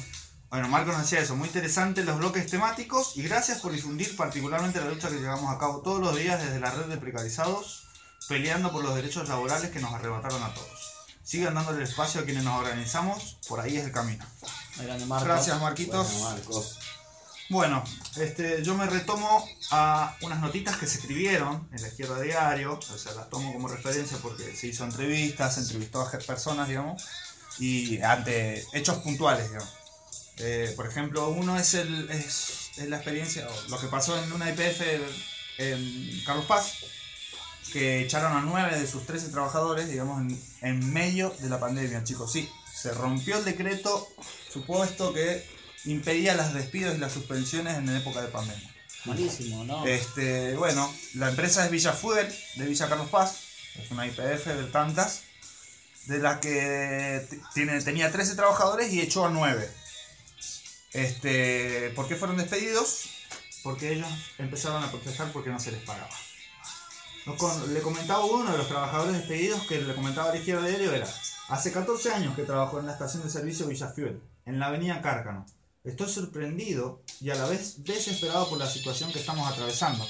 Bueno, 0.51 0.69
Marcos 0.69 0.95
nos 0.95 1.03
decía 1.03 1.21
eso, 1.21 1.37
muy 1.37 1.47
interesante 1.49 2.03
los 2.05 2.17
bloques 2.19 2.47
temáticos 2.51 3.17
y 3.17 3.23
gracias 3.23 3.61
por 3.61 3.71
difundir 3.71 4.17
particularmente 4.17 4.81
la 4.81 4.87
lucha 4.89 5.09
que 5.11 5.17
llevamos 5.21 5.55
a 5.55 5.59
cabo 5.59 5.83
todos 5.83 6.01
los 6.01 6.17
días 6.17 6.43
desde 6.43 6.59
la 6.59 6.71
red 6.71 6.87
de 6.87 6.97
precarizados, 6.97 7.88
peleando 8.29 8.71
por 8.71 8.85
los 8.85 8.95
derechos 8.95 9.29
laborales 9.29 9.71
que 9.71 9.81
nos 9.81 9.93
arrebataron 9.93 10.43
a 10.43 10.55
todos. 10.55 10.95
Sigan 11.23 11.55
dándole 11.55 11.85
espacio 11.85 12.21
a 12.21 12.25
quienes 12.25 12.45
nos 12.45 12.61
organizamos, 12.61 13.39
por 13.49 13.61
ahí 13.61 13.77
es 13.77 13.85
el 13.85 13.93
camino. 13.93 14.25
Marcos. 15.07 15.25
Gracias 15.25 15.61
Marquitos. 15.61 16.13
Bueno, 16.13 16.31
Marcos. 16.31 16.79
Bueno, 17.51 17.85
este, 18.17 18.63
yo 18.63 18.75
me 18.75 18.87
retomo 18.87 19.47
a 19.71 20.15
unas 20.21 20.41
notitas 20.41 20.77
que 20.77 20.87
se 20.87 20.99
escribieron 20.99 21.67
en 21.73 21.81
la 21.81 21.89
izquierda 21.89 22.21
diario, 22.21 22.79
o 22.79 22.99
sea, 22.99 23.13
las 23.15 23.31
tomo 23.31 23.55
como 23.55 23.69
referencia 23.69 24.19
porque 24.19 24.55
se 24.55 24.67
hizo 24.67 24.85
entrevistas, 24.85 25.55
se 25.55 25.63
entrevistó 25.63 26.03
a 26.03 26.11
personas, 26.11 26.69
digamos, 26.69 27.03
y 27.59 28.03
ante 28.03 28.67
hechos 28.75 28.99
puntuales, 28.99 29.49
digamos. 29.49 29.75
Eh, 30.37 30.73
por 30.77 30.87
ejemplo, 30.87 31.31
uno 31.31 31.59
es, 31.59 31.73
el, 31.73 32.11
es, 32.11 32.71
es 32.77 32.89
la 32.89 32.97
experiencia, 32.97 33.49
o 33.49 33.71
lo 33.71 33.81
que 33.81 33.89
pasó 33.89 34.23
en 34.23 34.31
una 34.31 34.51
IPF 34.51 34.83
en 35.59 36.23
Carlos 36.25 36.45
Paz, 36.45 36.85
que 37.73 38.03
echaron 38.03 38.33
a 38.33 38.41
nueve 38.41 38.79
de 38.79 38.87
sus 38.87 39.07
13 39.07 39.29
trabajadores, 39.29 39.89
digamos, 39.89 40.21
en, 40.21 40.41
en 40.63 40.93
medio 40.93 41.35
de 41.41 41.49
la 41.49 41.61
pandemia, 41.61 42.05
chicos. 42.05 42.33
Sí, 42.33 42.49
se 42.73 42.93
rompió 42.93 43.39
el 43.39 43.45
decreto 43.45 44.09
supuesto 44.53 45.13
que 45.13 45.45
impedía 45.85 46.35
los 46.35 46.55
despidos 46.55 46.97
y 46.97 46.99
las 46.99 47.13
suspensiones 47.13 47.77
en 47.77 47.89
época 47.89 48.23
de 48.23 48.29
pandemia. 48.29 48.75
Malísimo, 49.05 49.65
¿no? 49.65 49.87
Este, 49.87 50.55
bueno, 50.57 50.93
la 51.15 51.31
empresa 51.31 51.65
es 51.65 51.71
Villa 51.71 51.93
Fuel, 51.93 52.29
de 52.57 52.67
Villa 52.67 52.89
Carlos 52.89 53.09
Paz, 53.09 53.39
es 53.77 53.91
una 53.91 54.07
IPF 54.07 54.47
de 54.47 54.65
tantas, 54.65 55.23
de 56.07 56.19
la 56.19 56.41
que 56.41 57.27
tiene, 57.55 57.81
tenía 57.83 58.11
13 58.11 58.35
trabajadores 58.35 58.93
y 58.93 59.01
echó 59.01 59.27
a 59.27 59.31
9. 59.31 59.71
Este, 60.93 61.91
¿Por 61.95 62.09
qué 62.09 62.17
fueron 62.17 62.37
despedidos? 62.37 63.09
Porque 63.63 63.93
ellos 63.93 64.09
empezaron 64.39 64.83
a 64.83 64.91
protestar 64.91 65.33
porque 65.33 65.51
no 65.51 65.61
se 65.61 65.73
les 65.73 65.83
pagaba. 65.83 66.11
Le 67.69 67.83
comentaba 67.83 68.25
uno 68.25 68.51
de 68.51 68.57
los 68.57 68.69
trabajadores 68.69 69.13
despedidos 69.13 69.67
que 69.67 69.83
le 69.83 69.95
comentaba 69.95 70.31
a 70.31 70.33
la 70.33 70.39
izquierda 70.39 70.67
diario 70.67 70.95
era, 70.95 71.07
hace 71.49 71.71
14 71.71 72.11
años 72.13 72.35
que 72.35 72.45
trabajó 72.45 72.81
en 72.81 72.87
la 72.87 72.93
estación 72.93 73.23
de 73.23 73.29
servicio 73.29 73.67
Villa 73.67 73.89
Fuel, 73.89 74.23
en 74.47 74.59
la 74.59 74.69
avenida 74.69 75.03
Cárcano. 75.03 75.45
Estoy 75.85 76.09
sorprendido 76.09 77.03
y 77.21 77.29
a 77.29 77.35
la 77.35 77.47
vez 77.47 77.85
desesperado 77.85 78.49
por 78.49 78.59
la 78.59 78.67
situación 78.67 79.13
que 79.13 79.21
estamos 79.21 79.47
atravesando. 79.47 80.07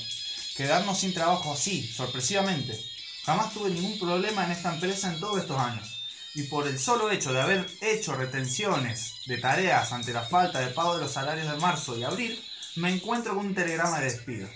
Quedarnos 0.57 0.99
sin 0.99 1.13
trabajo 1.13 1.53
así, 1.53 1.87
sorpresivamente. 1.87 2.79
Jamás 3.25 3.53
tuve 3.53 3.71
ningún 3.71 3.99
problema 3.99 4.45
en 4.45 4.53
esta 4.53 4.73
empresa 4.73 5.13
en 5.13 5.19
todos 5.19 5.41
estos 5.41 5.59
años. 5.59 5.89
Y 6.35 6.45
por 6.45 6.69
el 6.69 6.79
solo 6.79 7.11
hecho 7.11 7.33
de 7.33 7.41
haber 7.41 7.67
hecho 7.81 8.15
retenciones 8.15 9.15
de 9.27 9.39
tareas 9.39 9.93
ante 9.93 10.13
la 10.13 10.23
falta 10.23 10.61
de 10.61 10.69
pago 10.69 10.95
de 10.97 11.03
los 11.03 11.13
salarios 11.13 11.51
de 11.51 11.59
marzo 11.59 11.99
y 11.99 12.05
abril, 12.05 12.41
me 12.77 12.95
encuentro 12.95 13.35
con 13.35 13.47
un 13.47 13.55
telegrama 13.55 13.99
de 13.99 14.05
despido. 14.05 14.49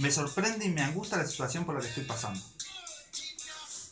Me 0.00 0.10
sorprende 0.10 0.64
y 0.64 0.70
me 0.70 0.82
angustia 0.82 1.18
la 1.18 1.26
situación 1.26 1.64
por 1.64 1.74
la 1.74 1.82
que 1.82 1.88
estoy 1.88 2.04
pasando. 2.04 2.40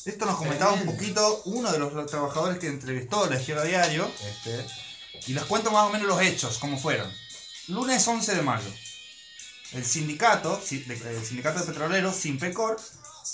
Esto 0.06 0.24
nos 0.24 0.38
comentaba 0.38 0.72
un 0.72 0.86
poquito 0.86 1.42
uno 1.44 1.70
de 1.70 1.78
los 1.78 2.06
trabajadores 2.06 2.58
que 2.58 2.68
entrevistó 2.68 3.28
la 3.28 3.38
izquierda 3.38 3.64
diario. 3.64 4.10
Este, 4.24 4.66
y 5.26 5.34
les 5.34 5.44
cuento 5.44 5.70
más 5.70 5.86
o 5.86 5.90
menos 5.90 6.08
los 6.08 6.22
hechos, 6.22 6.56
cómo 6.58 6.78
fueron. 6.78 7.12
Lunes 7.66 8.08
11 8.08 8.36
de 8.36 8.42
mayo. 8.42 8.70
El 9.72 9.84
sindicato, 9.84 10.58
el 10.70 11.24
sindicato 11.26 11.60
de 11.60 11.66
petroleros, 11.66 12.16
Simpecor, 12.16 12.80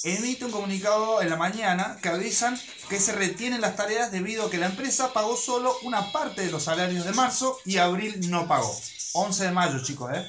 emite 0.02 0.44
un 0.44 0.50
comunicado 0.50 1.22
en 1.22 1.30
la 1.30 1.36
mañana 1.36 1.96
que 2.02 2.08
avisan 2.08 2.60
que 2.88 2.98
se 2.98 3.12
retienen 3.12 3.60
las 3.60 3.76
tareas 3.76 4.10
debido 4.10 4.46
a 4.46 4.50
que 4.50 4.58
la 4.58 4.66
empresa 4.66 5.12
pagó 5.12 5.36
solo 5.36 5.76
una 5.82 6.10
parte 6.10 6.42
de 6.44 6.50
los 6.50 6.64
salarios 6.64 7.04
de 7.04 7.12
marzo 7.12 7.56
y 7.64 7.76
abril 7.76 8.28
no 8.30 8.48
pagó. 8.48 8.76
11 9.12 9.44
de 9.44 9.50
mayo, 9.52 9.80
chicos, 9.84 10.10
¿eh? 10.12 10.28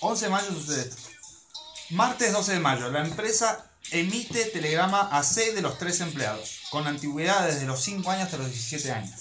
11 0.00 0.24
de 0.24 0.30
mayo 0.30 0.48
sucede 0.54 0.80
esto. 0.88 1.05
Martes 1.90 2.32
12 2.32 2.54
de 2.54 2.58
mayo, 2.58 2.90
la 2.90 3.06
empresa 3.06 3.64
emite 3.92 4.46
telegrama 4.46 5.02
a 5.02 5.22
6 5.22 5.54
de 5.54 5.62
los 5.62 5.78
13 5.78 6.02
empleados, 6.02 6.62
con 6.70 6.84
antigüedad 6.88 7.46
desde 7.46 7.64
los 7.64 7.80
5 7.80 8.10
años 8.10 8.24
hasta 8.24 8.38
los 8.38 8.48
17 8.48 8.90
años. 8.90 9.20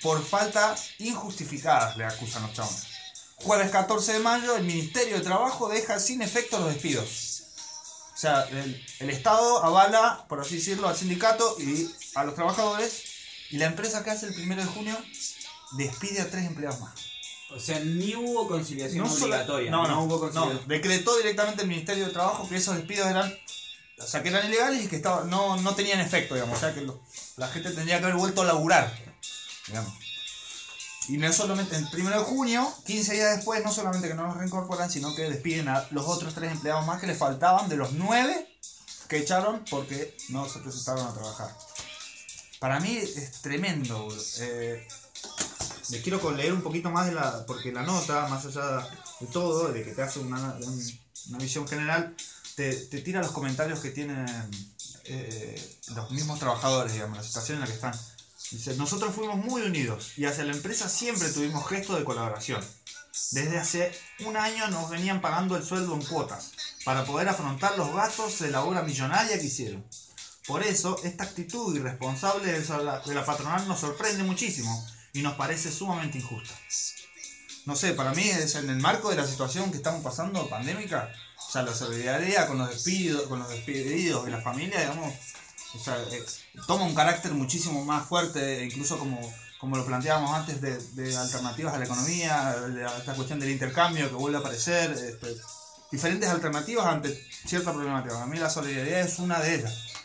Por 0.00 0.24
faltas 0.24 0.88
injustificadas, 0.98 1.98
le 1.98 2.06
acusan 2.06 2.44
los 2.44 2.54
chavales. 2.54 2.86
Jueves 3.36 3.70
14 3.70 4.14
de 4.14 4.18
mayo, 4.20 4.56
el 4.56 4.64
Ministerio 4.64 5.16
de 5.16 5.22
Trabajo 5.22 5.68
deja 5.68 6.00
sin 6.00 6.22
efecto 6.22 6.58
los 6.58 6.72
despidos. 6.72 7.42
O 8.14 8.16
sea, 8.16 8.44
el, 8.44 8.82
el 9.00 9.10
Estado 9.10 9.62
avala, 9.62 10.24
por 10.28 10.40
así 10.40 10.56
decirlo, 10.56 10.88
al 10.88 10.96
sindicato 10.96 11.56
y 11.60 11.94
a 12.14 12.24
los 12.24 12.34
trabajadores. 12.34 13.02
Y 13.50 13.58
la 13.58 13.66
empresa 13.66 14.02
que 14.02 14.10
hace 14.10 14.28
el 14.28 14.40
1 14.40 14.56
de 14.56 14.64
junio 14.64 14.96
despide 15.72 16.22
a 16.22 16.30
tres 16.30 16.46
empleados 16.46 16.80
más. 16.80 16.92
O 17.54 17.60
sea, 17.60 17.78
ni 17.80 18.14
hubo 18.16 18.48
conciliación 18.48 19.06
obligatoria. 19.06 19.70
no, 19.70 19.86
no, 19.86 20.02
hubo 20.02 20.14
no, 20.16 20.20
conciliación. 20.20 20.68
decretó 20.68 21.16
directamente 21.16 21.62
el 21.62 21.68
Ministerio 21.68 22.06
de 22.06 22.12
Trabajo 22.12 22.48
que 22.48 22.56
esos 22.56 22.76
despidos 22.76 23.06
eran, 23.06 23.32
o 23.98 24.06
sea, 24.06 24.22
que 24.22 24.28
eran 24.30 24.46
ilegales 24.48 24.84
y 24.84 24.88
que 24.88 24.96
estaba, 24.96 25.24
no, 25.24 25.56
no 25.58 25.74
tenían 25.74 26.00
efecto, 26.00 26.34
digamos, 26.34 26.56
o 26.58 26.60
sea, 26.60 26.74
que 26.74 26.80
lo- 26.82 27.00
la 27.36 27.48
gente 27.48 27.70
tendría 27.70 27.98
que 27.98 28.04
haber 28.06 28.16
vuelto 28.16 28.42
a 28.42 28.46
laburar, 28.46 28.92
digamos. 29.68 29.92
Y 31.08 31.18
no 31.18 31.32
solamente, 31.32 31.76
el 31.76 31.86
1 32.00 32.10
de 32.10 32.24
junio, 32.24 32.74
15 32.84 33.14
días 33.14 33.36
después, 33.36 33.62
no 33.64 33.72
solamente 33.72 34.08
que 34.08 34.14
no 34.14 34.24
los 34.24 34.36
reincorporan, 34.36 34.90
sino 34.90 35.14
que 35.14 35.22
despiden 35.30 35.68
a 35.68 35.86
los 35.92 36.04
otros 36.06 36.34
tres 36.34 36.50
empleados 36.50 36.84
más 36.84 37.00
que 37.00 37.06
les 37.06 37.16
faltaban 37.16 37.68
de 37.68 37.76
los 37.76 37.92
nueve 37.92 38.48
que 39.08 39.18
echaron 39.18 39.64
porque 39.70 40.16
no 40.30 40.48
se 40.48 40.58
presentaron 40.58 41.06
a 41.06 41.14
trabajar. 41.14 41.56
Para 42.58 42.80
mí 42.80 42.96
es 42.96 43.40
tremendo. 43.40 44.08
Eh, 44.40 44.88
les 45.90 46.02
quiero 46.02 46.30
leer 46.32 46.52
un 46.52 46.62
poquito 46.62 46.90
más 46.90 47.06
de 47.06 47.12
la. 47.12 47.44
Porque 47.46 47.72
la 47.72 47.82
nota, 47.82 48.26
más 48.28 48.44
allá 48.46 48.88
de 49.20 49.26
todo, 49.28 49.72
de 49.72 49.82
que 49.84 49.92
te 49.92 50.02
hace 50.02 50.18
una, 50.20 50.54
un- 50.62 51.00
una 51.28 51.38
visión 51.38 51.66
general, 51.66 52.14
te, 52.54 52.74
te 52.74 53.00
tira 53.00 53.20
los 53.20 53.32
comentarios 53.32 53.80
que 53.80 53.90
tienen 53.90 54.26
eh, 55.04 55.78
los 55.94 56.10
mismos 56.10 56.38
trabajadores, 56.38 56.92
digamos, 56.92 57.16
la 57.18 57.24
situación 57.24 57.56
en 57.56 57.60
la 57.62 57.66
que 57.66 57.74
están. 57.74 57.94
Dice: 58.50 58.76
Nosotros 58.76 59.14
fuimos 59.14 59.36
muy 59.36 59.62
unidos 59.62 60.12
y 60.16 60.24
hacia 60.24 60.44
la 60.44 60.52
empresa 60.52 60.88
siempre 60.88 61.28
tuvimos 61.30 61.66
gestos 61.68 61.98
de 61.98 62.04
colaboración. 62.04 62.64
Desde 63.30 63.58
hace 63.58 63.92
un 64.26 64.36
año 64.36 64.68
nos 64.68 64.90
venían 64.90 65.20
pagando 65.20 65.56
el 65.56 65.64
sueldo 65.64 65.94
en 65.94 66.02
cuotas 66.04 66.50
para 66.84 67.04
poder 67.04 67.28
afrontar 67.28 67.76
los 67.78 67.92
gastos 67.94 68.38
de 68.40 68.50
la 68.50 68.62
obra 68.62 68.82
millonaria 68.82 69.38
que 69.38 69.46
hicieron. 69.46 69.84
Por 70.46 70.62
eso, 70.62 71.00
esta 71.02 71.24
actitud 71.24 71.74
irresponsable 71.74 72.52
de 72.60 73.14
la 73.14 73.24
patronal 73.24 73.66
nos 73.66 73.80
sorprende 73.80 74.22
muchísimo 74.22 74.86
y 75.16 75.22
nos 75.22 75.34
parece 75.34 75.72
sumamente 75.72 76.18
injusta. 76.18 76.54
No 77.64 77.74
sé, 77.74 77.94
para 77.94 78.12
mí 78.12 78.22
es 78.22 78.54
en 78.54 78.68
el 78.68 78.76
marco 78.76 79.10
de 79.10 79.16
la 79.16 79.26
situación 79.26 79.70
que 79.70 79.78
estamos 79.78 80.02
pasando 80.02 80.48
pandémica, 80.48 81.10
o 81.48 81.50
sea, 81.50 81.62
la 81.62 81.74
solidaridad 81.74 82.46
con 82.46 82.58
los 82.58 82.68
despidos, 82.68 83.22
con 83.22 83.38
los 83.38 83.48
despedidos 83.48 84.24
de 84.26 84.30
la 84.30 84.40
familia, 84.42 84.78
digamos, 84.80 85.14
o 85.74 85.78
sea, 85.78 85.96
eh, 86.12 86.24
toma 86.66 86.84
un 86.84 86.94
carácter 86.94 87.32
muchísimo 87.32 87.84
más 87.84 88.06
fuerte, 88.06 88.64
incluso 88.64 88.98
como, 88.98 89.18
como 89.58 89.76
lo 89.76 89.86
planteábamos 89.86 90.32
antes, 90.32 90.60
de, 90.60 90.78
de 91.02 91.16
alternativas 91.16 91.74
a 91.74 91.78
la 91.78 91.86
economía, 91.86 92.54
de 92.60 92.84
esta 92.84 93.14
cuestión 93.14 93.40
del 93.40 93.50
intercambio 93.50 94.08
que 94.08 94.14
vuelve 94.14 94.36
a 94.36 94.40
aparecer, 94.40 94.90
este, 94.92 95.34
diferentes 95.90 96.28
alternativas 96.28 96.86
ante 96.86 97.26
cierta 97.46 97.72
problemática. 97.72 98.14
Para 98.14 98.26
mí 98.26 98.38
la 98.38 98.50
solidaridad 98.50 99.00
es 99.00 99.18
una 99.18 99.40
de 99.40 99.54
ellas. 99.54 99.95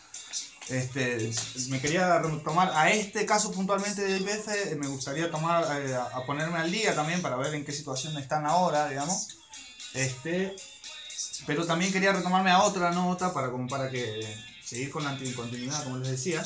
Este, 0.69 1.31
me 1.69 1.81
quería 1.81 2.19
retomar 2.19 2.71
a 2.75 2.91
este 2.91 3.25
caso 3.25 3.51
puntualmente 3.51 4.03
de 4.03 4.17
IPF, 4.17 4.47
eh, 4.49 4.75
me 4.79 4.87
gustaría 4.87 5.29
tomar 5.31 5.65
eh, 5.81 5.95
a, 5.95 6.25
ponerme 6.25 6.59
al 6.59 6.71
día 6.71 6.95
también 6.95 7.21
para 7.21 7.35
ver 7.35 7.53
en 7.55 7.65
qué 7.65 7.71
situación 7.71 8.17
están 8.17 8.45
ahora, 8.45 8.87
digamos. 8.87 9.39
Este, 9.93 10.55
pero 11.45 11.65
también 11.65 11.91
quería 11.91 12.13
retomarme 12.13 12.51
a 12.51 12.61
otra 12.61 12.91
nota 12.91 13.33
para 13.33 13.49
como 13.49 13.67
para 13.67 13.89
que 13.89 14.21
seguir 14.63 14.91
con 14.91 15.03
la 15.03 15.17
continuidad, 15.35 15.83
como 15.83 15.97
les 15.97 16.11
decía. 16.11 16.43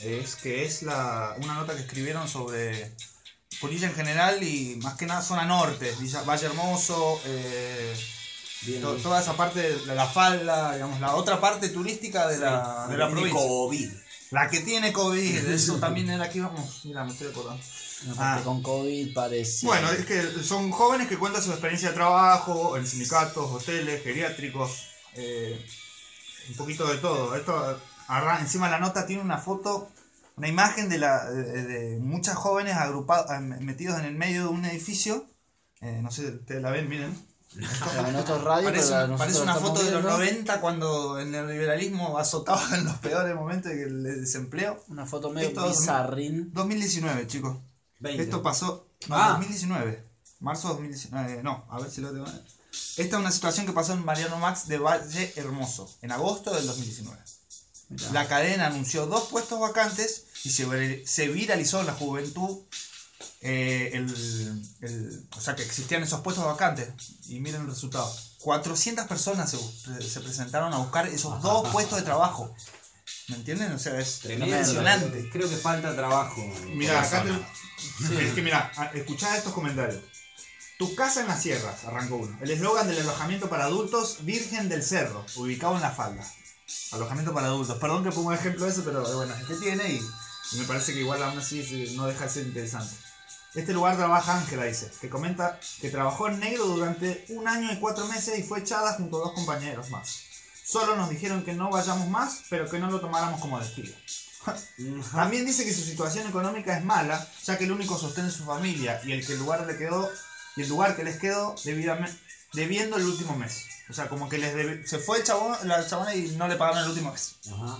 Es 0.00 0.34
que 0.34 0.64
es 0.64 0.82
la, 0.82 1.36
una 1.40 1.54
nota 1.54 1.74
que 1.74 1.82
escribieron 1.82 2.26
sobre 2.26 2.96
Polilla 3.60 3.86
en 3.86 3.94
general 3.94 4.42
y 4.42 4.76
más 4.82 4.94
que 4.96 5.06
nada 5.06 5.22
zona 5.22 5.44
norte, 5.44 5.94
Valle 6.26 6.46
Hermoso, 6.46 7.20
eh, 7.24 7.94
to- 8.80 8.96
toda 8.96 9.20
esa 9.20 9.36
parte 9.36 9.60
de 9.76 9.94
la 9.94 10.06
falda, 10.06 10.74
digamos, 10.74 11.00
la 11.00 11.14
otra 11.16 11.40
parte 11.40 11.68
turística 11.68 12.28
de 12.28 12.38
la, 12.38 12.86
de 12.88 12.96
la 12.96 13.06
Tiene 13.06 13.20
provincia. 13.20 13.40
COVID. 13.48 13.90
La 14.30 14.48
que 14.48 14.60
tiene 14.60 14.92
COVID, 14.92 15.46
eso 15.50 15.76
también 15.78 16.08
era 16.08 16.24
aquí, 16.24 16.40
vamos, 16.40 16.80
mira, 16.84 17.04
me 17.04 17.12
estoy 17.12 17.28
acordando. 17.28 17.62
Ah. 18.18 18.40
con 18.42 18.62
COVID 18.62 19.14
parece. 19.14 19.64
Bueno, 19.66 19.88
es 19.92 20.04
que 20.06 20.20
son 20.42 20.72
jóvenes 20.72 21.06
que 21.06 21.16
cuentan 21.18 21.40
su 21.42 21.50
experiencia 21.52 21.90
de 21.90 21.94
trabajo 21.94 22.76
en 22.76 22.84
sindicatos, 22.86 23.48
hoteles, 23.50 24.02
geriátricos, 24.02 24.88
eh, 25.14 25.64
un 26.48 26.56
poquito 26.56 26.86
de 26.86 26.98
todo. 26.98 27.36
Esto 27.36 27.78
arran- 28.08 28.40
encima 28.40 28.68
la 28.70 28.80
nota 28.80 29.06
tiene 29.06 29.22
una 29.22 29.38
foto, 29.38 29.88
una 30.36 30.48
imagen 30.48 30.88
de, 30.88 30.98
la, 30.98 31.30
de, 31.30 31.62
de 31.64 31.98
muchas 32.00 32.34
jóvenes 32.34 32.74
agrupadas, 32.74 33.40
metidos 33.40 34.00
en 34.00 34.06
el 34.06 34.14
medio 34.14 34.42
de 34.44 34.48
un 34.48 34.64
edificio. 34.64 35.24
Eh, 35.80 36.00
no 36.02 36.10
sé, 36.10 36.26
ustedes 36.28 36.60
la 36.62 36.70
ven, 36.70 36.88
miren. 36.88 37.14
Para 37.80 38.10
nosotros 38.12 38.44
radio, 38.44 38.64
Parece, 38.64 38.92
pero 38.92 39.16
parece 39.16 39.40
una 39.40 39.54
foto 39.54 39.82
de 39.82 39.90
los 39.90 40.02
viendo 40.02 40.10
90 40.18 40.60
cuando 40.60 41.18
el 41.18 41.30
neoliberalismo 41.30 42.18
azotaba 42.18 42.62
en 42.76 42.84
los 42.86 42.96
peores 42.96 43.34
momentos 43.34 43.72
del 43.72 44.02
desempleo. 44.20 44.82
Una 44.88 45.04
foto 45.06 45.30
medio 45.30 45.48
Esto- 45.48 45.68
bizarrín. 45.68 46.50
2019, 46.52 47.26
chicos. 47.26 47.58
20. 48.00 48.22
Esto 48.22 48.42
pasó. 48.42 48.88
No, 49.08 49.16
Ah. 49.16 49.28
2019. 49.32 50.04
Marzo 50.40 50.68
2019. 50.68 51.42
No, 51.42 51.64
a 51.70 51.78
ver 51.80 51.90
si 51.90 52.00
lo 52.00 52.10
tengo. 52.10 52.26
Esta 52.26 53.02
es 53.02 53.12
una 53.14 53.30
situación 53.30 53.66
que 53.66 53.72
pasó 53.72 53.92
en 53.92 54.04
Mariano 54.04 54.38
Max 54.38 54.66
de 54.66 54.78
Valle 54.78 55.32
Hermoso, 55.36 55.88
en 56.02 56.10
agosto 56.10 56.54
del 56.54 56.66
2019. 56.66 57.18
La 58.12 58.26
cadena 58.26 58.66
anunció 58.68 59.06
dos 59.06 59.24
puestos 59.24 59.60
vacantes 59.60 60.24
y 60.44 60.50
se, 60.50 61.06
se 61.06 61.28
viralizó 61.28 61.80
en 61.80 61.86
la 61.86 61.92
juventud. 61.92 62.60
Eh, 63.42 63.90
el, 63.94 64.64
el- 64.80 65.26
o 65.36 65.40
sea, 65.40 65.54
que 65.56 65.62
existían 65.64 66.02
esos 66.02 66.20
puestos 66.20 66.44
vacantes. 66.44 66.88
Y 67.28 67.40
miren 67.40 67.62
el 67.62 67.68
resultado. 67.68 68.10
400 68.40 69.06
personas 69.06 69.50
se, 69.50 70.20
presentaron 70.20 70.72
a 70.72 70.78
buscar 70.78 71.06
esos 71.08 71.40
dos 71.42 71.68
puestos 71.68 71.98
de 71.98 72.04
trabajo. 72.04 72.54
¿Me 73.28 73.36
entienden? 73.36 73.70
O 73.72 73.78
sea, 73.78 73.98
es 74.00 74.20
Tremendo. 74.20 74.46
impresionante. 74.46 75.28
Creo 75.30 75.48
que 75.48 75.56
falta 75.56 75.94
trabajo. 75.94 76.42
Mira, 76.74 77.00
acá 77.02 77.22
te... 77.24 77.30
Es 78.26 78.32
que 78.34 78.42
mira, 78.42 78.72
escuchá 78.94 79.36
estos 79.36 79.52
comentarios. 79.52 80.02
Tu 80.78 80.94
casa 80.96 81.20
en 81.20 81.28
las 81.28 81.40
sierras, 81.42 81.84
arrancó 81.84 82.16
uno. 82.16 82.36
El 82.40 82.50
eslogan 82.50 82.88
del 82.88 82.98
alojamiento 83.00 83.48
para 83.48 83.64
adultos, 83.66 84.18
Virgen 84.22 84.68
del 84.68 84.82
Cerro, 84.82 85.24
ubicado 85.36 85.76
en 85.76 85.82
la 85.82 85.90
falda. 85.92 86.24
Alojamiento 86.92 87.32
para 87.32 87.46
adultos. 87.48 87.78
Perdón 87.78 88.02
que 88.02 88.10
pongo 88.10 88.32
ejemplo 88.32 88.64
de 88.64 88.72
eso, 88.72 88.82
pero 88.84 89.02
bueno, 89.16 89.34
es 89.34 89.44
que 89.46 89.54
tiene 89.54 89.88
y 89.92 90.00
Y 90.52 90.56
me 90.56 90.64
parece 90.64 90.92
que 90.92 91.00
igual 91.00 91.22
aún 91.22 91.38
así 91.38 91.62
sí, 91.64 91.94
no 91.96 92.06
deja 92.06 92.24
de 92.24 92.30
ser 92.30 92.46
interesante. 92.46 92.94
Este 93.54 93.72
lugar 93.74 93.96
trabaja 93.96 94.38
Ángela, 94.38 94.64
dice, 94.64 94.90
que 95.00 95.10
comenta 95.10 95.60
que 95.80 95.90
trabajó 95.90 96.28
en 96.28 96.40
negro 96.40 96.64
durante 96.66 97.24
un 97.30 97.46
año 97.46 97.70
y 97.72 97.76
cuatro 97.78 98.06
meses 98.06 98.38
y 98.38 98.42
fue 98.42 98.60
echada 98.60 98.94
junto 98.94 99.18
a 99.18 99.26
dos 99.26 99.32
compañeros 99.34 99.90
más. 99.90 100.20
Solo 100.64 100.96
nos 100.96 101.10
dijeron 101.10 101.44
que 101.44 101.52
no 101.52 101.68
vayamos 101.68 102.08
más, 102.08 102.44
pero 102.48 102.68
que 102.70 102.78
no 102.78 102.90
lo 102.90 103.00
tomáramos 103.00 103.40
como 103.40 103.60
despido. 103.60 103.94
También 105.12 105.44
dice 105.44 105.64
que 105.64 105.72
su 105.74 105.82
situación 105.82 106.26
económica 106.26 106.76
es 106.76 106.84
mala, 106.84 107.28
ya 107.44 107.58
que 107.58 107.64
el 107.64 107.72
único 107.72 107.98
sostén 107.98 108.26
es 108.26 108.32
su 108.34 108.44
familia 108.44 109.00
y 109.04 109.12
el 109.12 109.24
que 109.26 109.34
el 109.34 109.38
lugar 109.40 109.66
le 109.66 109.76
quedó 109.76 110.10
y 110.56 110.62
el 110.62 110.68
lugar 110.68 110.96
que 110.96 111.04
les 111.04 111.18
quedó 111.18 111.54
debiendo 112.54 112.96
el 112.96 113.04
último 113.04 113.36
mes. 113.36 113.66
O 113.90 113.92
sea, 113.92 114.08
como 114.08 114.28
que 114.28 114.38
les 114.38 114.54
debe- 114.54 114.86
se 114.86 114.98
fue 114.98 115.18
el 115.18 115.24
chabón, 115.24 115.56
la 115.64 115.86
chabona 115.86 116.14
y 116.14 116.28
no 116.36 116.48
le 116.48 116.56
pagaron 116.56 116.82
el 116.84 116.88
último 116.88 117.12
mes. 117.12 117.36
Ajá. 117.52 117.78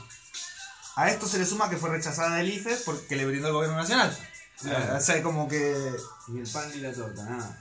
A 0.96 1.08
esto 1.10 1.26
se 1.26 1.38
le 1.38 1.46
suma 1.46 1.70
que 1.70 1.78
fue 1.78 1.88
rechazada 1.90 2.36
del 2.36 2.50
IFE 2.52 2.76
porque 2.84 3.16
le 3.16 3.24
brindó 3.24 3.48
el 3.48 3.54
gobierno 3.54 3.76
nacional. 3.78 4.14
Claro. 4.62 4.96
O 4.96 5.00
sea, 5.00 5.22
como 5.22 5.48
que 5.48 5.92
Ni 6.28 6.40
el 6.40 6.48
pan 6.48 6.70
ni 6.74 6.80
la 6.80 6.92
torta, 6.92 7.22
nada. 7.24 7.60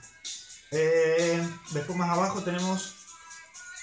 Eh, 0.70 1.42
después 1.72 1.98
más 1.98 2.08
abajo 2.10 2.42
tenemos 2.42 2.94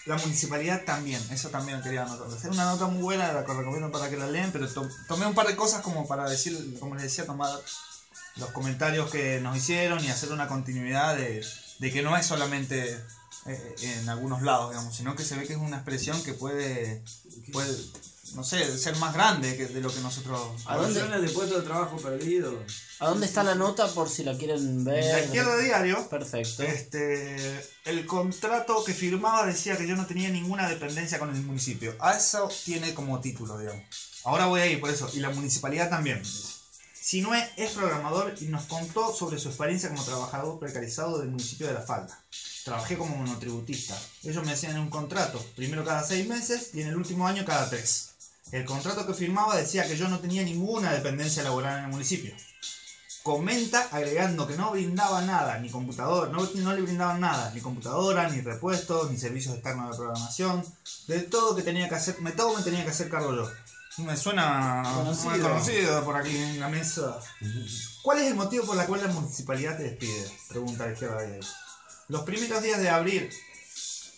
la 0.06 0.18
municipalidad 0.18 0.84
también, 0.86 1.22
eso 1.32 1.50
también 1.50 1.82
quería 1.84 2.04
anotar. 2.04 2.28
Es 2.36 2.44
una 2.46 2.66
nota 2.66 2.88
muy 2.88 3.04
buena, 3.04 3.32
la 3.32 3.42
recomiendo 3.44 3.92
para 3.92 4.10
que 4.10 4.18
la 4.18 4.26
lean, 4.28 4.52
pero 4.52 4.68
to- 4.68 4.90
tomé 5.08 5.28
un 5.28 5.36
par 5.36 5.46
de 5.48 5.56
cosas 5.56 5.82
como 5.82 6.08
para 6.08 6.28
decir, 6.28 6.78
como 6.80 6.96
les 6.96 7.04
decía, 7.04 7.26
tomar 7.28 7.52
los 8.38 8.50
comentarios 8.52 9.12
que 9.12 9.40
nos 9.42 9.56
hicieron 9.58 10.04
y 10.04 10.10
hacer 10.10 10.32
una 10.32 10.48
continuidad 10.48 11.16
de, 11.16 11.46
de 11.80 11.92
que 11.92 12.02
no 12.02 12.18
es 12.18 12.26
solamente 12.26 12.98
eh, 13.46 13.76
en 13.82 14.10
algunos 14.10 14.42
lados, 14.42 14.72
digamos, 14.72 14.96
sino 14.96 15.16
que 15.16 15.24
se 15.24 15.36
ve 15.36 15.46
que 15.46 15.54
es 15.54 15.60
una 15.60 15.78
expresión 15.78 16.24
que 16.24 16.34
puede, 16.34 17.04
puede 17.52 17.76
no 18.36 18.44
sé, 18.44 18.78
ser 18.78 18.96
más 18.98 19.14
grande 19.14 19.56
que 19.58 19.68
de 19.68 19.82
lo 19.82 19.94
que 19.94 20.00
nosotros... 20.02 20.40
¿A 20.66 20.78
dónde? 20.78 21.02
De 21.02 21.30
puesto 21.30 21.60
de 21.60 21.66
trabajo 21.66 21.98
perdido. 21.98 22.54
¿A 23.00 23.08
dónde 23.08 23.26
está 23.26 23.44
la 23.44 23.56
nota 23.56 23.88
por 23.88 24.10
si 24.10 24.24
la 24.24 24.38
quieren 24.38 24.84
ver? 24.84 25.04
En 25.04 25.12
la 25.12 25.20
izquierda 25.22 25.58
diario 25.58 26.10
Perfecto. 26.10 26.64
Este, 26.64 27.64
el 27.86 28.06
contrato 28.06 28.84
que 28.84 28.94
firmaba 28.94 29.46
decía 29.46 29.78
que 29.78 29.88
yo 29.88 29.96
no 29.96 30.06
tenía 30.06 30.30
ninguna 30.30 30.68
dependencia 30.70 31.20
con 31.20 31.34
el 31.34 31.42
municipio. 31.44 31.96
A 32.00 32.14
eso 32.14 32.50
tiene 32.66 32.94
como 32.94 33.20
título, 33.20 33.58
digamos. 33.58 33.84
Ahora 34.24 34.48
voy 34.48 34.62
a 34.62 34.68
ir 34.68 34.80
por 34.80 34.90
eso. 34.90 35.10
Y 35.14 35.20
la 35.20 35.30
municipalidad 35.30 35.90
también. 35.90 36.22
Sinue 37.02 37.44
es 37.58 37.72
programador 37.72 38.36
y 38.40 38.46
nos 38.46 38.66
contó 38.66 39.14
sobre 39.16 39.40
su 39.40 39.48
experiencia 39.48 39.90
como 39.90 40.04
trabajador 40.04 40.60
precarizado 40.60 41.18
del 41.18 41.30
municipio 41.30 41.66
de 41.66 41.74
La 41.74 41.82
Falda. 41.82 42.24
Trabajé 42.64 42.98
como 42.98 43.16
monotributista. 43.16 44.00
Ellos 44.24 44.46
me 44.46 44.52
hacían 44.52 44.78
un 44.78 44.92
contrato, 44.92 45.44
primero 45.56 45.84
cada 45.84 46.04
seis 46.04 46.28
meses 46.28 46.70
y 46.74 46.82
en 46.82 46.90
el 46.90 46.98
último 46.98 47.26
año 47.26 47.46
cada 47.46 47.68
tres. 47.68 48.09
El 48.52 48.66
contrato 48.66 49.06
que 49.06 49.14
firmaba 49.14 49.56
decía 49.56 49.88
que 49.88 49.96
yo 49.96 50.08
no 50.08 50.20
tenía 50.20 50.44
ninguna 50.44 50.92
dependencia 50.92 51.44
laboral 51.44 51.80
en 51.80 51.86
el 51.86 51.92
municipio. 51.92 52.34
Comenta 53.22 53.90
agregando 53.92 54.48
que 54.48 54.56
no 54.56 54.72
brindaba 54.72 55.22
nada, 55.22 55.60
ni 55.60 55.70
computador, 55.70 56.30
no, 56.32 56.50
no 56.56 56.74
le 56.74 56.82
brindaban 56.82 57.20
nada, 57.20 57.52
ni 57.54 57.62
computadora, 57.62 58.30
ni 58.30 58.42
repuestos, 58.42 59.12
ni 59.12 59.18
servicios 59.18 59.54
externos 59.56 59.92
de 59.92 59.98
programación, 59.98 60.64
de 61.08 61.20
todo 61.20 61.56
que 61.56 61.62
tenía 61.62 61.90
que 61.90 61.96
hacer, 61.96 62.20
me 62.22 62.32
todo 62.32 62.56
me 62.58 62.64
tenía 62.64 62.84
que 62.84 62.90
hacer 62.90 63.10
cargo 63.10 63.36
yo. 63.36 63.50
Me 63.98 64.16
suena 64.16 64.82
Conocido. 64.96 65.30
muy 65.32 65.40
conocido 65.42 66.06
por 66.06 66.16
aquí 66.16 66.36
en 66.38 66.60
la 66.60 66.70
mesa. 66.70 67.20
¿Cuál 68.02 68.20
es 68.20 68.28
el 68.28 68.36
motivo 68.36 68.66
por 68.66 68.80
el 68.80 68.88
cual 68.88 69.02
la 69.02 69.08
municipalidad 69.10 69.76
te 69.78 69.84
despide? 69.84 70.32
Pregunta 70.48 70.86
la 70.86 70.94
izquierda 70.94 71.22
de 71.22 71.34
ahí. 71.36 71.40
Los 72.08 72.22
primeros 72.24 72.64
días 72.64 72.80
de 72.80 72.90
abril, 72.90 73.30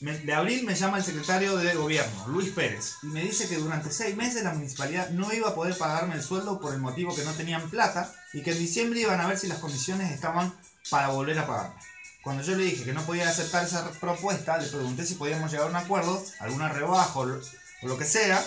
me- 0.02 0.18
de 0.18 0.34
abril 0.34 0.66
me 0.66 0.76
llama 0.76 0.97
el 0.97 1.04
secretario 1.04 1.56
de 1.58 1.74
gobierno, 1.76 2.28
Luis 2.28 2.49
Pérez, 2.52 2.95
y 3.04 3.08
me 3.08 3.22
dice 3.24 3.47
que 3.47 3.56
durante 3.58 3.91
seis 3.91 4.16
meses 4.16 4.43
la 4.43 4.54
municipalidad 4.54 5.10
no 5.12 5.32
iba 5.34 5.49
a 5.49 5.56
poder 5.56 5.78
pagarme 5.78 6.16
el 6.16 6.24
sueldo 6.24 6.60
por 6.60 6.74
el 6.74 6.80
motivo 6.82 7.16
que 7.16 7.24
no 7.24 7.32
tenían 7.34 7.70
plata 7.70 8.14
y 8.34 8.41
que 8.41 8.52
en 8.52 8.60
diciembre 8.60 8.99
iban 9.02 9.22
a 9.22 9.28
ver 9.28 9.38
si 9.39 9.47
las 9.47 9.60
condiciones 9.60 10.12
estaban 10.12 10.54
para 10.89 11.08
volver 11.10 11.38
a 11.39 11.47
pagarme. 11.47 11.76
Cuando 12.24 12.43
yo 12.43 12.56
le 12.56 12.64
dije 12.66 12.84
que 12.84 12.93
no 12.93 13.04
podía 13.06 13.28
aceptar 13.30 13.66
esa 13.66 13.89
propuesta, 13.99 14.58
le 14.58 14.68
pregunté 14.68 15.06
si 15.06 15.16
podíamos 15.16 15.49
llegar 15.52 15.68
a 15.68 15.70
un 15.70 15.76
acuerdo, 15.76 16.24
alguna 16.39 16.70
rebaja 16.70 17.18
o 17.18 17.26
lo, 17.26 17.41
o 17.82 17.88
lo 17.88 17.97
que 17.97 18.06
sea, 18.06 18.43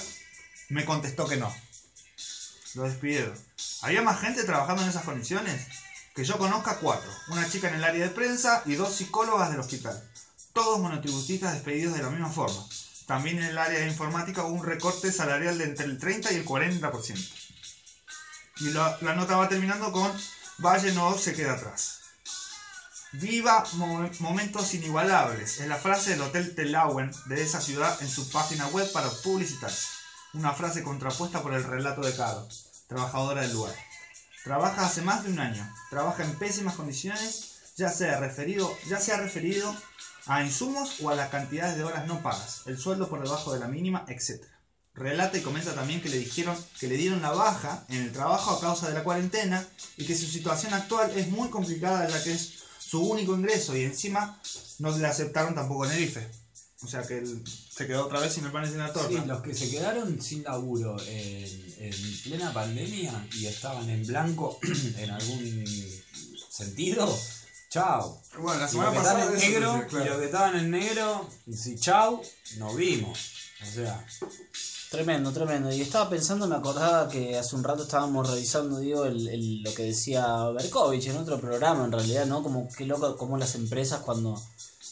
me 0.68 0.84
contestó 0.84 1.26
que 1.26 1.36
no. 1.36 1.52
Lo 2.74 2.84
despidieron. 2.84 3.34
¿Había 3.82 4.02
más 4.02 4.20
gente 4.20 4.44
trabajando 4.44 4.82
en 4.82 4.88
esas 4.88 5.04
condiciones? 5.04 5.66
Que 6.14 6.24
yo 6.24 6.38
conozca 6.38 6.76
cuatro. 6.78 7.10
Una 7.28 7.48
chica 7.48 7.68
en 7.68 7.74
el 7.74 7.84
área 7.84 8.04
de 8.04 8.10
prensa 8.10 8.62
y 8.66 8.74
dos 8.76 8.94
psicólogas 8.94 9.50
del 9.50 9.60
hospital. 9.60 10.02
Todos 10.54 10.78
monotributistas 10.80 11.52
despedidos 11.52 11.94
de 11.96 12.02
la 12.02 12.10
misma 12.10 12.30
forma. 12.30 12.64
También 13.06 13.38
en 13.38 13.44
el 13.44 13.58
área 13.58 13.80
de 13.80 13.88
informática 13.88 14.44
hubo 14.44 14.54
un 14.54 14.64
recorte 14.64 15.12
salarial 15.12 15.58
de 15.58 15.64
entre 15.64 15.84
el 15.84 15.98
30 15.98 16.32
y 16.32 16.36
el 16.36 16.46
40%. 16.46 17.30
Y 18.60 18.70
la, 18.70 18.96
la 19.02 19.14
nota 19.14 19.36
va 19.36 19.48
terminando 19.48 19.92
con 19.92 20.10
Valle 20.58 20.92
no 20.92 21.18
se 21.18 21.34
queda 21.34 21.54
atrás. 21.54 21.98
Viva 23.12 23.64
mo- 23.72 24.08
momentos 24.20 24.72
inigualables. 24.74 25.60
Es 25.60 25.66
la 25.68 25.76
frase 25.76 26.10
del 26.10 26.22
Hotel 26.22 26.54
Telauen 26.54 27.10
de 27.26 27.42
esa 27.42 27.60
ciudad 27.60 28.00
en 28.00 28.08
su 28.08 28.30
página 28.30 28.68
web 28.68 28.90
para 28.92 29.10
publicitarse. 29.10 29.88
Una 30.34 30.52
frase 30.52 30.82
contrapuesta 30.84 31.42
por 31.42 31.54
el 31.54 31.64
relato 31.64 32.00
de 32.02 32.14
Caro, 32.16 32.48
trabajadora 32.88 33.42
del 33.42 33.52
lugar. 33.52 33.74
Trabaja 34.44 34.86
hace 34.86 35.02
más 35.02 35.24
de 35.24 35.30
un 35.30 35.40
año. 35.40 35.68
Trabaja 35.90 36.22
en 36.24 36.36
pésimas 36.38 36.74
condiciones, 36.74 37.72
ya 37.76 37.88
sea 37.88 38.20
referido, 38.20 38.76
ya 38.88 39.00
sea 39.00 39.16
referido 39.16 39.74
a 40.26 40.42
insumos 40.42 41.00
o 41.00 41.10
a 41.10 41.14
las 41.14 41.28
cantidades 41.28 41.76
de 41.76 41.84
horas 41.84 42.06
no 42.06 42.22
pagas, 42.22 42.62
el 42.66 42.78
sueldo 42.78 43.08
por 43.08 43.22
debajo 43.22 43.52
de 43.52 43.60
la 43.60 43.68
mínima, 43.68 44.04
etc. 44.08 44.42
Relata 44.94 45.38
y 45.38 45.42
comenta 45.42 45.74
también 45.74 46.00
que 46.00 46.08
le 46.08 46.18
dijeron 46.18 46.56
que 46.78 46.86
le 46.86 46.96
dieron 46.96 47.20
la 47.20 47.32
baja 47.32 47.84
en 47.88 48.02
el 48.02 48.12
trabajo 48.12 48.52
a 48.52 48.60
causa 48.60 48.88
de 48.88 48.94
la 48.94 49.02
cuarentena 49.02 49.66
y 49.96 50.04
que 50.06 50.14
su 50.14 50.26
situación 50.26 50.72
actual 50.72 51.10
es 51.16 51.28
muy 51.28 51.50
complicada 51.50 52.08
ya 52.08 52.22
que 52.22 52.32
es 52.32 52.60
su 52.78 53.02
único 53.02 53.34
ingreso 53.34 53.76
y 53.76 53.82
encima 53.82 54.40
no 54.78 54.96
le 54.96 55.06
aceptaron 55.06 55.54
tampoco 55.54 55.86
en 55.86 55.92
el 55.92 56.04
IFE. 56.04 56.44
O 56.82 56.86
sea 56.86 57.02
que 57.02 57.18
él 57.18 57.42
se 57.46 57.86
quedó 57.86 58.06
otra 58.06 58.20
vez 58.20 58.34
sin 58.34 58.44
el 58.44 58.52
pan 58.52 58.64
y 58.64 58.68
sin 58.68 58.78
la 58.78 58.92
torta. 58.92 59.08
Sí, 59.08 59.26
los 59.26 59.42
que 59.42 59.54
se 59.54 59.70
quedaron 59.70 60.20
sin 60.20 60.44
laburo 60.44 60.96
en, 61.08 61.74
en 61.78 62.20
plena 62.22 62.52
pandemia 62.52 63.26
y 63.32 63.46
estaban 63.46 63.88
en 63.88 64.06
blanco 64.06 64.58
en 64.98 65.10
algún 65.10 65.64
sentido, 66.50 67.18
chao. 67.74 68.20
Bueno, 68.38 68.60
la 68.60 68.68
semana 68.68 68.92
pasada 68.92 69.24
en 69.26 69.34
negro, 69.38 69.72
dice, 69.74 69.86
claro. 69.88 70.04
y 70.04 70.08
los 70.08 70.18
que 70.18 70.24
estaban 70.26 70.56
en 70.56 70.70
negro, 70.70 71.28
si 71.52 71.76
chau, 71.76 72.22
nos 72.58 72.76
vimos. 72.76 73.18
O 73.62 73.66
sea, 73.66 74.04
Tremendo, 74.90 75.32
tremendo. 75.32 75.72
Y 75.72 75.80
estaba 75.80 76.08
pensando, 76.08 76.46
me 76.46 76.54
acordaba 76.54 77.08
que 77.08 77.36
hace 77.36 77.56
un 77.56 77.64
rato 77.64 77.82
estábamos 77.82 78.30
revisando, 78.30 78.78
digo, 78.78 79.04
el, 79.06 79.26
el- 79.26 79.62
lo 79.64 79.74
que 79.74 79.82
decía 79.86 80.24
Berkovich 80.50 81.06
en 81.08 81.16
otro 81.16 81.40
programa, 81.40 81.84
en 81.84 81.90
realidad, 81.90 82.26
¿no? 82.26 82.44
Como 82.44 82.68
qué 82.76 82.84
loco, 82.86 83.16
como 83.16 83.36
las 83.36 83.56
empresas 83.56 84.02
cuando, 84.02 84.40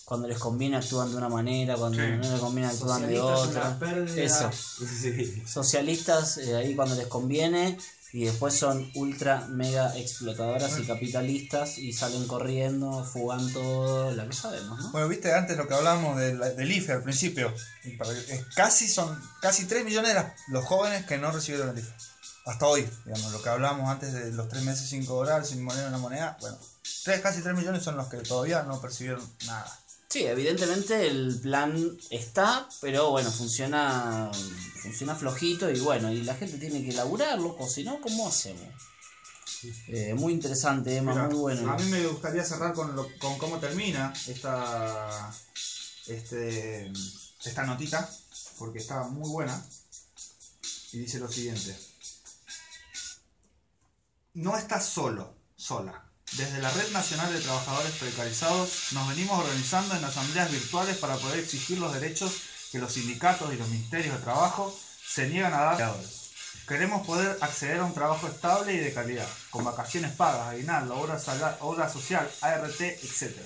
cuando 0.04 0.26
les 0.26 0.38
conviene 0.38 0.76
actúan 0.76 1.08
de 1.12 1.16
una 1.18 1.28
manera, 1.28 1.76
cuando 1.76 1.98
Sí. 1.98 2.04
no 2.20 2.30
les 2.32 2.40
conviene 2.40 2.68
actúan 2.68 3.06
de 3.06 3.20
otra. 3.20 3.78
Eso. 4.16 4.50
Sí. 4.52 5.40
Socialistas 5.46 6.38
eh, 6.38 6.56
ahí 6.56 6.74
cuando 6.74 6.96
les 6.96 7.06
conviene 7.06 7.78
y 8.12 8.26
después 8.26 8.54
son 8.54 8.90
ultra 8.94 9.46
mega 9.48 9.96
explotadoras 9.96 10.78
y 10.78 10.84
capitalistas 10.84 11.78
y 11.78 11.94
salen 11.94 12.26
corriendo, 12.26 13.04
fugan 13.04 13.50
todo, 13.52 14.10
la 14.12 14.26
que 14.26 14.34
sabemos, 14.34 14.78
¿no? 14.78 14.92
Bueno, 14.92 15.08
viste 15.08 15.32
antes 15.32 15.56
lo 15.56 15.66
que 15.66 15.74
hablábamos 15.74 16.18
del, 16.18 16.72
IFE 16.72 16.92
al 16.92 17.02
principio. 17.02 17.52
Casi 18.54 18.86
son 18.86 19.18
casi 19.40 19.64
3 19.64 19.84
millones 19.84 20.14
los 20.48 20.64
jóvenes 20.64 21.06
que 21.06 21.16
no 21.16 21.30
recibieron 21.30 21.70
el 21.70 21.78
IFE. 21.78 21.92
Hasta 22.44 22.66
hoy, 22.66 22.86
digamos, 23.06 23.32
lo 23.32 23.40
que 23.40 23.48
hablábamos 23.48 23.88
antes 23.88 24.12
de 24.12 24.30
los 24.32 24.48
3 24.48 24.62
meses 24.62 24.88
sin 24.88 25.06
cobrar, 25.06 25.46
sin 25.46 25.62
moneda 25.62 25.86
en 25.86 25.92
la 25.92 25.98
moneda. 25.98 26.36
Bueno, 26.40 26.58
tres, 27.04 27.20
casi 27.20 27.40
3 27.40 27.54
millones 27.54 27.82
son 27.82 27.96
los 27.96 28.08
que 28.08 28.18
todavía 28.18 28.62
no 28.64 28.80
percibieron 28.80 29.22
nada. 29.46 29.78
Sí, 30.12 30.24
evidentemente 30.26 31.06
el 31.06 31.40
plan 31.40 31.96
está, 32.10 32.68
pero 32.82 33.10
bueno, 33.12 33.30
funciona 33.30 34.30
funciona 34.82 35.14
flojito 35.14 35.70
y 35.70 35.80
bueno, 35.80 36.12
y 36.12 36.22
la 36.22 36.34
gente 36.34 36.58
tiene 36.58 36.84
que 36.84 36.92
laburar, 36.92 37.40
loco, 37.40 37.66
si 37.66 37.82
no, 37.82 37.98
¿cómo 37.98 38.28
hacemos? 38.28 38.68
Eh, 39.88 40.12
muy 40.14 40.34
interesante, 40.34 40.96
Emma, 40.96 41.12
Mira, 41.12 41.28
muy 41.28 41.36
bueno. 41.38 41.72
A 41.72 41.76
mí 41.78 41.84
me 41.84 42.06
gustaría 42.08 42.44
cerrar 42.44 42.74
con, 42.74 42.94
lo- 42.94 43.08
con 43.18 43.38
cómo 43.38 43.58
termina 43.58 44.12
esta, 44.26 45.32
este, 46.08 46.92
esta 47.44 47.64
notita, 47.64 48.10
porque 48.58 48.80
está 48.80 49.04
muy 49.04 49.30
buena. 49.30 49.64
Y 50.92 50.98
dice 50.98 51.20
lo 51.20 51.30
siguiente. 51.32 51.74
No 54.34 54.58
estás 54.58 54.84
solo, 54.86 55.34
sola. 55.56 56.04
Desde 56.36 56.62
la 56.62 56.70
Red 56.70 56.92
Nacional 56.92 57.30
de 57.30 57.40
Trabajadores 57.40 57.92
Precarizados 57.92 58.92
nos 58.92 59.06
venimos 59.06 59.38
organizando 59.38 59.94
en 59.94 60.04
asambleas 60.04 60.50
virtuales 60.50 60.96
para 60.96 61.16
poder 61.16 61.40
exigir 61.40 61.78
los 61.78 61.92
derechos 61.92 62.32
que 62.70 62.78
los 62.78 62.94
sindicatos 62.94 63.52
y 63.52 63.58
los 63.58 63.68
ministerios 63.68 64.16
de 64.16 64.22
trabajo 64.22 64.74
se 65.06 65.28
niegan 65.28 65.52
a 65.52 65.60
dar 65.60 65.82
a. 65.82 65.94
Queremos 66.66 67.06
poder 67.06 67.36
acceder 67.42 67.80
a 67.80 67.84
un 67.84 67.92
trabajo 67.92 68.28
estable 68.28 68.72
y 68.72 68.78
de 68.78 68.94
calidad, 68.94 69.28
con 69.50 69.62
vacaciones 69.62 70.12
pagas, 70.12 70.48
aguinaldo, 70.48 70.98
obra, 70.98 71.18
obra 71.60 71.90
social, 71.90 72.26
ART, 72.40 72.80
etc. 72.80 73.36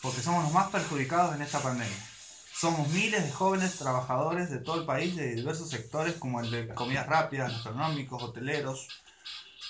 Porque 0.00 0.22
somos 0.22 0.44
los 0.44 0.52
más 0.52 0.70
perjudicados 0.70 1.34
en 1.34 1.42
esta 1.42 1.58
pandemia. 1.58 2.06
Somos 2.54 2.86
miles 2.90 3.24
de 3.24 3.32
jóvenes 3.32 3.74
trabajadores 3.74 4.50
de 4.50 4.58
todo 4.58 4.76
el 4.76 4.86
país 4.86 5.16
de 5.16 5.34
diversos 5.34 5.68
sectores 5.68 6.14
como 6.14 6.40
el 6.40 6.50
de 6.52 6.68
comidas 6.68 7.08
rápidas, 7.08 7.50
gastronómicos, 7.50 8.22
hoteleros, 8.22 8.86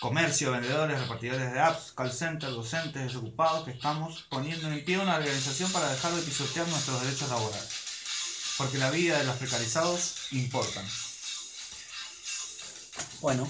comercio, 0.01 0.51
vendedores, 0.51 0.98
repartidores 0.98 1.53
de 1.53 1.61
apps, 1.61 1.92
call 1.94 2.11
center, 2.11 2.51
docentes, 2.51 3.03
desocupados, 3.03 3.64
que 3.64 3.72
estamos 3.72 4.26
poniendo 4.30 4.68
en 4.68 4.84
pie 4.84 4.98
una 4.98 5.16
organización 5.16 5.70
para 5.72 5.90
dejar 5.90 6.12
de 6.12 6.22
pisotear 6.22 6.66
nuestros 6.68 7.03
derechos 7.03 7.28
laborales. 7.28 7.70
Porque 8.57 8.78
la 8.78 8.90
vida 8.90 9.18
de 9.18 9.24
los 9.24 9.36
precarizados 9.36 10.32
importan. 10.32 10.84
Bueno, 13.20 13.46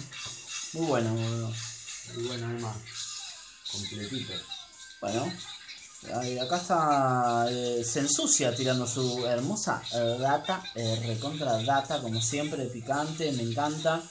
muy 0.72 0.86
bueno, 0.86 1.10
muy 1.10 2.26
bueno. 2.26 2.46
Además, 2.46 2.76
completito. 3.70 4.32
Bueno, 5.00 5.32
acá 6.42 6.56
está. 6.56 7.46
eh, 7.50 7.84
se 7.84 8.00
ensucia 8.00 8.54
tirando 8.54 8.86
su 8.86 9.24
hermosa 9.26 9.82
eh, 9.92 10.16
data, 10.18 10.62
eh, 10.74 11.00
recontra 11.06 11.62
data, 11.62 12.00
como 12.00 12.20
siempre, 12.20 12.64
picante, 12.66 13.30
me 13.32 13.42
encanta. 13.42 14.02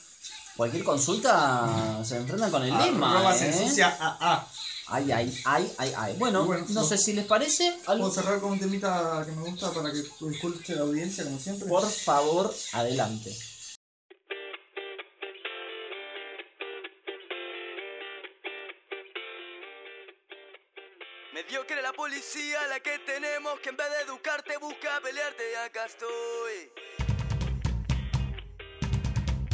Cualquier 0.60 0.84
consulta 0.84 2.04
se 2.04 2.18
enfrentan 2.18 2.52
con 2.52 2.62
el 2.64 2.78
lema. 2.78 3.16
Arroba 3.16 3.34
se 3.34 3.46
¿eh? 3.46 3.48
ensucia 3.48 3.96
AA. 3.98 4.46
Ay, 4.88 5.10
ay, 5.10 5.42
ay, 5.46 5.74
ay, 5.78 5.94
ay. 5.96 6.16
Bueno, 6.18 6.44
Bueno, 6.44 6.66
no 6.68 6.82
no- 6.82 6.86
sé 6.86 6.98
si 6.98 7.14
les 7.14 7.26
parece. 7.26 7.66
algo- 7.88 8.10
¿Puedo 8.10 8.12
cerrar 8.22 8.42
con 8.42 8.52
un 8.52 8.60
temita 8.60 9.24
que 9.26 9.32
me 9.32 9.50
gusta 9.50 9.72
para 9.72 9.90
que 9.90 10.00
escuche 10.00 10.76
la 10.76 10.82
audiencia 10.82 11.24
como 11.24 11.40
siempre? 11.40 11.66
Por 11.70 11.90
favor, 11.90 12.54
adelante. 12.74 13.34
Mediocre 21.34 21.82
la 21.82 21.94
policía, 21.94 22.68
la 22.68 22.80
que 22.80 22.98
tenemos 23.00 23.60
que 23.60 23.70
en 23.70 23.78
vez 23.78 23.88
de 23.92 24.02
educarte 24.12 24.58
busca 24.58 25.00
pelearte 25.02 25.44
y 25.52 25.56
acá 25.56 25.86
estoy. 25.86 26.99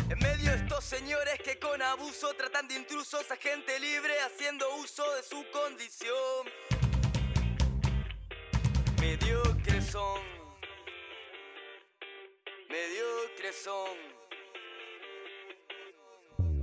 En 0.07 0.19
medio 0.19 0.51
de 0.51 0.57
estos 0.57 0.83
señores 0.83 1.39
que 1.43 1.57
con 1.57 1.81
abuso 1.81 2.31
tratan 2.35 2.67
de 2.67 2.75
intrusos 2.75 3.25
a 3.31 3.35
gente 3.37 3.79
libre 3.79 4.13
haciendo 4.21 4.65
uso 4.75 5.03
de 5.15 5.23
su 5.23 5.43
condición. 5.51 6.45
Mediocres 9.01 9.85
son. 9.87 10.21
Mediocres 12.69 13.55
son. 13.63 14.15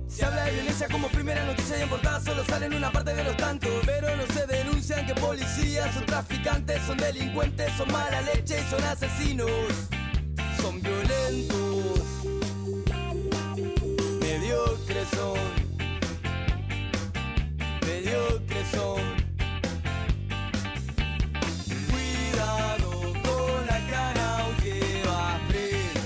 Se 0.07 0.23
habla 0.23 0.45
de 0.45 0.51
violencia 0.53 0.87
como 0.87 1.09
primera 1.09 1.43
noticia 1.43 1.79
y 1.79 1.81
en 1.81 1.89
portada 1.89 2.21
solo 2.21 2.45
salen 2.45 2.73
una 2.73 2.91
parte 2.91 3.15
de 3.15 3.23
los 3.23 3.35
tantos 3.35 3.71
Pero 3.83 4.15
no 4.15 4.27
se 4.27 4.45
denuncian 4.45 5.07
que 5.07 5.15
policías 5.15 5.91
son 5.95 6.05
traficantes, 6.05 6.81
son 6.83 6.97
delincuentes, 6.97 7.73
son 7.75 7.91
mala 7.91 8.21
leche 8.21 8.61
y 8.61 8.69
son 8.69 8.83
asesinos 8.83 9.49
Son 10.61 10.79
violentos 10.83 11.12
Mediocres 14.85 15.07
son. 15.15 15.39
Mediocres 17.87 18.67
son. 18.67 19.01
Cuidado 21.89 22.91
con 23.23 23.65
la 23.65 23.79
cara 23.89 24.39
aunque 24.39 25.03
va 25.07 25.39
preso 25.47 26.01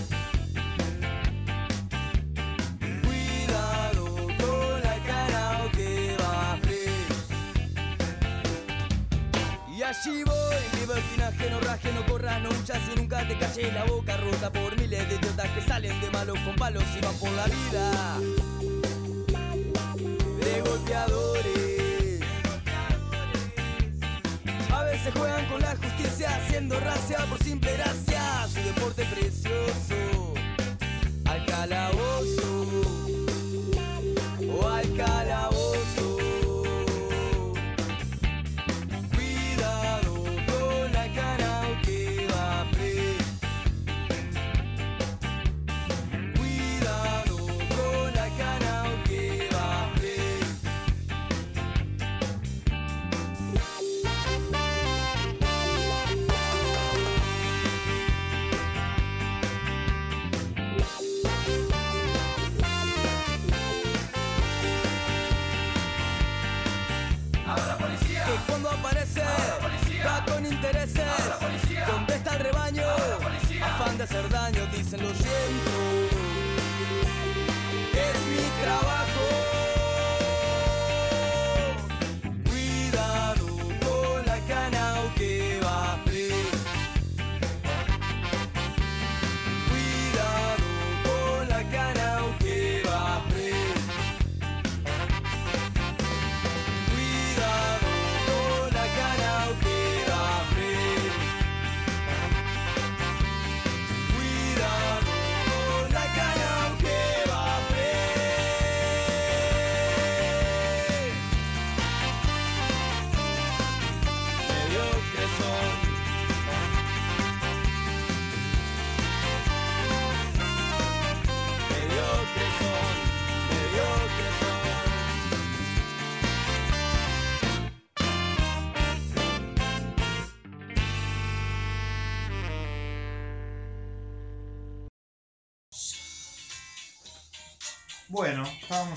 Cuidado 3.02 4.06
con 4.38 4.82
la 4.84 4.96
cara 5.08 5.72
que 5.72 6.16
va 6.22 6.54
a 6.54 6.60
Y 9.76 9.82
allí 9.82 10.24
voy, 10.24 10.80
libertinaje, 10.80 11.50
no 11.50 11.60
raje, 11.62 11.94
no 11.94 12.06
corras, 12.06 12.42
no 12.44 12.50
huyas 12.50 12.82
y 12.94 13.00
nunca 13.00 13.28
te 13.28 13.40
calles 13.40 13.74
la 13.74 13.86
boca 13.86 14.18
rota 14.18 14.52
por 14.52 14.80
miles 14.80 15.10
de 15.10 15.16
idiotas 15.16 15.50
que 15.50 15.62
salen 15.62 16.00
de 16.00 16.12
malos 16.12 16.40
con 16.42 16.56
palos 16.56 16.84
y 16.96 17.02
van 17.04 17.16
por 17.16 17.32
la 17.32 17.46
vida. 17.46 18.47
Veces 25.08 25.22
juegan 25.22 25.46
con 25.46 25.62
la 25.62 25.74
justicia 25.78 26.36
haciendo 26.36 26.78
racia 26.82 27.20
por 27.30 27.42
simple 27.42 27.72
gracia. 27.78 28.46
Su 28.50 28.60
deporte 28.62 29.06
precioso. 29.06 30.07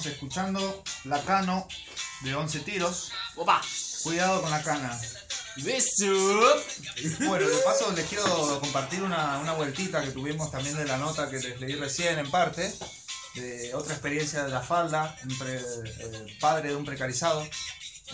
Estábamos 0.01 0.07
escuchando 0.07 0.83
La 1.05 1.23
Cano 1.23 1.67
de 2.23 2.35
11 2.35 2.61
tiros. 2.61 3.13
¡Opa! 3.37 3.61
Cuidado 4.03 4.41
con 4.43 4.51
la 4.51 4.63
cana. 4.63 4.99
¡Beso! 5.57 6.07
Bueno, 7.27 7.47
de 7.49 7.57
paso 7.59 7.93
les 7.93 8.07
quiero 8.07 8.61
compartir 8.61 9.03
una, 9.03 9.39
una 9.39 9.53
vueltita 9.53 10.03
que 10.03 10.11
tuvimos 10.11 10.51
también 10.51 10.77
de 10.77 10.87
la 10.87 10.97
nota 10.97 11.29
que 11.29 11.39
les 11.39 11.61
leí 11.61 11.75
recién 11.75 12.19
en 12.19 12.31
parte, 12.31 12.73
de 13.35 13.75
otra 13.75 13.93
experiencia 13.93 14.45
de 14.45 14.51
la 14.51 14.61
falda, 14.63 15.17
un 15.29 15.39
pre- 15.39 15.57
eh, 15.61 16.37
padre 16.41 16.71
de 16.71 16.77
un 16.77 16.85
precarizado. 16.85 17.47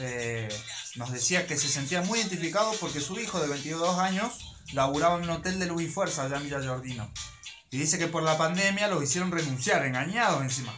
eh, 0.00 0.48
nos 0.96 1.12
decía 1.12 1.46
que 1.46 1.56
se 1.56 1.68
sentía 1.68 2.00
muy 2.02 2.18
identificado 2.18 2.72
porque 2.80 3.00
su 3.00 3.18
hijo 3.20 3.38
de 3.40 3.48
22 3.48 3.98
años 3.98 4.56
laburaba 4.72 5.16
en 5.18 5.24
un 5.24 5.30
hotel 5.30 5.58
de 5.58 5.66
luz 5.66 5.82
y 5.82 5.88
fuerza 5.88 6.24
allá 6.24 6.38
en 6.38 6.44
Villa 6.44 6.60
Giardino. 6.60 7.10
Y 7.70 7.78
dice 7.78 7.98
que 7.98 8.06
por 8.08 8.22
la 8.22 8.36
pandemia 8.38 8.88
los 8.88 9.02
hicieron 9.04 9.30
renunciar, 9.30 9.84
engañados 9.84 10.42
encima. 10.42 10.74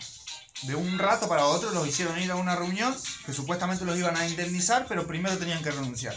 De 0.63 0.75
un 0.75 0.99
rato 0.99 1.29
para 1.29 1.45
otro 1.47 1.71
los 1.71 1.87
hicieron 1.87 2.19
ir 2.21 2.31
a 2.33 2.37
una 2.37 2.57
reunión 2.57 2.95
que 3.25 3.33
supuestamente 3.33 3.85
los 3.85 3.97
iban 3.97 4.17
a 4.17 4.27
indemnizar, 4.27 4.87
pero 4.89 5.07
primero 5.07 5.39
tenían 5.39 5.63
que 5.63 5.71
renunciar. 5.71 6.17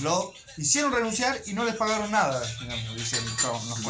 Lo 0.00 0.32
hicieron 0.56 0.90
renunciar 0.92 1.38
y 1.46 1.52
no 1.52 1.64
les 1.64 1.76
pagaron 1.76 2.10
nada, 2.10 2.40
digamos, 2.60 2.96
dice. 2.96 3.18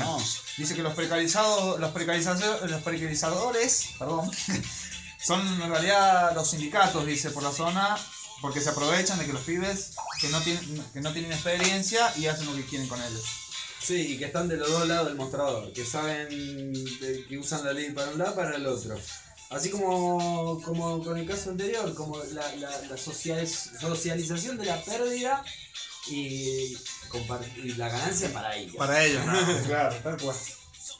No. 0.00 0.18
Dice 0.56 0.74
que 0.74 0.82
los 0.82 0.94
precarizados, 0.94 1.78
los 1.78 1.92
precarizados, 1.92 2.68
los 2.70 2.82
precarizadores, 2.82 3.90
perdón, 3.98 4.30
son 5.24 5.40
en 5.62 5.70
realidad 5.70 6.34
los 6.34 6.50
sindicatos, 6.50 7.06
dice, 7.06 7.30
por 7.30 7.42
la 7.44 7.52
zona, 7.52 7.96
porque 8.40 8.60
se 8.60 8.70
aprovechan 8.70 9.18
de 9.18 9.26
que 9.26 9.32
los 9.32 9.42
pibes 9.42 9.92
que 10.20 10.28
no 10.28 10.40
tienen, 10.40 10.84
que 10.92 11.00
no 11.00 11.12
tienen 11.12 11.32
experiencia 11.32 12.12
y 12.16 12.26
hacen 12.26 12.46
lo 12.46 12.54
que 12.54 12.64
quieren 12.66 12.88
con 12.88 13.00
ellos. 13.00 13.24
Sí, 13.80 14.14
y 14.14 14.18
que 14.18 14.24
están 14.26 14.48
de 14.48 14.56
los 14.56 14.70
dos 14.70 14.88
lados 14.88 15.06
del 15.06 15.14
mostrador, 15.16 15.72
que 15.72 15.84
saben 15.84 16.28
de- 16.30 17.26
que 17.28 17.38
usan 17.38 17.64
la 17.64 17.72
ley 17.72 17.90
para 17.92 18.10
un 18.10 18.18
lado 18.18 18.34
para 18.34 18.56
el 18.56 18.66
otro. 18.66 18.98
Así 19.54 19.70
como, 19.70 20.60
como 20.64 21.02
con 21.02 21.16
el 21.18 21.26
caso 21.26 21.50
anterior, 21.50 21.94
como 21.94 22.18
la, 22.32 22.54
la, 22.56 22.70
la 22.82 22.96
socializ- 22.96 23.78
socialización 23.80 24.58
de 24.58 24.64
la 24.66 24.82
pérdida 24.82 25.44
y, 26.08 26.76
la 27.76 27.88
ganancia 27.88 28.32
para 28.32 28.56
ellos. 28.56 28.76
Para 28.76 29.04
ellos, 29.04 29.24
¿no? 29.24 29.62
claro, 29.66 29.96
tal 30.02 30.20
cual. 30.20 30.36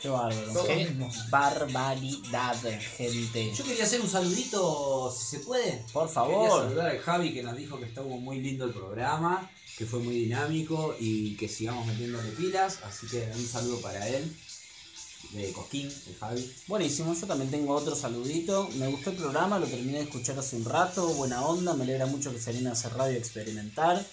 Qué 0.01 0.09
bárbaro. 0.09 0.65
Qué 0.67 0.97
barbaridad, 1.31 2.57
gente. 2.97 3.53
Yo 3.55 3.65
quería 3.65 3.85
hacer 3.85 4.01
un 4.01 4.09
saludito, 4.09 5.15
si 5.17 5.25
se 5.37 5.39
puede. 5.45 5.85
Por 5.93 6.05
Quería 6.05 6.15
favor. 6.15 6.63
saludar 6.65 6.87
al 6.91 6.99
Javi 7.01 7.33
que 7.35 7.43
nos 7.43 7.57
dijo 7.57 7.79
que 7.79 7.87
estuvo 7.87 8.19
muy 8.19 8.39
lindo 8.41 8.65
el 8.67 8.73
programa, 8.73 9.51
que 9.79 9.87
fue 9.87 10.01
muy 10.01 10.15
dinámico 10.15 10.95
y 11.01 11.37
que 11.37 11.49
sigamos 11.49 11.87
metiéndole 11.87 12.31
pilas. 12.33 12.79
Así 12.85 13.07
que 13.07 13.31
un 13.35 13.47
saludo 13.47 13.81
para 13.81 14.07
él, 14.09 14.31
de 15.33 15.53
Cosquín, 15.53 15.93
el 16.07 16.17
Javi. 16.17 16.53
Buenísimo, 16.67 17.15
yo 17.15 17.27
también 17.27 17.51
tengo 17.51 17.75
otro 17.75 17.95
saludito. 17.95 18.69
Me 18.77 18.89
gustó 18.89 19.11
el 19.11 19.17
programa, 19.17 19.59
lo 19.59 19.67
terminé 19.67 19.99
de 19.99 20.05
escuchar 20.05 20.39
hace 20.39 20.57
un 20.57 20.65
rato. 20.65 21.09
Buena 21.15 21.45
onda, 21.45 21.75
me 21.75 21.85
alegra 21.85 22.07
mucho 22.07 22.33
que 22.33 22.41
se 22.41 22.67
a 22.67 22.73
hacer 22.73 22.93
radio 22.95 23.17
experimentar. 23.17 24.05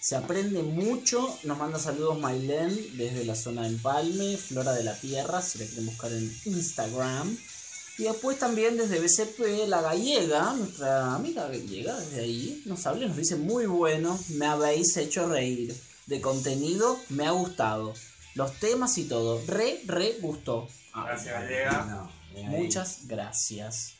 Se 0.00 0.16
aprende 0.16 0.62
mucho. 0.62 1.38
Nos 1.44 1.58
manda 1.58 1.78
saludos 1.78 2.18
Mailen 2.18 2.96
desde 2.96 3.24
la 3.24 3.34
zona 3.34 3.62
de 3.62 3.68
Empalme, 3.68 4.36
Flora 4.36 4.72
de 4.72 4.84
la 4.84 4.98
Tierra, 4.98 5.42
si 5.42 5.58
la 5.58 5.66
quieren 5.66 5.86
buscar 5.86 6.12
en 6.12 6.36
Instagram. 6.44 7.36
Y 7.98 8.02
después 8.02 8.38
también 8.38 8.76
desde 8.76 9.00
BCP, 9.00 9.68
la 9.68 9.80
gallega, 9.80 10.52
nuestra 10.52 11.14
amiga 11.14 11.48
gallega, 11.48 11.98
desde 11.98 12.20
ahí, 12.20 12.62
nos 12.66 12.86
habla 12.86 13.06
y 13.06 13.08
nos 13.08 13.16
dice 13.16 13.36
muy 13.36 13.64
bueno, 13.64 14.18
me 14.30 14.46
habéis 14.46 14.96
hecho 14.98 15.26
reír. 15.26 15.74
De 16.06 16.20
contenido, 16.20 16.98
me 17.08 17.26
ha 17.26 17.30
gustado. 17.30 17.94
Los 18.36 18.52
temas 18.60 18.96
y 18.98 19.04
todo, 19.04 19.42
re, 19.46 19.80
re 19.86 20.18
gustó. 20.20 20.68
Gracias, 20.94 21.34
Gallega. 21.34 21.84
No, 21.84 22.12
eh. 22.38 22.44
Muchas 22.44 23.06
gracias. 23.06 23.94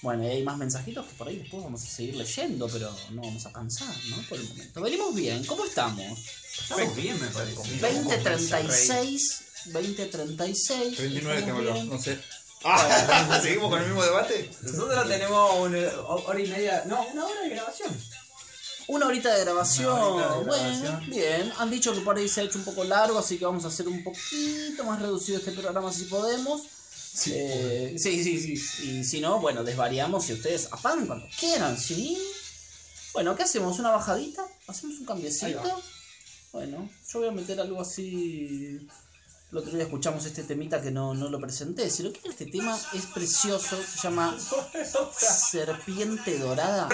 Bueno, 0.00 0.22
y 0.22 0.28
hay 0.28 0.42
más 0.44 0.56
mensajitos 0.58 1.06
que 1.06 1.14
por 1.14 1.26
ahí 1.26 1.38
después 1.38 1.64
vamos 1.64 1.82
a 1.82 1.86
seguir 1.86 2.14
leyendo, 2.14 2.68
pero 2.68 2.94
no 3.10 3.22
vamos 3.22 3.46
a 3.46 3.52
cansar, 3.52 3.94
¿no? 4.10 4.16
Por 4.28 4.38
el 4.38 4.48
momento. 4.48 4.80
Venimos 4.80 5.14
bien, 5.14 5.44
¿cómo 5.44 5.64
estamos? 5.64 6.18
Estamos 6.60 6.94
bien, 6.94 7.20
me 7.20 7.26
parece. 7.28 7.78
2036, 7.78 9.44
2036. 9.72 10.96
39 10.96 11.40
estamos 11.40 11.64
tengo 11.64 11.76
yo, 11.76 11.84
no 11.84 11.98
sé. 11.98 12.20
Ah, 12.64 13.40
¿Seguimos 13.42 13.70
con 13.70 13.80
el 13.80 13.86
mismo 13.86 14.04
debate? 14.04 14.50
Nosotros 14.62 15.08
tenemos 15.08 15.54
una 15.58 16.00
hora 16.06 16.40
y 16.40 16.46
media, 16.46 16.84
no, 16.86 17.02
una 17.08 17.26
hora 17.26 17.40
de 17.40 17.50
grabación. 17.50 17.92
Una 18.88 19.06
horita 19.06 19.34
de 19.34 19.40
grabación. 19.44 19.92
Una 19.92 20.04
horita 20.04 20.38
de 20.38 20.44
bueno, 20.44 20.80
grabación. 20.80 21.10
bien. 21.10 21.52
Han 21.58 21.70
dicho 21.70 21.94
que 21.94 22.00
por 22.00 22.16
ahí 22.16 22.28
se 22.28 22.40
ha 22.40 22.44
hecho 22.44 22.58
un 22.58 22.64
poco 22.64 22.84
largo, 22.84 23.18
así 23.18 23.38
que 23.38 23.44
vamos 23.44 23.64
a 23.64 23.68
hacer 23.68 23.88
un 23.88 24.02
poquito 24.02 24.84
más 24.84 25.00
reducido 25.00 25.38
este 25.38 25.52
programa 25.52 25.92
si 25.92 26.04
podemos. 26.04 26.62
Eh, 27.26 27.94
sí, 27.96 28.24
sí, 28.24 28.56
sí. 28.56 28.90
Y 28.90 29.04
si 29.04 29.20
no, 29.20 29.40
bueno, 29.40 29.62
desvariamos 29.62 30.28
y 30.28 30.32
ustedes 30.32 30.68
apagan 30.72 31.06
cuando 31.06 31.26
quieran, 31.38 31.78
¿sí? 31.78 32.18
Bueno, 33.12 33.36
¿qué 33.36 33.44
hacemos? 33.44 33.78
¿Una 33.78 33.90
bajadita? 33.90 34.44
¿Hacemos 34.66 34.98
un 34.98 35.06
cambiecito? 35.06 35.82
Bueno, 36.52 36.88
yo 37.08 37.18
voy 37.20 37.28
a 37.28 37.32
meter 37.32 37.60
algo 37.60 37.80
así. 37.80 38.86
El 39.54 39.58
otro 39.58 39.70
día 39.72 39.84
escuchamos 39.84 40.26
este 40.26 40.42
temita 40.42 40.82
que 40.82 40.90
no, 40.90 41.14
no 41.14 41.28
lo 41.28 41.38
presenté. 41.38 41.88
Si 41.88 42.02
lo 42.02 42.10
quieren, 42.12 42.32
este 42.32 42.46
tema 42.46 42.76
es 42.92 43.06
precioso. 43.06 43.76
Se 43.76 44.02
llama 44.02 44.36
Serpiente 45.16 46.36
Dorada. 46.40 46.88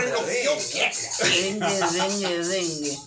Dengue, 1.23 1.81
dengue, 1.91 2.45
dengue. 2.45 2.99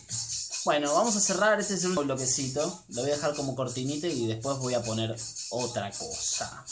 Bueno, 0.65 0.95
vamos 0.95 1.15
a 1.17 1.19
cerrar. 1.19 1.59
Este 1.59 1.75
es 1.75 1.81
el 1.83 1.89
último 1.89 2.05
bloquecito. 2.05 2.83
Lo 2.89 3.01
voy 3.03 3.11
a 3.11 3.13
dejar 3.13 3.35
como 3.35 3.55
cortinita 3.55 4.07
y 4.07 4.25
después 4.25 4.57
voy 4.57 4.73
a 4.73 4.81
poner 4.81 5.15
otra 5.51 5.91
cosa. 5.91 6.65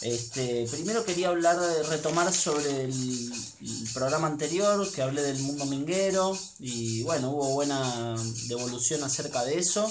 Este, 0.00 0.66
primero 0.72 1.04
quería 1.04 1.28
hablar, 1.28 1.60
de- 1.60 1.84
retomar 1.84 2.32
sobre 2.32 2.86
el, 2.86 3.32
el 3.60 3.88
programa 3.94 4.26
anterior, 4.26 4.90
que 4.90 5.02
hablé 5.02 5.22
del 5.22 5.38
mundo 5.38 5.66
minguero, 5.66 6.36
y 6.58 7.04
bueno, 7.04 7.30
hubo 7.30 7.50
buena 7.50 8.16
devolución 8.48 9.04
acerca 9.04 9.44
de 9.44 9.60
eso. 9.60 9.88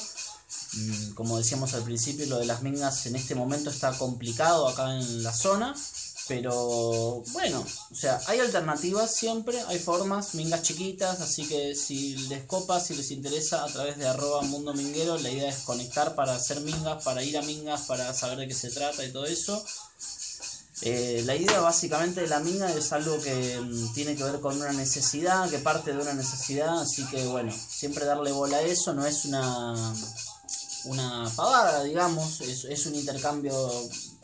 Mm, 0.74 1.14
Como 1.14 1.38
decíamos 1.38 1.74
al 1.74 1.84
principio, 1.84 2.26
lo 2.28 2.40
de 2.40 2.46
las 2.46 2.62
mingas 2.62 3.06
en 3.06 3.16
este 3.16 3.36
momento 3.36 3.70
está 3.70 3.98
complicado 3.98 4.68
acá 4.68 4.96
en 4.98 5.24
la 5.24 5.34
zona, 5.34 5.76
pero 6.28 7.24
bueno, 7.34 7.66
o 7.92 7.96
sea, 7.96 8.22
hay 8.28 8.40
alternativas 8.40 9.14
siempre, 9.14 9.60
hay 9.68 9.80
formas, 9.80 10.34
mingas 10.36 10.62
chiquitas, 10.62 11.20
así 11.20 11.46
que 11.46 11.76
si 11.76 12.16
les 12.30 12.46
copa, 12.46 12.80
si 12.80 12.96
les 12.96 13.12
interesa, 13.12 13.66
a 13.66 13.68
través 13.68 13.98
de 13.98 14.08
arroba 14.08 14.42
mundo 14.44 14.74
minguero, 14.74 15.18
la 15.18 15.30
idea 15.30 15.50
es 15.50 15.58
conectar 15.60 16.16
para 16.16 16.36
hacer 16.36 16.62
mingas, 16.62 17.04
para 17.04 17.24
ir 17.24 17.38
a 17.38 17.42
mingas, 17.42 17.82
para 17.82 18.14
saber 18.14 18.38
de 18.38 18.48
qué 18.48 18.54
se 18.54 18.70
trata 18.70 19.04
y 19.04 19.12
todo 19.12 19.26
eso. 19.26 19.62
Eh, 20.84 21.22
la 21.26 21.36
idea 21.36 21.60
básicamente 21.60 22.22
de 22.22 22.28
la 22.28 22.40
minga 22.40 22.72
es 22.74 22.92
algo 22.92 23.20
que 23.22 23.60
mm, 23.60 23.94
tiene 23.94 24.16
que 24.16 24.24
ver 24.24 24.40
con 24.40 24.56
una 24.56 24.72
necesidad, 24.72 25.50
que 25.50 25.60
parte 25.60 25.94
de 25.94 26.02
una 26.02 26.14
necesidad, 26.14 26.80
así 26.82 27.06
que 27.08 27.26
bueno, 27.28 27.54
siempre 27.54 28.06
darle 28.06 28.32
bola 28.32 28.58
a 28.58 28.62
eso 28.62 28.94
no 28.94 29.06
es 29.06 29.26
una, 29.26 29.94
una 30.86 31.32
pavada, 31.36 31.84
digamos, 31.84 32.42
es, 32.42 32.66
es 32.66 32.86
un 32.86 32.96
intercambio 32.96 33.54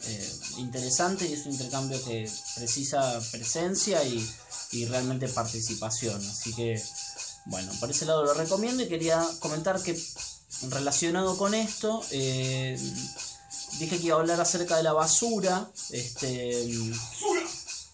eh, 0.03 0.34
interesante 0.58 1.28
y 1.28 1.34
es 1.34 1.45
un 1.45 1.53
intercambio 1.53 2.03
que 2.03 2.30
precisa 2.55 3.20
presencia 3.32 4.03
y, 4.03 4.28
y 4.72 4.86
realmente 4.86 5.28
participación, 5.28 6.26
así 6.28 6.53
que 6.53 6.82
bueno, 7.45 7.72
por 7.80 7.89
ese 7.89 8.05
lado 8.05 8.26
lo 8.26 8.34
recomiendo 8.34 8.84
y 8.84 8.89
quería 8.89 9.26
comentar 9.39 9.82
que 9.82 9.97
relacionado 10.70 11.38
con 11.38 11.53
esto, 11.53 12.03
eh, 12.12 12.78
dije 13.80 13.97
que 13.97 14.05
iba 14.08 14.18
a 14.18 14.20
hablar 14.20 14.41
acerca 14.41 14.78
de 14.78 14.84
la 14.84 14.93
basura. 14.93 15.70
Este. 15.91 16.68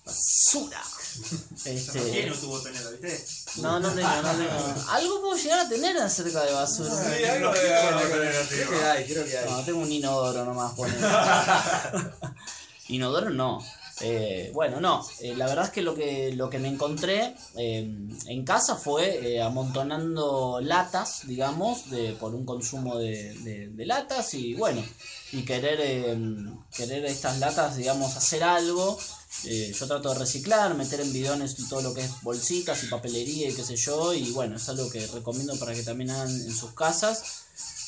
Basura. 0.05 0.81
Este. 1.65 2.01
¿Quién 2.11 2.29
no 2.29 2.35
tuvo 2.35 2.59
viste? 2.59 3.25
No, 3.57 3.79
no 3.79 3.89
tengo, 3.91 4.09
no 4.09 4.31
tengo. 4.31 4.75
Algo 4.89 5.21
puedo 5.21 5.35
llegar 5.37 5.59
a 5.65 5.69
tener 5.69 5.95
acerca 5.97 6.43
de 6.43 6.53
basura. 6.53 6.89
Sí, 6.89 7.23
algo 7.23 7.51
de 7.53 7.59
Creo 8.49 8.69
que 8.69 8.85
hay, 8.85 9.03
creo 9.05 9.25
que 9.25 9.37
hay. 9.37 9.49
No, 9.49 9.61
tengo 9.63 9.79
un 9.79 9.91
inodoro 9.91 10.43
nomás 10.45 10.73
poner. 10.73 10.97
inodoro 12.89 13.29
no. 13.29 13.63
Eh, 14.01 14.49
bueno, 14.53 14.81
no. 14.81 15.05
Eh, 15.21 15.35
la 15.35 15.45
verdad 15.45 15.65
es 15.65 15.71
que 15.71 15.81
lo 15.83 15.93
que, 15.93 16.33
lo 16.33 16.49
que 16.49 16.57
me 16.57 16.67
encontré 16.67 17.35
eh, 17.55 17.87
en 18.25 18.43
casa 18.43 18.75
fue 18.75 19.35
eh, 19.35 19.41
amontonando 19.41 20.59
latas, 20.61 21.21
digamos, 21.27 21.89
de, 21.91 22.13
por 22.13 22.33
un 22.33 22.43
consumo 22.45 22.97
de, 22.97 23.33
de- 23.41 23.67
de 23.69 23.85
latas 23.85 24.33
y 24.33 24.55
bueno, 24.55 24.83
y 25.31 25.43
querer, 25.45 25.79
eh, 25.81 26.17
querer 26.75 27.05
estas 27.05 27.37
latas, 27.39 27.75
digamos, 27.77 28.17
hacer 28.17 28.43
algo. 28.43 28.97
Eh, 29.45 29.75
yo 29.77 29.87
trato 29.87 30.09
de 30.09 30.19
reciclar, 30.19 30.73
meter 30.75 31.01
en 31.01 31.11
bidones 31.11 31.55
todo 31.67 31.81
lo 31.81 31.93
que 31.93 32.01
es 32.01 32.11
bolsitas 32.21 32.83
y 32.83 32.87
papelería 32.87 33.49
y 33.49 33.53
qué 33.53 33.63
sé 33.63 33.75
yo, 33.75 34.13
y 34.13 34.31
bueno, 34.31 34.55
es 34.55 34.69
algo 34.69 34.89
que 34.89 35.05
recomiendo 35.07 35.55
para 35.57 35.73
que 35.73 35.83
también 35.83 36.11
hagan 36.11 36.29
en 36.29 36.55
sus 36.55 36.71
casas. 36.71 37.21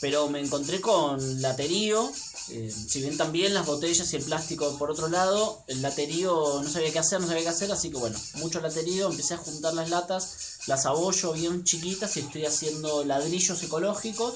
Pero 0.01 0.27
me 0.27 0.41
encontré 0.41 0.81
con 0.81 1.41
laterío, 1.41 2.11
eh, 2.49 2.71
si 2.87 3.01
bien 3.01 3.17
también 3.17 3.53
las 3.53 3.65
botellas 3.65 4.11
y 4.11 4.17
el 4.17 4.23
plástico 4.23 4.77
por 4.77 4.91
otro 4.91 5.07
lado, 5.07 5.63
el 5.67 5.81
laterío 5.81 6.61
no 6.61 6.69
sabía 6.69 6.91
qué 6.91 6.99
hacer, 6.99 7.21
no 7.21 7.27
sabía 7.27 7.43
qué 7.43 7.49
hacer, 7.49 7.71
así 7.71 7.89
que 7.89 7.97
bueno, 7.97 8.19
mucho 8.35 8.59
laterío, 8.59 9.09
empecé 9.09 9.35
a 9.35 9.37
juntar 9.37 9.73
las 9.73 9.89
latas, 9.89 10.59
las 10.67 10.85
abollo 10.85 11.31
bien 11.31 11.63
chiquitas 11.63 12.17
y 12.17 12.19
estoy 12.19 12.45
haciendo 12.45 13.05
ladrillos 13.05 13.63
ecológicos 13.63 14.33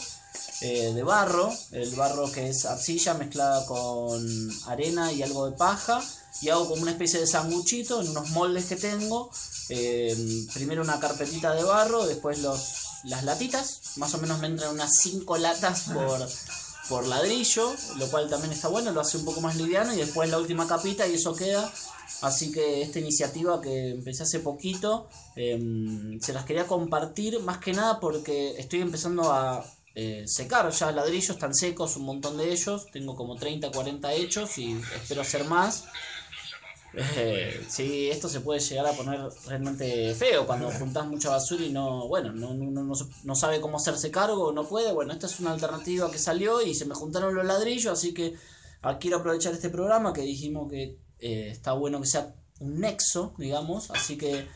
eh, 0.61 0.91
de 0.93 1.03
barro, 1.03 1.53
el 1.71 1.95
barro 1.95 2.29
que 2.31 2.49
es 2.49 2.65
arcilla 2.65 3.13
mezclada 3.13 3.65
con 3.65 4.21
arena 4.67 5.11
y 5.11 5.23
algo 5.23 5.49
de 5.49 5.55
paja, 5.55 6.03
y 6.41 6.49
hago 6.49 6.67
como 6.67 6.81
una 6.81 6.91
especie 6.91 7.19
de 7.19 7.27
sanguchito 7.27 8.01
en 8.01 8.09
unos 8.09 8.29
moldes 8.31 8.65
que 8.65 8.75
tengo, 8.75 9.31
eh, 9.69 10.15
primero 10.53 10.81
una 10.81 10.99
carpetita 10.99 11.53
de 11.53 11.63
barro, 11.63 12.05
después 12.05 12.39
los, 12.39 13.03
las 13.05 13.23
latitas, 13.23 13.97
más 13.97 14.13
o 14.13 14.17
menos 14.17 14.39
me 14.39 14.47
entran 14.47 14.73
unas 14.73 14.97
5 14.97 15.37
latas 15.37 15.85
por, 15.93 16.27
por 16.89 17.07
ladrillo, 17.07 17.73
lo 17.97 18.09
cual 18.09 18.29
también 18.29 18.51
está 18.51 18.67
bueno, 18.67 18.91
lo 18.91 19.01
hace 19.01 19.17
un 19.17 19.25
poco 19.25 19.41
más 19.41 19.55
liviano, 19.55 19.93
y 19.93 19.97
después 19.97 20.29
la 20.29 20.39
última 20.39 20.67
capita 20.67 21.07
y 21.07 21.15
eso 21.15 21.35
queda. 21.35 21.71
Así 22.21 22.51
que 22.51 22.81
esta 22.81 22.99
iniciativa 22.99 23.61
que 23.61 23.91
empecé 23.91 24.23
hace 24.23 24.39
poquito, 24.39 25.07
em, 25.37 26.19
se 26.19 26.33
las 26.33 26.43
quería 26.43 26.67
compartir 26.67 27.39
más 27.39 27.59
que 27.59 27.71
nada 27.71 28.01
porque 28.01 28.59
estoy 28.59 28.81
empezando 28.81 29.31
a 29.31 29.65
eh, 30.01 30.25
secar 30.29 30.71
ya 30.71 30.93
ladrillos, 30.93 31.31
están 31.31 31.53
secos 31.53 31.97
un 31.97 32.05
montón 32.05 32.37
de 32.37 32.53
ellos, 32.53 32.87
tengo 32.89 33.17
como 33.17 33.35
30, 33.35 33.69
40 33.69 34.13
hechos 34.13 34.57
y 34.57 34.79
espero 34.95 35.19
hacer 35.19 35.43
más. 35.43 35.83
Eh, 36.93 37.61
sí, 37.67 38.09
esto 38.09 38.29
se 38.29 38.39
puede 38.39 38.61
llegar 38.61 38.85
a 38.87 38.93
poner 38.93 39.19
realmente 39.45 40.15
feo 40.15 40.47
cuando 40.47 40.71
juntás 40.71 41.05
mucha 41.05 41.31
basura 41.31 41.65
y 41.65 41.73
no, 41.73 42.07
bueno, 42.07 42.31
no, 42.31 42.53
no, 42.53 42.93
no, 43.25 43.35
sabe 43.35 43.59
cómo 43.59 43.75
hacerse 43.75 44.09
cargo, 44.09 44.53
no 44.53 44.63
puede. 44.63 44.93
Bueno, 44.93 45.11
esta 45.11 45.27
es 45.27 45.37
una 45.41 45.51
alternativa 45.51 46.09
que 46.09 46.17
salió 46.17 46.61
y 46.61 46.75
se 46.75 46.85
me 46.85 46.95
juntaron 46.95 47.35
los 47.35 47.45
ladrillos, 47.45 47.91
así 47.91 48.13
que 48.13 48.35
ah, 48.81 48.99
quiero 48.99 49.17
aprovechar 49.17 49.51
este 49.51 49.69
programa 49.69 50.13
que 50.13 50.21
dijimos 50.21 50.71
que 50.71 50.97
eh, 51.19 51.49
está 51.49 51.73
bueno 51.73 51.99
que 51.99 52.07
sea 52.07 52.33
un 52.61 52.79
nexo, 52.79 53.33
digamos, 53.37 53.91
así 53.91 54.17
que 54.17 54.47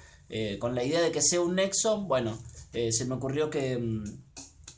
con 0.59 0.73
la 0.73 0.85
idea 0.85 1.01
de 1.01 1.11
que 1.11 1.21
sea 1.21 1.41
un 1.41 1.55
nexo, 1.55 2.01
bueno, 2.03 2.39
se 2.71 3.05
me 3.05 3.15
ocurrió 3.15 3.51
que 3.51 3.77
mm, 3.77 4.03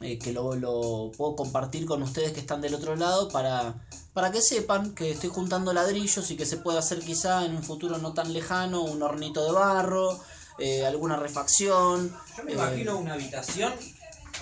eh, 0.02 0.18
que 0.20 0.34
lo, 0.34 0.56
lo 0.56 1.12
puedo 1.18 1.36
compartir 1.36 1.86
con 1.86 2.04
ustedes 2.04 2.32
que 2.34 2.39
están 2.41 2.62
del 2.62 2.76
otro 2.76 2.96
lado 2.96 3.30
para, 3.30 3.76
para 4.14 4.32
que 4.32 4.41
sepan 4.41 4.93
que 4.93 5.12
estoy 5.12 5.30
juntando 5.30 5.72
ladrillos 5.74 6.30
y 6.32 6.36
que 6.36 6.46
se 6.46 6.58
puede 6.58 6.80
hacer 6.80 7.00
quizá 7.00 7.46
en 7.46 7.56
un 7.56 7.64
futuro 7.64 7.98
no 7.98 8.14
tan 8.14 8.34
lejano 8.34 8.82
un 8.82 9.02
hornito 9.02 9.43
de 9.46 9.52
barro, 9.52 10.20
eh, 10.60 10.86
alguna 10.86 11.16
refacción. 11.18 12.14
Yo 12.38 12.43
me 12.43 12.52
eh, 12.52 12.56
imagino 12.56 12.98
una 12.98 13.14
habitación 13.14 13.74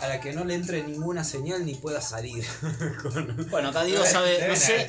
a 0.02 0.08
la 0.08 0.20
que 0.20 0.34
no 0.34 0.44
le 0.44 0.56
entre 0.56 0.84
ninguna 0.84 1.24
señal 1.24 1.66
ni 1.66 1.76
pueda 1.76 2.02
salir. 2.02 2.44
Con- 3.04 3.48
Bueno, 3.50 3.70
acá 3.70 3.84
Diego 3.84 4.04
sabe, 4.06 4.48
no 4.48 4.56
sé, 4.56 4.88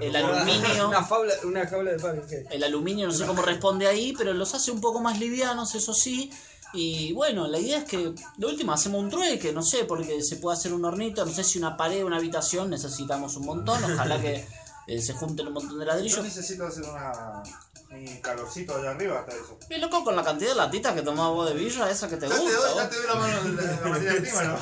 el 0.00 0.16
aluminio. 0.16 0.88
Una, 0.88 1.04
fabla, 1.04 1.34
una 1.44 1.64
de. 1.64 2.46
El 2.50 2.64
aluminio 2.64 3.06
no 3.08 3.12
sé 3.12 3.26
cómo 3.26 3.42
responde 3.42 3.86
ahí, 3.86 4.14
pero 4.16 4.32
los 4.32 4.54
hace 4.54 4.70
un 4.70 4.80
poco 4.80 5.00
más 5.00 5.18
livianos, 5.18 5.74
eso 5.74 5.92
sí. 5.92 6.30
Y 6.74 7.12
bueno, 7.12 7.46
la 7.46 7.58
idea 7.58 7.78
es 7.78 7.84
que 7.84 8.14
de 8.36 8.46
última 8.46 8.74
hacemos 8.74 9.02
un 9.02 9.08
trueque, 9.10 9.52
no 9.52 9.62
sé, 9.62 9.84
porque 9.84 10.22
se 10.22 10.36
puede 10.36 10.56
hacer 10.56 10.72
un 10.72 10.84
hornito, 10.84 11.24
no 11.24 11.32
sé 11.32 11.42
si 11.42 11.58
una 11.58 11.76
pared, 11.76 12.04
una 12.04 12.18
habitación, 12.18 12.68
necesitamos 12.70 13.36
un 13.36 13.46
montón, 13.46 13.82
ojalá 13.84 14.20
que 14.20 14.46
eh, 14.86 15.00
se 15.00 15.14
junten 15.14 15.46
un 15.48 15.54
montón 15.54 15.78
de 15.78 15.84
Yo 15.86 15.90
ladrillos. 15.92 16.22
necesito 16.22 16.66
hacer 16.66 16.84
una, 16.84 17.42
un 17.90 18.20
calorcito 18.20 18.76
allá 18.76 18.90
arriba 18.90 19.20
hasta 19.20 19.32
eso. 19.32 19.58
Y 19.70 19.78
loco, 19.78 20.04
con 20.04 20.14
la 20.14 20.22
cantidad 20.22 20.50
de 20.50 20.56
latitas 20.56 20.94
que 20.94 21.02
tomás 21.02 21.30
vos 21.30 21.48
de 21.48 21.54
birra, 21.54 21.90
esa 21.90 22.08
que 22.08 22.16
te 22.16 22.28
Ya 22.28 22.34
te, 22.34 22.40
gusta. 22.42 22.58
doy, 22.58 22.76
ya 22.76 22.88
te 22.90 22.96
doy 22.96 23.06
la 23.06 23.14
mano 23.14 23.42
de 23.44 23.62
la, 23.62 23.80
la 23.80 23.88
materia 23.88 24.20
prima, 24.20 24.42
¿no? 24.44 24.58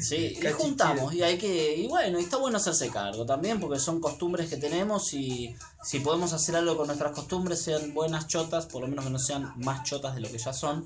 Sí, 0.00 0.38
y 0.42 0.46
juntamos, 0.52 1.14
y 1.14 1.22
hay 1.22 1.38
que, 1.38 1.74
y 1.76 1.86
bueno, 1.88 2.18
y 2.20 2.24
está 2.24 2.36
bueno 2.36 2.58
hacerse 2.58 2.90
cargo 2.90 3.24
también, 3.24 3.58
porque 3.60 3.78
son 3.78 4.00
costumbres 4.00 4.48
que 4.50 4.56
tenemos 4.56 5.12
y 5.14 5.56
si 5.82 6.00
podemos 6.00 6.32
hacer 6.32 6.54
algo 6.56 6.76
con 6.76 6.86
nuestras 6.88 7.12
costumbres, 7.12 7.62
sean 7.62 7.94
buenas 7.94 8.26
chotas, 8.28 8.66
por 8.66 8.82
lo 8.82 8.88
menos 8.88 9.04
que 9.06 9.10
no 9.10 9.18
sean 9.18 9.52
más 9.56 9.82
chotas 9.84 10.14
de 10.14 10.20
lo 10.20 10.30
que 10.30 10.38
ya 10.38 10.52
son, 10.52 10.84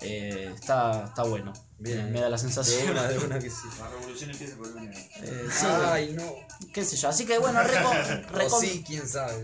eh, 0.00 0.52
está, 0.54 1.04
está 1.06 1.22
bueno. 1.24 1.52
Bien. 1.78 2.10
Me 2.12 2.20
da 2.20 2.28
la 2.30 2.36
De 2.36 2.42
sensación. 2.42 2.90
una, 2.90 3.08
de 3.08 3.18
una 3.18 3.38
que 3.38 3.50
sí. 3.50 3.56
La 3.78 3.88
revolución 3.90 4.30
empieza 4.30 4.56
por 4.56 4.68
un 4.68 4.88
Eh, 4.90 5.48
sí, 5.50 5.66
Ay, 5.84 6.12
no. 6.16 6.24
qué 6.72 6.84
sé 6.84 6.96
yo. 6.96 7.08
Así 7.08 7.26
que 7.26 7.38
bueno, 7.38 7.60
reco- 7.60 8.60
sí, 8.60 8.82
quién 8.86 9.06
sabe. 9.06 9.42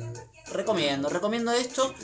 Recomiendo, 0.53 1.09
recomiendo 1.09 1.53
esto. 1.53 1.95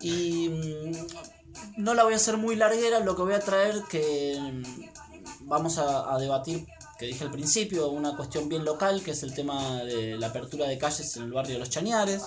Y 0.00 0.48
mm, 0.48 1.82
no 1.82 1.94
la 1.94 2.04
voy 2.04 2.14
a 2.14 2.16
hacer 2.16 2.36
muy 2.36 2.56
larguera, 2.56 3.00
lo 3.00 3.16
que 3.16 3.22
voy 3.22 3.34
a 3.34 3.40
traer 3.40 3.82
que 3.88 4.38
mm, 4.38 5.48
vamos 5.48 5.78
a, 5.78 6.12
a 6.12 6.18
debatir, 6.18 6.66
que 6.98 7.06
dije 7.06 7.24
al 7.24 7.30
principio, 7.30 7.88
una 7.88 8.16
cuestión 8.16 8.48
bien 8.48 8.64
local, 8.64 9.02
que 9.02 9.12
es 9.12 9.22
el 9.22 9.34
tema 9.34 9.82
de 9.84 10.16
la 10.18 10.28
apertura 10.28 10.66
de 10.66 10.78
calles 10.78 11.16
en 11.16 11.24
el 11.24 11.32
barrio 11.32 11.54
de 11.54 11.60
Los 11.60 11.70
Chañares. 11.70 12.22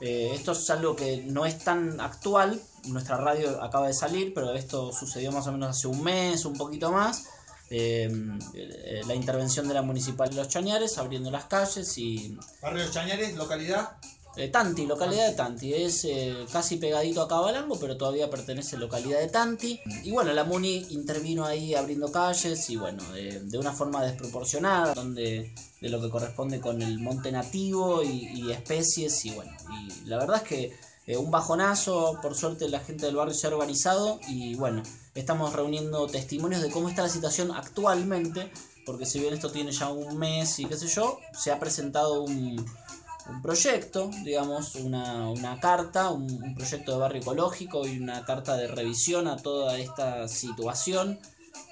Eh, 0.00 0.32
esto 0.34 0.52
es 0.52 0.68
algo 0.70 0.94
que 0.94 1.18
no 1.24 1.46
es 1.46 1.58
tan 1.60 2.00
actual, 2.00 2.60
nuestra 2.88 3.16
radio 3.16 3.62
acaba 3.62 3.86
de 3.86 3.94
salir, 3.94 4.34
pero 4.34 4.52
esto 4.52 4.92
sucedió 4.92 5.32
más 5.32 5.46
o 5.46 5.52
menos 5.52 5.70
hace 5.70 5.88
un 5.88 6.02
mes, 6.02 6.44
un 6.44 6.54
poquito 6.54 6.92
más. 6.92 7.28
Eh, 7.70 8.10
eh, 8.54 9.00
la 9.06 9.14
intervención 9.14 9.66
de 9.66 9.72
la 9.72 9.80
Municipal 9.80 10.28
de 10.28 10.36
Los 10.36 10.48
Chañares 10.48 10.98
abriendo 10.98 11.30
las 11.30 11.46
calles 11.46 11.96
y 11.96 12.36
Barrio 12.60 12.90
Chañares, 12.90 13.34
localidad. 13.34 13.96
Eh, 14.36 14.48
Tanti, 14.48 14.86
localidad 14.86 15.28
de 15.28 15.34
Tanti, 15.34 15.74
es 15.74 16.04
eh, 16.04 16.34
casi 16.52 16.76
pegadito 16.76 17.22
a 17.22 17.28
Cabalango, 17.28 17.78
pero 17.78 17.96
todavía 17.96 18.30
pertenece 18.30 18.76
a 18.76 18.78
localidad 18.78 19.20
de 19.20 19.28
Tanti. 19.28 19.80
Y 20.02 20.10
bueno, 20.10 20.32
la 20.32 20.44
Muni 20.44 20.86
intervino 20.90 21.44
ahí 21.44 21.74
abriendo 21.74 22.10
calles 22.10 22.68
y 22.70 22.76
bueno, 22.76 23.02
de, 23.12 23.58
una 23.58 23.72
forma 23.72 24.04
desproporcionada, 24.04 24.94
donde 24.94 25.52
de 25.80 25.88
lo 25.88 26.00
que 26.00 26.10
corresponde 26.10 26.60
con 26.60 26.80
el 26.82 26.98
monte 26.98 27.30
nativo 27.30 28.02
y, 28.02 28.30
y 28.34 28.50
especies 28.50 29.24
y 29.24 29.30
bueno, 29.30 29.52
y 29.70 30.08
la 30.08 30.18
verdad 30.18 30.36
es 30.38 30.42
que 30.42 30.72
eh, 31.06 31.18
un 31.18 31.30
bajonazo, 31.30 32.18
por 32.22 32.34
suerte 32.34 32.68
la 32.68 32.80
gente 32.80 33.04
del 33.04 33.16
barrio 33.16 33.34
se 33.34 33.46
ha 33.46 33.50
organizado 33.50 34.20
y 34.26 34.54
bueno, 34.54 34.82
estamos 35.14 35.52
reuniendo 35.52 36.06
testimonios 36.06 36.62
de 36.62 36.70
cómo 36.70 36.88
está 36.88 37.02
la 37.02 37.10
situación 37.10 37.50
actualmente, 37.52 38.50
porque 38.86 39.04
si 39.04 39.20
bien 39.20 39.34
esto 39.34 39.50
tiene 39.50 39.70
ya 39.70 39.90
un 39.90 40.18
mes 40.18 40.58
y 40.60 40.64
qué 40.64 40.76
sé 40.76 40.88
yo, 40.88 41.18
se 41.38 41.52
ha 41.52 41.60
presentado 41.60 42.22
un, 42.22 42.64
un 43.28 43.40
proyecto, 43.42 44.10
digamos, 44.22 44.74
una, 44.76 45.28
una 45.30 45.58
carta, 45.60 46.10
un, 46.10 46.30
un 46.42 46.54
proyecto 46.54 46.92
de 46.92 46.98
barrio 46.98 47.22
ecológico 47.22 47.86
y 47.86 47.98
una 47.98 48.24
carta 48.24 48.56
de 48.56 48.66
revisión 48.68 49.28
a 49.28 49.36
toda 49.36 49.78
esta 49.78 50.28
situación. 50.28 51.18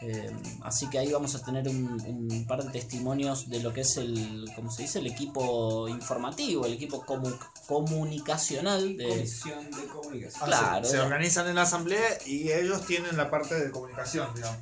Eh, 0.00 0.30
así 0.62 0.88
que 0.88 0.98
ahí 0.98 1.12
vamos 1.12 1.34
a 1.34 1.42
tener 1.44 1.68
un, 1.68 2.00
un 2.30 2.46
par 2.46 2.64
de 2.64 2.70
testimonios 2.70 3.48
de 3.48 3.60
lo 3.60 3.72
que 3.72 3.82
es 3.82 3.96
el, 3.96 4.48
¿cómo 4.54 4.70
se 4.70 4.82
dice? 4.82 4.98
El 5.00 5.06
equipo 5.08 5.88
informativo, 5.88 6.66
el 6.66 6.72
equipo 6.74 7.04
comu- 7.04 7.38
comunicacional 7.66 8.96
de... 8.96 9.08
Comisión 9.08 9.70
de 9.70 9.86
comunicación. 9.86 10.44
Claro, 10.46 10.84
Se 10.84 10.98
organizan 10.98 11.48
en 11.48 11.56
la 11.56 11.62
asamblea 11.62 12.18
y 12.26 12.50
ellos 12.50 12.84
tienen 12.86 13.16
la 13.16 13.30
parte 13.30 13.54
de 13.56 13.70
comunicación, 13.70 14.28
digamos. 14.34 14.58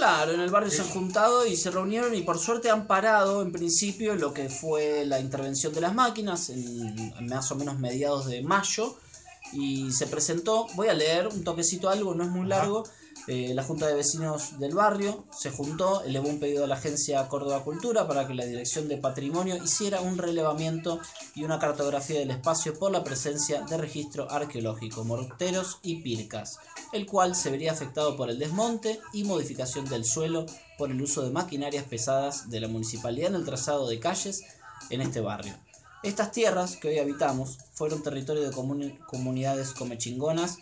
Claro, 0.00 0.32
en 0.32 0.40
el 0.40 0.48
barrio 0.48 0.70
se 0.70 0.80
han 0.80 0.88
juntado 0.88 1.44
y 1.44 1.56
se 1.56 1.70
reunieron 1.70 2.14
y 2.14 2.22
por 2.22 2.38
suerte 2.38 2.70
han 2.70 2.86
parado 2.86 3.42
en 3.42 3.52
principio 3.52 4.14
lo 4.14 4.32
que 4.32 4.48
fue 4.48 5.04
la 5.04 5.20
intervención 5.20 5.74
de 5.74 5.82
las 5.82 5.94
máquinas 5.94 6.48
en 6.48 7.26
más 7.28 7.52
o 7.52 7.56
menos 7.56 7.78
mediados 7.78 8.24
de 8.24 8.40
mayo 8.40 8.96
y 9.52 9.92
se 9.92 10.06
presentó, 10.06 10.68
voy 10.74 10.88
a 10.88 10.94
leer 10.94 11.28
un 11.28 11.44
toquecito 11.44 11.90
algo, 11.90 12.14
no 12.14 12.24
es 12.24 12.30
muy 12.30 12.46
largo, 12.46 12.84
eh, 13.26 13.52
la 13.54 13.62
Junta 13.62 13.86
de 13.86 13.94
Vecinos 13.94 14.58
del 14.58 14.74
barrio 14.74 15.24
se 15.36 15.50
juntó, 15.50 16.02
elevó 16.02 16.28
un 16.28 16.40
pedido 16.40 16.64
a 16.64 16.66
la 16.66 16.76
Agencia 16.76 17.28
Córdoba 17.28 17.62
Cultura 17.62 18.08
para 18.08 18.26
que 18.26 18.34
la 18.34 18.44
Dirección 18.44 18.88
de 18.88 18.96
Patrimonio 18.96 19.56
hiciera 19.62 20.00
un 20.00 20.18
relevamiento 20.18 21.00
y 21.34 21.44
una 21.44 21.58
cartografía 21.58 22.18
del 22.18 22.30
espacio 22.30 22.78
por 22.78 22.90
la 22.90 23.04
presencia 23.04 23.62
de 23.62 23.76
registro 23.76 24.30
arqueológico, 24.30 25.04
morteros 25.04 25.78
y 25.82 25.96
pircas, 26.02 26.58
el 26.92 27.06
cual 27.06 27.34
se 27.36 27.50
vería 27.50 27.72
afectado 27.72 28.16
por 28.16 28.30
el 28.30 28.38
desmonte 28.38 29.00
y 29.12 29.24
modificación 29.24 29.84
del 29.84 30.04
suelo 30.04 30.46
por 30.78 30.90
el 30.90 31.00
uso 31.00 31.22
de 31.22 31.30
maquinarias 31.30 31.84
pesadas 31.84 32.50
de 32.50 32.60
la 32.60 32.68
municipalidad 32.68 33.30
en 33.30 33.36
el 33.36 33.44
trazado 33.44 33.88
de 33.88 34.00
calles 34.00 34.42
en 34.88 35.02
este 35.02 35.20
barrio. 35.20 35.54
Estas 36.02 36.32
tierras 36.32 36.76
que 36.76 36.88
hoy 36.88 36.98
habitamos 36.98 37.58
fueron 37.74 38.02
territorio 38.02 38.42
de 38.42 38.56
comuni- 38.56 38.98
comunidades 39.04 39.74
comechingonas 39.74 40.56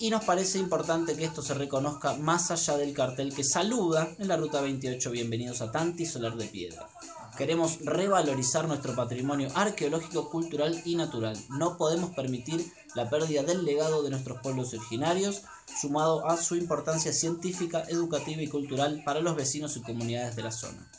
y 0.00 0.08
nos 0.08 0.24
parece 0.24 0.58
importante 0.58 1.14
que 1.14 1.26
esto 1.26 1.42
se 1.42 1.52
reconozca 1.52 2.14
más 2.14 2.50
allá 2.50 2.78
del 2.78 2.94
cartel 2.94 3.34
que 3.34 3.44
saluda 3.44 4.08
en 4.18 4.28
la 4.28 4.38
ruta 4.38 4.62
28 4.62 5.10
Bienvenidos 5.10 5.60
a 5.60 5.70
Tanti 5.70 6.06
Solar 6.06 6.36
de 6.36 6.46
Piedra. 6.46 6.88
Queremos 7.36 7.80
revalorizar 7.84 8.66
nuestro 8.66 8.96
patrimonio 8.96 9.50
arqueológico, 9.54 10.30
cultural 10.30 10.80
y 10.86 10.96
natural. 10.96 11.36
No 11.50 11.76
podemos 11.76 12.14
permitir 12.14 12.72
la 12.94 13.10
pérdida 13.10 13.42
del 13.42 13.66
legado 13.66 14.02
de 14.02 14.08
nuestros 14.08 14.40
pueblos 14.40 14.72
originarios, 14.72 15.42
sumado 15.80 16.26
a 16.26 16.38
su 16.38 16.56
importancia 16.56 17.12
científica, 17.12 17.84
educativa 17.88 18.40
y 18.40 18.48
cultural 18.48 19.02
para 19.04 19.20
los 19.20 19.36
vecinos 19.36 19.76
y 19.76 19.82
comunidades 19.82 20.34
de 20.34 20.42
la 20.42 20.50
zona. 20.50 20.90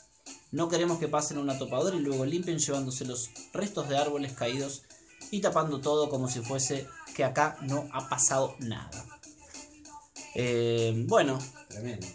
No 0.52 0.68
queremos 0.68 1.00
que 1.00 1.08
pasen 1.08 1.38
una 1.38 1.58
topadora 1.58 1.96
y 1.96 2.00
luego 2.00 2.24
limpien 2.24 2.60
llevándose 2.60 3.04
los 3.04 3.30
restos 3.52 3.88
de 3.88 3.98
árboles 3.98 4.32
caídos 4.34 4.82
y 5.32 5.40
tapando 5.40 5.80
todo 5.80 6.08
como 6.08 6.28
si 6.28 6.40
fuese 6.40 6.86
que 7.14 7.24
acá 7.24 7.56
no 7.62 7.88
ha 7.92 8.08
pasado 8.08 8.56
nada. 8.58 8.90
Eh, 10.34 11.04
bueno, 11.08 11.38
Tremendo. 11.68 12.06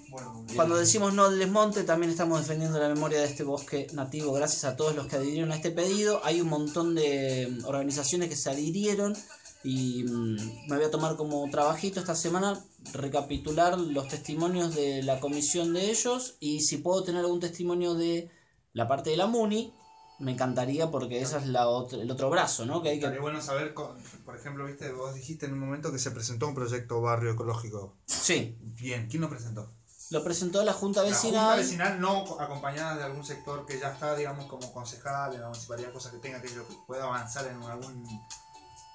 cuando 0.56 0.76
decimos 0.76 1.14
no 1.14 1.26
al 1.26 1.38
desmonte, 1.38 1.84
también 1.84 2.12
estamos 2.12 2.40
defendiendo 2.40 2.80
la 2.80 2.90
memoria 2.90 3.20
de 3.20 3.26
este 3.26 3.44
bosque 3.44 3.88
nativo. 3.94 4.34
Gracias 4.34 4.64
a 4.64 4.76
todos 4.76 4.96
los 4.96 5.08
que 5.08 5.18
adhirieron 5.18 5.52
a 5.52 5.56
este 5.56 5.72
pedido. 5.72 6.22
Hay 6.24 6.42
un 6.42 6.50
montón 6.50 6.96
de 6.96 7.48
mm, 7.48 7.66
organizaciones 7.66 8.30
que 8.30 8.36
se 8.36 8.50
adhirieron 8.50 9.16
y 9.64 10.04
mm, 10.04 10.70
me 10.70 10.78
voy 10.78 10.86
a 10.86 10.92
tomar 10.92 11.16
como 11.16 11.48
trabajito 11.50 12.00
esta 12.00 12.16
semana 12.16 12.64
recapitular 12.94 13.80
los 13.80 14.08
testimonios 14.08 14.74
de 14.74 15.04
la 15.04 15.20
comisión 15.20 15.74
de 15.74 15.92
ellos 15.92 16.38
y 16.40 16.62
si 16.62 16.78
puedo 16.78 17.04
tener 17.04 17.22
algún 17.22 17.40
testimonio 17.40 17.94
de 17.94 18.32
la 18.74 18.88
parte 18.88 19.10
de 19.10 19.18
la 19.18 19.28
MUNI, 19.28 19.74
me 20.20 20.32
encantaría 20.32 20.90
porque 20.90 21.22
esa 21.22 21.38
es 21.38 21.46
la 21.48 21.68
otra- 21.68 22.00
el 22.00 22.10
otro 22.10 22.30
brazo, 22.30 22.66
¿no? 22.66 22.82
Que 22.82 22.90
hay 22.90 22.96
que 23.00 23.06
Estaría 23.06 23.22
bueno 23.22 23.42
saber, 23.42 23.74
por 23.74 24.36
ejemplo, 24.36 24.66
viste, 24.66 24.92
vos 24.92 25.14
dijiste 25.14 25.46
en 25.46 25.54
un 25.54 25.60
momento 25.60 25.92
que 25.92 26.00
se 26.00 26.10
presentó 26.12 26.48
un 26.48 26.56
proyecto 26.56 27.00
barrio 27.02 27.32
ecológico. 27.32 27.94
Sí, 28.06 28.58
Bien, 28.62 29.08
¿quién 29.10 29.22
lo 29.22 29.30
presentó? 29.30 29.72
lo 30.10 30.24
presentó 30.24 30.64
la 30.64 30.72
Junta 30.72 31.04
La 31.04 31.08
Junta 31.14 31.22
Vecinal. 31.56 31.58
vecinal 31.60 32.00
no 32.00 32.40
acompañada 32.40 32.96
de 32.96 33.04
algún 33.04 33.26
sector 33.26 33.66
que 33.66 33.78
ya 33.78 33.92
está, 33.92 34.16
digamos, 34.16 34.46
como 34.46 34.72
concejal 34.74 35.34
en 35.36 35.42
la 35.42 35.48
municipalidad, 35.50 35.92
cosa 35.92 36.12
que 36.12 36.18
tenga 36.20 36.42
que 36.42 36.48
yo 36.48 36.64
pueda 36.88 37.04
avanzar 37.04 37.46
en 37.48 37.62
algún... 37.62 38.08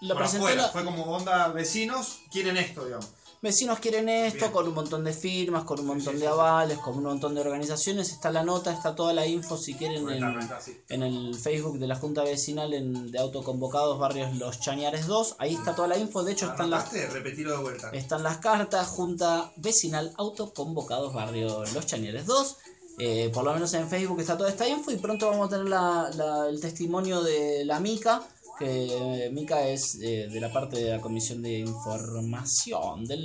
Lo 0.00 0.16
presentó 0.16 0.46
afuera. 0.46 0.62
la- 0.62 0.68
Fue 0.70 0.84
como 0.84 1.04
onda, 1.04 1.48
vecinos 1.48 2.20
quieren 2.30 2.56
esto, 2.56 2.84
digamos. 2.86 3.08
Vecinos 3.42 3.80
quieren 3.80 4.08
esto, 4.08 4.38
Bien. 4.38 4.52
con 4.52 4.68
un 4.68 4.74
montón 4.74 5.02
de 5.02 5.12
firmas, 5.12 5.64
con 5.64 5.80
un 5.80 5.86
montón 5.86 6.14
sí, 6.14 6.20
de 6.20 6.28
avales, 6.28 6.78
con 6.78 6.96
un 6.96 7.02
montón 7.02 7.34
de 7.34 7.40
organizaciones. 7.40 8.10
Está 8.12 8.30
la 8.30 8.44
nota, 8.44 8.72
está 8.72 8.94
toda 8.94 9.12
la 9.12 9.26
info 9.26 9.56
si 9.56 9.74
quieren 9.74 10.08
en, 10.08 10.34
renta, 10.36 10.60
sí. 10.60 10.80
en 10.88 11.02
el 11.02 11.34
Facebook 11.34 11.80
de 11.80 11.88
la 11.88 11.96
Junta 11.96 12.22
Vecinal 12.22 12.72
en, 12.72 13.10
de 13.10 13.18
Autoconvocados 13.18 13.98
Barrios 13.98 14.36
Los 14.36 14.60
Chañares 14.60 15.08
2. 15.08 15.34
Ahí 15.40 15.54
está 15.54 15.74
toda 15.74 15.88
la 15.88 15.98
info. 15.98 16.22
De 16.22 16.30
hecho, 16.32 16.46
están 16.52 16.70
las, 16.70 16.92
de 16.92 17.56
vuelta. 17.60 17.90
están 17.90 18.22
las 18.22 18.38
cartas. 18.38 18.86
Junta 18.86 19.52
Vecinal 19.56 20.12
Autoconvocados 20.18 21.12
Barrio 21.12 21.64
Los 21.74 21.84
Chañares 21.86 22.26
2. 22.26 22.56
Eh, 22.98 23.30
por 23.34 23.42
lo 23.42 23.54
menos 23.54 23.74
en 23.74 23.88
Facebook 23.88 24.20
está 24.20 24.36
toda 24.38 24.50
esta 24.50 24.68
info 24.68 24.92
y 24.92 24.96
pronto 24.98 25.28
vamos 25.28 25.48
a 25.48 25.50
tener 25.50 25.68
la- 25.68 26.10
la- 26.14 26.46
el 26.48 26.60
testimonio 26.60 27.22
de 27.22 27.64
la 27.64 27.80
Mica 27.80 28.22
que 28.58 29.30
Mica 29.32 29.66
es 29.66 29.96
eh, 30.00 30.28
de 30.30 30.40
la 30.40 30.52
parte 30.52 30.76
de 30.76 30.90
la 30.90 31.00
Comisión 31.00 31.42
de 31.42 31.60
Información 31.60 33.04
de 33.04 33.16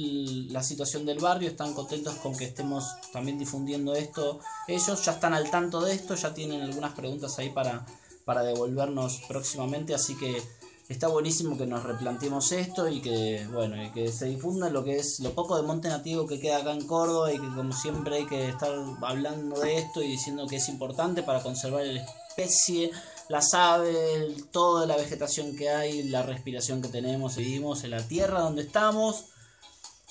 la 0.50 0.64
situación 0.64 1.06
del 1.06 1.20
barrio. 1.20 1.50
Están 1.50 1.74
contentos 1.74 2.16
con 2.16 2.36
que 2.36 2.46
estemos 2.46 2.86
también 3.12 3.38
difundiendo 3.38 3.94
esto. 3.94 4.40
Ellos 4.68 5.04
ya 5.04 5.14
están 5.14 5.34
al 5.34 5.50
tanto 5.50 5.82
de 5.82 5.94
esto, 5.94 6.16
ya 6.16 6.34
tienen 6.34 6.62
algunas 6.62 6.94
preguntas 6.94 7.38
ahí 7.40 7.50
para, 7.50 7.86
para 8.26 8.44
devolvernos 8.44 9.22
próximamente. 9.28 9.94
Así 9.94 10.18
que 10.18 10.42
está 10.90 11.08
buenísimo 11.10 11.58
que 11.58 11.66
nos 11.66 11.84
replanteemos 11.84 12.52
esto 12.54 12.88
y 12.88 13.02
que, 13.02 13.46
bueno, 13.52 13.84
y 13.84 13.92
que 13.92 14.12
se 14.12 14.26
difunda 14.26 14.70
lo 14.70 14.84
que 14.84 14.98
es 14.98 15.20
lo 15.20 15.34
poco 15.34 15.58
de 15.58 15.68
monte 15.68 15.90
nativo 15.90 16.26
que 16.26 16.40
queda 16.40 16.58
acá 16.58 16.72
en 16.72 16.88
Córdoba 16.88 17.34
y 17.34 17.40
que 17.40 17.48
como 17.48 17.74
siempre 17.74 18.18
hay 18.18 18.26
que 18.26 18.50
estar 18.50 18.72
hablando 19.02 19.60
de 19.60 19.78
esto 19.78 20.02
y 20.02 20.08
diciendo 20.08 20.48
que 20.48 20.58
es 20.58 20.70
importante 20.70 21.24
para 21.24 21.44
conservar 21.44 21.86
la 21.86 22.06
especie, 22.30 22.92
las 23.30 23.54
aves, 23.54 24.50
toda 24.52 24.86
la 24.86 24.96
vegetación 24.98 25.56
que 25.56 25.70
hay, 25.70 26.04
la 26.04 26.24
respiración 26.24 26.82
que 26.82 26.88
tenemos, 26.90 27.36
vivimos 27.36 27.84
en 27.84 27.92
la 27.92 28.02
tierra 28.08 28.40
donde 28.42 28.62
estamos. 28.64 29.26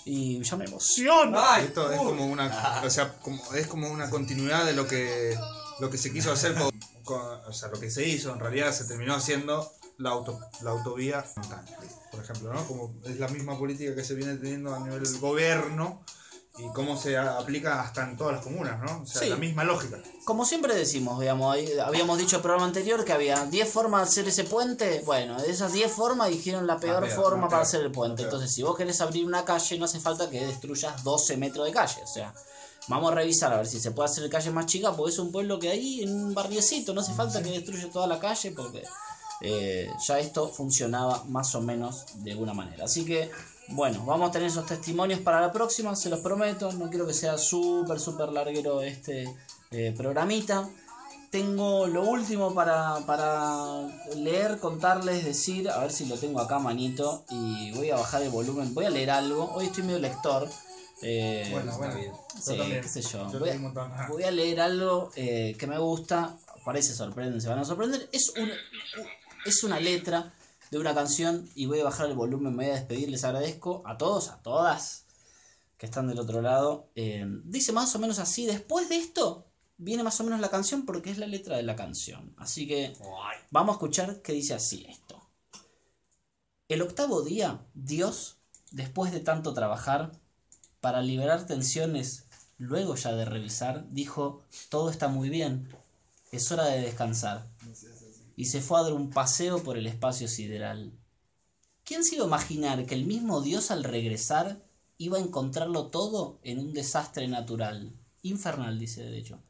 Y 0.04 0.40
ya 0.42 0.56
me 0.56 0.66
emociona. 0.66 1.58
Esto 1.60 1.90
es 1.90 1.98
como 1.98 2.26
una, 2.26 2.82
o 2.84 2.90
sea, 2.90 3.14
como- 3.18 3.42
es 3.54 3.66
como 3.66 3.88
una 3.90 4.08
continuidad 4.08 4.64
de 4.64 4.72
lo 4.72 4.86
que, 4.86 5.36
lo 5.80 5.90
que 5.90 5.98
se 5.98 6.12
quiso 6.12 6.30
hacer, 6.30 6.54
con, 6.54 6.70
con- 7.04 7.40
o 7.46 7.52
sea, 7.52 7.68
lo 7.70 7.80
que 7.80 7.90
se 7.90 8.06
hizo 8.06 8.32
en 8.32 8.38
realidad 8.38 8.72
se 8.72 8.84
terminó 8.84 9.14
haciendo 9.16 9.68
la, 9.98 10.10
auto, 10.10 10.38
la 10.62 10.70
autovía 10.70 11.24
montaña, 11.36 11.76
por 12.12 12.22
ejemplo, 12.22 12.52
¿no? 12.52 12.64
Como 12.68 12.94
es 13.04 13.18
la 13.18 13.26
misma 13.28 13.58
política 13.58 13.96
que 13.96 14.04
se 14.04 14.14
viene 14.14 14.36
teniendo 14.36 14.72
a 14.74 14.78
nivel 14.78 15.02
del 15.02 15.18
gobierno 15.18 16.02
y 16.58 16.68
cómo 16.72 16.96
se 16.96 17.16
aplica 17.18 17.82
hasta 17.82 18.04
en 18.04 18.16
todas 18.16 18.34
las 18.36 18.44
comunas, 18.44 18.80
¿no? 18.82 19.02
O 19.02 19.06
sea, 19.06 19.22
Sí. 19.22 19.28
la 19.28 19.36
misma 19.36 19.64
lógica. 19.64 19.98
Como 20.24 20.44
siempre 20.44 20.74
decimos, 20.74 21.20
digamos, 21.20 21.56
habíamos 21.84 22.18
dicho 22.18 22.36
en 22.36 22.40
el 22.40 22.42
programa 22.42 22.66
anterior 22.66 23.04
que 23.04 23.12
había 23.12 23.44
10 23.46 23.68
formas 23.70 24.02
de 24.02 24.08
hacer 24.08 24.28
ese 24.28 24.44
puente. 24.44 25.02
Bueno, 25.04 25.40
de 25.40 25.50
esas 25.50 25.72
10 25.72 25.92
formas 25.92 26.30
dijeron 26.30 26.66
la 26.66 26.78
peor 26.78 27.04
peor, 27.04 27.14
forma 27.14 27.48
para 27.48 27.62
hacer 27.62 27.82
el 27.82 27.92
puente. 27.92 28.22
Entonces, 28.22 28.50
si 28.50 28.62
vos 28.62 28.76
querés 28.76 29.00
abrir 29.00 29.24
una 29.26 29.44
calle, 29.44 29.78
no 29.78 29.84
hace 29.84 30.00
falta 30.00 30.30
que 30.30 30.44
destruyas 30.46 31.04
12 31.04 31.36
metros 31.36 31.66
de 31.66 31.72
calle. 31.72 32.02
O 32.02 32.06
sea, 32.06 32.32
vamos 32.88 33.12
a 33.12 33.14
revisar 33.14 33.52
a 33.52 33.58
ver 33.58 33.66
si 33.66 33.78
se 33.78 33.90
puede 33.90 34.08
hacer 34.08 34.28
calle 34.30 34.50
más 34.50 34.66
chica, 34.66 34.92
porque 34.96 35.12
es 35.12 35.18
un 35.18 35.30
pueblo 35.30 35.58
que 35.58 35.68
hay 35.70 36.02
en 36.02 36.12
un 36.12 36.34
barriecito. 36.34 36.94
No 36.94 37.02
hace 37.02 37.12
falta 37.12 37.42
que 37.42 37.50
destruya 37.50 37.90
toda 37.90 38.06
la 38.06 38.18
calle, 38.18 38.50
porque 38.52 38.82
eh, 39.42 39.90
ya 40.06 40.18
esto 40.18 40.48
funcionaba 40.48 41.22
más 41.28 41.54
o 41.54 41.60
menos 41.60 42.06
de 42.16 42.34
una 42.34 42.54
manera. 42.54 42.86
Así 42.86 43.04
que, 43.04 43.30
bueno, 43.68 44.04
vamos 44.04 44.28
a 44.28 44.32
tener 44.32 44.48
esos 44.48 44.66
testimonios 44.66 45.20
para 45.20 45.40
la 45.40 45.52
próxima, 45.52 45.94
se 45.96 46.08
los 46.08 46.20
prometo. 46.20 46.72
No 46.72 46.88
quiero 46.88 47.06
que 47.06 47.14
sea 47.14 47.36
súper, 47.38 47.98
súper 48.00 48.28
larguero 48.30 48.82
este 48.82 49.28
eh, 49.70 49.92
programita. 49.96 50.68
Tengo 51.30 51.86
lo 51.88 52.02
último 52.02 52.54
para, 52.54 53.00
para 53.04 53.82
leer, 54.14 54.58
contarles, 54.58 55.24
decir, 55.24 55.68
a 55.68 55.80
ver 55.80 55.90
si 55.92 56.06
lo 56.06 56.16
tengo 56.16 56.40
acá 56.40 56.58
manito 56.58 57.24
y 57.30 57.72
voy 57.72 57.90
a 57.90 57.96
bajar 57.96 58.22
el 58.22 58.30
volumen, 58.30 58.72
voy 58.72 58.84
a 58.84 58.90
leer 58.90 59.10
algo, 59.10 59.52
hoy 59.52 59.66
estoy 59.66 59.82
medio 59.82 59.98
lector. 59.98 60.48
eh, 61.02 61.48
Bueno, 61.50 61.76
bueno. 61.76 61.94
sí, 62.40 62.56
qué 62.56 62.88
sé 62.88 63.02
yo. 63.02 63.30
Yo 63.30 63.40
Voy 63.40 63.50
a-. 63.50 64.06
Voy 64.08 64.22
leer 64.30 64.60
algo 64.60 65.10
eh, 65.16 65.56
que 65.58 65.66
me 65.66 65.78
gusta. 65.78 66.36
Parece 66.64 66.94
sorprenden, 66.94 67.40
se 67.40 67.48
van 67.48 67.58
a 67.58 67.64
sorprender. 67.64 68.08
Es, 68.12 68.30
un, 68.30 68.50
es 69.44 69.62
una 69.64 69.78
letra 69.78 70.32
de 70.70 70.78
una 70.78 70.94
canción 70.94 71.48
y 71.54 71.66
voy 71.66 71.80
a 71.80 71.84
bajar 71.84 72.06
el 72.06 72.14
volumen, 72.14 72.54
me 72.54 72.64
voy 72.64 72.72
a 72.72 72.76
despedir. 72.76 73.10
Les 73.10 73.24
agradezco 73.24 73.82
a 73.86 73.98
todos, 73.98 74.28
a 74.28 74.42
todas 74.42 75.06
que 75.78 75.86
están 75.86 76.08
del 76.08 76.18
otro 76.18 76.42
lado. 76.42 76.88
Eh, 76.94 77.24
dice 77.44 77.72
más 77.72 77.94
o 77.94 77.98
menos 77.98 78.18
así. 78.18 78.46
Después 78.46 78.88
de 78.88 78.96
esto 78.96 79.46
viene 79.78 80.02
más 80.02 80.20
o 80.20 80.24
menos 80.24 80.40
la 80.40 80.50
canción 80.50 80.86
porque 80.86 81.10
es 81.10 81.18
la 81.18 81.26
letra 81.26 81.56
de 81.56 81.62
la 81.62 81.76
canción. 81.76 82.34
Así 82.38 82.66
que 82.66 82.96
vamos 83.50 83.74
a 83.74 83.76
escuchar 83.76 84.22
qué 84.22 84.32
dice 84.32 84.54
así 84.54 84.86
esto. 84.88 85.22
El 86.68 86.82
octavo 86.82 87.22
día, 87.22 87.60
Dios, 87.74 88.38
después 88.72 89.12
de 89.12 89.20
tanto 89.20 89.54
trabajar, 89.54 90.12
para 90.80 91.00
liberar 91.00 91.46
tensiones, 91.46 92.26
luego 92.58 92.96
ya 92.96 93.12
de 93.12 93.24
revisar, 93.24 93.86
dijo, 93.90 94.42
todo 94.68 94.90
está 94.90 95.08
muy 95.08 95.28
bien, 95.28 95.68
es 96.32 96.50
hora 96.50 96.66
de 96.66 96.80
descansar. 96.80 97.46
Y 98.36 98.44
se 98.44 98.60
fue 98.60 98.78
a 98.78 98.82
dar 98.84 98.92
un 98.92 99.10
paseo 99.10 99.62
por 99.62 99.76
el 99.76 99.86
espacio 99.86 100.28
sideral. 100.28 100.92
¿Quién 101.84 102.04
se 102.04 102.16
iba 102.16 102.24
a 102.24 102.28
imaginar 102.28 102.86
que 102.86 102.94
el 102.94 103.06
mismo 103.06 103.40
Dios 103.40 103.70
al 103.70 103.82
regresar 103.82 104.62
iba 104.98 105.18
a 105.18 105.20
encontrarlo 105.20 105.86
todo 105.86 106.38
en 106.42 106.58
un 106.58 106.72
desastre 106.72 107.26
natural? 107.28 107.92
Infernal, 108.22 108.78
dice 108.78 109.02
de 109.02 109.18
hecho. 109.18 109.40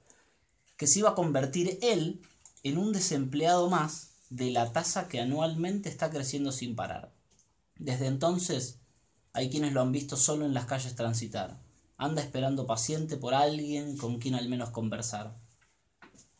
Que 0.77 0.87
se 0.87 1.01
iba 1.01 1.11
a 1.11 1.15
convertir 1.15 1.79
él 1.83 2.23
en 2.63 2.79
un 2.79 2.93
desempleado 2.93 3.69
más 3.69 4.13
de 4.31 4.51
la 4.51 4.73
tasa 4.73 5.09
que 5.09 5.21
anualmente 5.21 5.89
está 5.89 6.11
creciendo 6.11 6.53
sin 6.53 6.77
parar. 6.77 7.13
Desde 7.77 8.07
entonces, 8.07 8.79
hay 9.33 9.51
quienes 9.51 9.73
lo 9.73 9.81
han 9.81 9.93
visto 9.93 10.17
solo 10.17 10.45
en 10.47 10.55
las 10.55 10.67
calles 10.67 10.95
transitar. 10.95 11.61
Anda 11.99 12.23
esperando 12.23 12.67
paciente 12.67 13.17
por 13.17 13.35
alguien 13.35 13.97
con 13.97 14.19
quien 14.19 14.35
al 14.35 14.49
menos 14.49 14.71
conversar. 14.71 15.37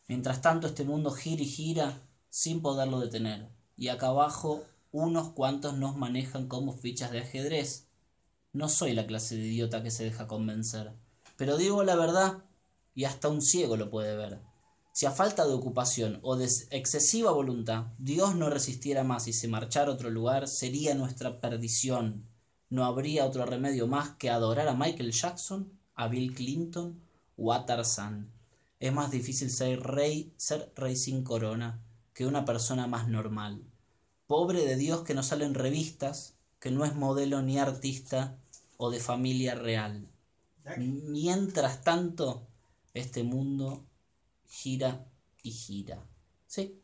Mientras 0.09 0.41
tanto 0.41 0.67
este 0.67 0.85
mundo 0.85 1.11
gira 1.11 1.43
y 1.43 1.47
gira 1.47 2.03
sin 2.37 2.61
poderlo 2.61 3.01
detener. 3.01 3.49
Y 3.79 3.89
acá 3.89 4.09
abajo 4.09 4.63
unos 4.93 5.31
cuantos 5.31 5.79
nos 5.79 5.97
manejan 5.97 6.49
como 6.49 6.75
fichas 6.75 7.11
de 7.11 7.21
ajedrez. 7.21 7.87
No 8.53 8.69
soy 8.69 8.93
la 8.93 9.07
clase 9.07 9.39
de 9.39 9.47
idiota 9.47 9.83
que 9.83 9.91
se 9.91 10.05
deja 10.05 10.27
convencer. 10.27 10.93
Pero 11.39 11.57
digo 11.57 11.83
la 11.83 11.97
verdad 11.97 12.45
y 12.95 13.05
hasta 13.05 13.31
un 13.31 13.41
ciego 13.41 13.79
lo 13.79 13.89
puede 13.89 14.15
ver. 14.19 14.43
Si 14.93 15.07
a 15.07 15.13
falta 15.13 15.47
de 15.47 15.55
ocupación 15.55 16.19
o 16.21 16.37
de 16.37 16.45
excesiva 16.73 17.33
voluntad 17.33 17.87
Dios 17.97 18.37
no 18.37 18.51
resistiera 18.51 19.03
más 19.03 19.29
y 19.29 19.33
se 19.33 19.49
marchara 19.49 19.91
a 19.91 19.95
otro 19.95 20.11
lugar, 20.11 20.47
sería 20.47 20.95
nuestra 20.95 21.41
perdición. 21.41 22.29
No 22.69 22.85
habría 22.85 23.25
otro 23.25 23.47
remedio 23.47 23.87
más 23.87 24.11
que 24.11 24.29
adorar 24.29 24.69
a 24.69 24.75
Michael 24.75 25.13
Jackson, 25.13 25.73
a 25.95 26.07
Bill 26.09 26.35
Clinton 26.35 27.01
o 27.39 27.55
a 27.55 27.65
Tarzán. 27.65 28.31
Es 28.79 28.93
más 28.93 29.11
difícil 29.11 29.49
ser 29.51 29.81
rey, 29.81 30.35
ser 30.37 30.71
rey 30.77 30.97
sin 30.97 31.25
corona, 31.25 31.83
que 32.17 32.27
una 32.27 32.47
persona 32.47 32.87
más 32.87 33.09
normal. 33.09 33.63
Pobre 34.27 34.65
de 34.65 34.77
Dios 34.77 35.03
que 35.03 35.13
no 35.13 35.23
sale 35.23 35.45
en 35.45 35.53
revistas, 35.53 36.35
que 36.59 36.71
no 36.71 36.87
es 36.87 36.95
modelo 36.95 37.43
ni 37.43 37.59
artista 37.59 38.39
o 38.79 38.91
de 38.91 39.01
familia 39.01 39.55
real. 39.55 40.09
Mientras 40.79 41.85
tanto, 41.85 42.49
este 42.95 43.23
mundo 43.23 43.85
gira 44.49 45.07
y 45.43 45.51
gira. 45.51 46.03
¿Sí? 46.47 46.81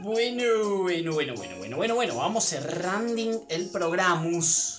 Bueno, 0.00 0.82
bueno, 0.82 1.12
bueno, 1.12 1.34
bueno, 1.36 1.56
bueno, 1.58 1.76
bueno, 1.76 1.94
bueno, 1.94 2.16
vamos 2.16 2.44
cerrando 2.44 3.46
el 3.48 3.68
programus. 3.70 4.74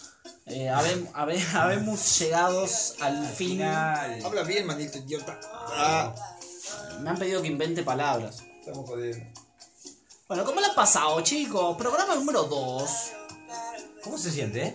Eh, 0.46 0.68
habem- 0.70 1.08
habe- 1.14 1.42
habemos 1.54 2.20
llegados 2.20 2.96
al 3.02 3.28
fin. 3.28 3.62
Habla 3.62 4.44
bien, 4.44 4.66
maldito 4.66 4.98
idiota. 5.00 5.40
Ah, 5.76 6.14
Me 7.02 7.10
han 7.10 7.18
pedido 7.18 7.42
que 7.42 7.48
invente 7.50 7.84
palabras. 7.84 8.44
estamos 8.60 8.90
jodiendo. 8.90 9.26
Bueno, 10.28 10.46
¿cómo 10.46 10.62
le 10.62 10.68
ha 10.68 10.76
pasado, 10.76 11.20
chicos? 11.22 11.76
Programa 11.78 12.16
número 12.16 12.44
2. 12.44 12.90
¿Cómo 14.04 14.18
se 14.18 14.32
siente? 14.32 14.74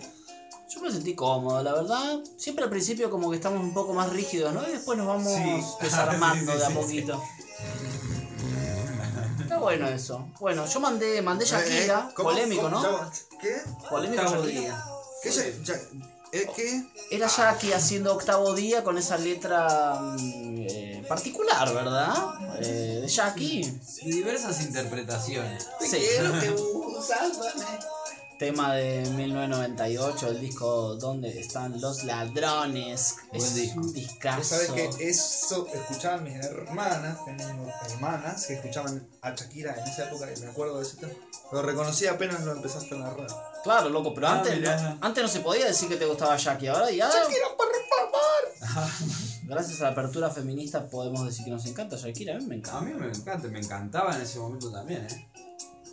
Yo 0.68 0.80
me 0.80 0.90
sentí 0.90 1.14
cómodo, 1.14 1.62
la 1.62 1.72
verdad. 1.74 2.18
Siempre 2.36 2.64
al 2.64 2.70
principio 2.70 3.08
como 3.08 3.30
que 3.30 3.36
estamos 3.36 3.60
un 3.60 3.72
poco 3.72 3.94
más 3.94 4.10
rígidos, 4.12 4.52
¿no? 4.52 4.66
Y 4.68 4.72
después 4.72 4.98
nos 4.98 5.06
vamos 5.06 5.32
Sí. 5.32 5.62
desarmando 5.80 6.52
Sí, 6.52 6.58
sí, 6.58 6.58
de 6.58 6.64
a 6.64 6.68
sí, 6.68 6.74
poquito. 6.74 7.22
Bueno 9.64 9.88
eso. 9.88 10.28
Bueno, 10.40 10.66
yo 10.66 10.80
mandé, 10.80 11.20
mandé 11.22 11.44
Shakira, 11.44 12.08
Eh, 12.10 12.12
¿cómo? 12.14 12.28
polémico, 12.30 12.62
¿Cómo? 12.62 12.80
¿no? 12.80 13.10
¿Qué? 13.40 13.56
Polémico 13.90 14.22
Octavo 14.22 14.44
Shakira. 14.44 14.60
día. 14.60 14.84
¿Qué? 15.22 15.32
se- 15.32 15.58
ya- 15.64 15.74
eh, 16.32 16.46
¿Qué? 16.56 16.84
Era 17.10 17.28
Jackie 17.28 17.72
haciendo 17.72 18.12
octavo 18.12 18.54
día 18.54 18.82
con 18.82 18.98
esa 18.98 19.16
letra 19.16 19.94
mm, 20.00 20.56
eh, 20.68 21.04
particular, 21.08 21.72
¿verdad? 21.72 22.14
Eh, 22.60 22.98
de 23.02 23.08
Jackie. 23.08 23.80
Y 24.02 24.10
diversas 24.12 24.60
interpretaciones. 24.62 25.68
Sí. 25.80 25.96
que 26.40 26.50
usas, 26.98 27.38
Tema 28.38 28.74
de 28.74 29.08
1998, 29.10 30.28
el 30.28 30.40
disco 30.40 30.96
¿Dónde 30.96 31.38
están 31.38 31.80
los 31.80 32.02
ladrones? 32.02 33.14
Buen 33.30 33.40
Es 33.40 33.54
disco. 33.54 33.80
un 33.80 33.92
discazo. 33.92 34.42
Sabes 34.42 34.70
que 34.72 34.90
eso 35.08 35.68
escuchaban 35.72 36.24
mis 36.24 36.34
hermanas, 36.44 37.18
tengo 37.24 37.72
hermanas 37.88 38.46
que 38.46 38.54
escuchaban 38.54 39.06
a 39.22 39.30
Shakira 39.30 39.74
en 39.78 39.84
esa 39.86 40.08
época 40.08 40.26
y 40.36 40.40
me 40.40 40.48
acuerdo 40.48 40.80
de 40.80 40.86
tema. 40.86 41.12
Lo 41.52 41.62
reconocí 41.62 42.06
apenas 42.08 42.44
lo 42.44 42.52
empezaste 42.52 42.96
a 42.96 42.98
narrar. 42.98 43.28
Claro, 43.62 43.88
loco, 43.88 44.12
pero 44.12 44.26
Ah, 44.26 44.38
antes, 44.40 44.60
no, 44.60 44.98
antes 45.00 45.22
no 45.22 45.28
se 45.28 45.40
podía 45.40 45.66
decir 45.66 45.88
que 45.88 45.96
te 45.96 46.04
gustaba 46.04 46.36
Jackie, 46.36 46.66
ahora 46.66 46.90
ya. 46.90 47.08
¡Shakira, 47.08 47.46
por 47.56 47.68
favor! 47.88 48.90
Gracias 49.44 49.80
a 49.80 49.84
la 49.84 49.90
apertura 49.90 50.28
feminista 50.30 50.84
podemos 50.88 51.24
decir 51.24 51.44
que 51.44 51.52
nos 51.52 51.64
encanta 51.66 51.96
Shakira, 51.96 52.34
a 52.34 52.38
mí 52.40 52.46
me 52.46 52.56
A 52.56 52.58
encanta. 52.58 52.80
mí 52.80 52.94
me 52.94 53.06
encanta, 53.06 53.46
me 53.48 53.60
encantaba 53.60 54.16
en 54.16 54.22
ese 54.22 54.40
momento 54.40 54.72
también, 54.72 55.06
eh. 55.08 55.28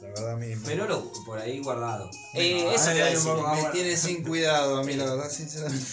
La 0.02 0.08
verdad, 0.08 0.38
mi, 0.38 0.56
Pero 0.66 0.88
lo, 0.88 1.12
por 1.26 1.38
ahí 1.38 1.60
guardado. 1.62 2.10
Eh, 2.34 2.56
Venga, 2.56 2.74
eso 2.74 2.90
a 2.90 2.94
decir, 2.94 3.32
me 3.34 3.42
guardado. 3.42 3.72
tiene 3.72 3.96
sin 3.98 4.24
cuidado 4.24 4.78
a 4.78 4.84
mí, 4.84 4.94
la 4.96 5.06
verdad, 5.06 5.30
sinceramente. 5.30 5.86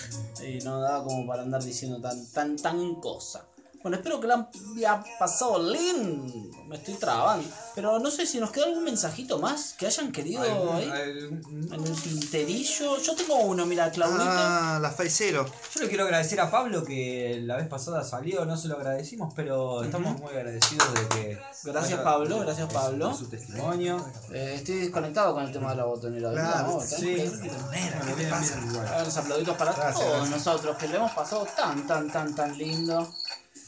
Y 0.48 0.58
no 0.64 0.80
daba 0.80 1.04
como 1.04 1.26
para 1.26 1.42
andar 1.42 1.62
diciendo 1.62 2.00
tan, 2.00 2.26
tan, 2.32 2.56
tan 2.56 2.94
cosa. 2.96 3.47
Bueno, 3.82 3.96
espero 3.96 4.20
que 4.20 4.26
la 4.26 4.48
haya 4.76 5.04
pasado 5.18 5.58
lindo. 5.72 6.48
Me 6.66 6.76
estoy 6.76 6.94
trabando. 6.94 7.48
Pero 7.74 7.98
no 7.98 8.10
sé 8.10 8.26
si 8.26 8.38
nos 8.40 8.50
queda 8.50 8.66
algún 8.66 8.84
mensajito 8.84 9.38
más 9.38 9.72
que 9.78 9.86
hayan 9.86 10.12
querido 10.12 10.42
Algún- 10.42 10.74
ahí. 10.76 10.90
algún- 10.90 11.68
En 11.72 11.86
el 11.86 12.02
tinterillo. 12.02 12.98
Yo 13.00 13.14
tengo 13.14 13.36
uno, 13.36 13.64
mira, 13.64 13.90
Claudito. 13.90 14.22
Ah, 14.26 14.78
la 14.82 14.90
Faicero. 14.90 15.46
Yo 15.74 15.80
le 15.80 15.88
quiero 15.88 16.04
agradecer 16.04 16.40
a 16.40 16.50
Pablo 16.50 16.84
que 16.84 17.40
la 17.42 17.56
vez 17.56 17.68
pasada 17.68 18.04
salió, 18.04 18.44
no 18.44 18.56
se 18.56 18.68
lo 18.68 18.76
agradecimos, 18.76 19.32
pero 19.34 19.82
estamos 19.84 20.20
muy 20.20 20.30
agradecidos 20.32 20.92
de 20.94 21.08
que. 21.08 21.38
Gracias, 21.64 21.94
haya- 21.94 22.04
Pablo, 22.04 22.40
gracias, 22.40 22.72
Pablo. 22.72 23.08
de 23.10 23.14
su 23.16 23.28
testimonio. 23.28 24.04
Eh, 24.32 24.54
estoy 24.56 24.80
desconectado 24.80 25.34
con 25.34 25.44
el 25.44 25.52
tema 25.52 25.70
de 25.70 25.76
la 25.76 25.84
botonera. 25.84 26.32
Claro, 26.32 26.72
No, 26.72 26.80
Sí, 26.80 27.14
tranquilo. 27.16 27.54
Bueno, 27.66 27.96
bien, 28.16 28.16
bien, 28.18 28.70
igual. 28.70 28.86
A 28.88 28.96
ver, 28.98 29.04
los 29.06 29.16
aplauditos 29.16 29.56
para 29.56 29.72
Gracias, 29.72 29.94
todos 29.94 30.12
gracias. 30.28 30.30
nosotros 30.46 30.76
que 30.76 30.88
le 30.88 30.96
hemos 30.96 31.12
pasado 31.12 31.46
tan, 31.56 31.86
tan, 31.86 32.10
tan, 32.10 32.34
tan 32.34 32.58
lindo. 32.58 33.08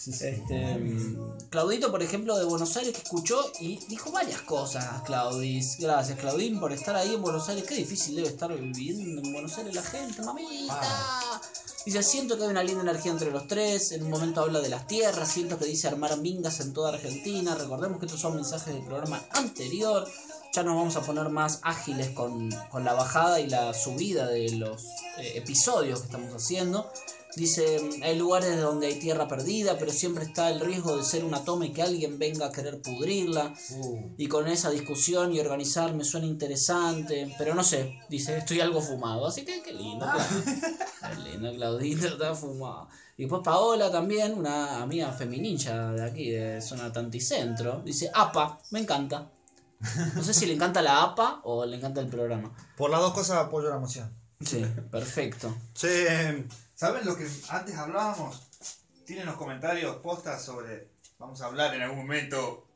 Este, 0.06 0.42
Claudito, 1.50 1.90
por 1.90 2.02
ejemplo, 2.02 2.38
de 2.38 2.46
Buenos 2.46 2.74
Aires, 2.78 2.94
que 2.94 3.02
escuchó 3.02 3.52
y 3.60 3.78
dijo 3.86 4.10
varias 4.10 4.40
cosas, 4.42 5.02
Claudis. 5.02 5.76
Gracias, 5.78 6.18
Claudín, 6.18 6.58
por 6.58 6.72
estar 6.72 6.96
ahí 6.96 7.14
en 7.14 7.20
Buenos 7.20 7.48
Aires. 7.50 7.64
Qué 7.64 7.74
difícil 7.74 8.16
debe 8.16 8.28
estar 8.28 8.50
viviendo 8.50 9.20
en 9.20 9.32
Buenos 9.32 9.58
Aires 9.58 9.74
la 9.74 9.82
gente, 9.82 10.22
mamita. 10.22 10.80
Dice, 11.84 12.02
siento 12.02 12.36
que 12.36 12.44
hay 12.44 12.48
una 12.48 12.62
linda 12.62 12.82
energía 12.82 13.12
entre 13.12 13.30
los 13.30 13.46
tres. 13.46 13.92
En 13.92 14.04
un 14.04 14.10
momento 14.10 14.40
habla 14.40 14.60
de 14.60 14.70
las 14.70 14.86
tierras. 14.86 15.30
Siento 15.30 15.58
que 15.58 15.66
dice 15.66 15.88
armar 15.88 16.16
mingas 16.18 16.60
en 16.60 16.72
toda 16.72 16.94
Argentina. 16.94 17.54
Recordemos 17.54 17.98
que 17.98 18.06
estos 18.06 18.20
son 18.20 18.36
mensajes 18.36 18.72
del 18.72 18.84
programa 18.84 19.22
anterior. 19.32 20.06
Ya 20.52 20.62
nos 20.64 20.74
vamos 20.74 20.96
a 20.96 21.02
poner 21.02 21.28
más 21.28 21.60
ágiles 21.62 22.08
con, 22.10 22.50
con 22.70 22.84
la 22.84 22.92
bajada 22.94 23.38
y 23.40 23.48
la 23.48 23.72
subida 23.72 24.26
de 24.26 24.50
los 24.56 24.84
eh, 25.18 25.32
episodios 25.36 26.00
que 26.00 26.06
estamos 26.06 26.32
haciendo. 26.34 26.90
Dice, 27.36 27.78
hay 28.02 28.18
lugares 28.18 28.60
donde 28.60 28.88
hay 28.88 28.98
tierra 28.98 29.28
perdida, 29.28 29.78
pero 29.78 29.92
siempre 29.92 30.24
está 30.24 30.50
el 30.50 30.58
riesgo 30.58 30.96
de 30.96 31.04
ser 31.04 31.24
una 31.24 31.44
toma 31.44 31.66
y 31.66 31.72
que 31.72 31.80
alguien 31.82 32.18
venga 32.18 32.46
a 32.46 32.50
querer 32.52 32.82
pudrirla. 32.82 33.54
Uh, 33.76 34.08
Y 34.18 34.26
con 34.26 34.48
esa 34.48 34.68
discusión 34.70 35.32
y 35.32 35.38
organizar 35.38 35.94
me 35.94 36.02
suena 36.02 36.26
interesante, 36.26 37.32
pero 37.38 37.54
no 37.54 37.62
sé, 37.62 38.00
dice, 38.08 38.36
estoy 38.38 38.60
algo 38.60 38.80
fumado, 38.82 39.26
así 39.28 39.44
que 39.44 39.62
qué 39.62 39.72
lindo, 39.72 40.04
Cla- 40.04 40.84
Qué 41.22 41.30
lindo, 41.30 41.52
Claudito 41.54 42.08
está 42.08 42.34
fumado. 42.34 42.88
Y 43.16 43.22
después 43.22 43.42
Paola 43.44 43.92
también, 43.92 44.34
una 44.36 44.82
amiga 44.82 45.12
feminincha 45.12 45.92
de 45.92 46.02
aquí, 46.02 46.30
de 46.30 46.60
zona 46.60 46.90
Tanticentro, 46.92 47.80
dice, 47.84 48.10
APA, 48.12 48.58
me 48.70 48.80
encanta. 48.80 49.30
No 50.14 50.22
sé 50.22 50.34
si 50.34 50.46
le 50.46 50.54
encanta 50.54 50.82
la 50.82 51.02
APA 51.02 51.40
o 51.44 51.64
le 51.64 51.76
encanta 51.76 52.00
el 52.00 52.08
programa. 52.08 52.52
Por 52.76 52.90
las 52.90 53.00
dos 53.00 53.14
cosas 53.14 53.38
apoyo 53.38 53.70
la 53.70 53.78
moción. 53.78 54.14
Sí, 54.40 54.64
perfecto. 54.90 55.54
Che, 55.74 56.46
¿saben 56.74 57.04
lo 57.04 57.16
que 57.16 57.26
antes 57.48 57.76
hablábamos? 57.76 58.42
Tienen 59.04 59.26
los 59.26 59.36
comentarios 59.36 59.96
postas 59.96 60.42
sobre. 60.44 60.90
Vamos 61.18 61.40
a 61.42 61.46
hablar 61.46 61.74
en 61.74 61.82
algún 61.82 61.98
momento 61.98 62.66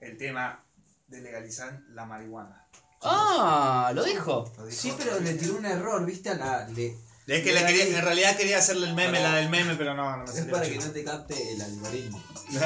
el 0.00 0.16
tema 0.16 0.64
de 1.08 1.20
legalizar 1.20 1.80
la 1.90 2.04
marihuana. 2.04 2.66
Ah, 3.02 3.92
lo 3.94 4.04
dijo. 4.04 4.50
Lo 4.56 4.66
dijo. 4.66 4.80
Sí, 4.80 4.94
pero 4.96 5.20
le 5.20 5.34
tiró 5.34 5.56
un 5.56 5.66
error, 5.66 6.04
¿viste? 6.04 6.30
A 6.30 6.34
la, 6.34 6.68
le, 6.68 6.96
Es 7.26 7.42
que 7.44 7.52
le 7.52 7.64
quería, 7.64 7.84
en 7.98 8.04
realidad 8.04 8.36
quería 8.36 8.58
hacerle 8.58 8.88
el 8.88 8.94
meme, 8.94 9.20
la 9.20 9.36
del 9.36 9.48
meme, 9.48 9.76
pero 9.76 9.94
no, 9.94 10.16
no 10.16 10.24
me 10.24 10.38
Es 10.38 10.44
para 10.46 10.68
que 10.68 10.76
no 10.76 10.90
te 10.90 11.04
capte 11.04 11.52
el 11.52 11.62
algoritmo. 11.62 12.22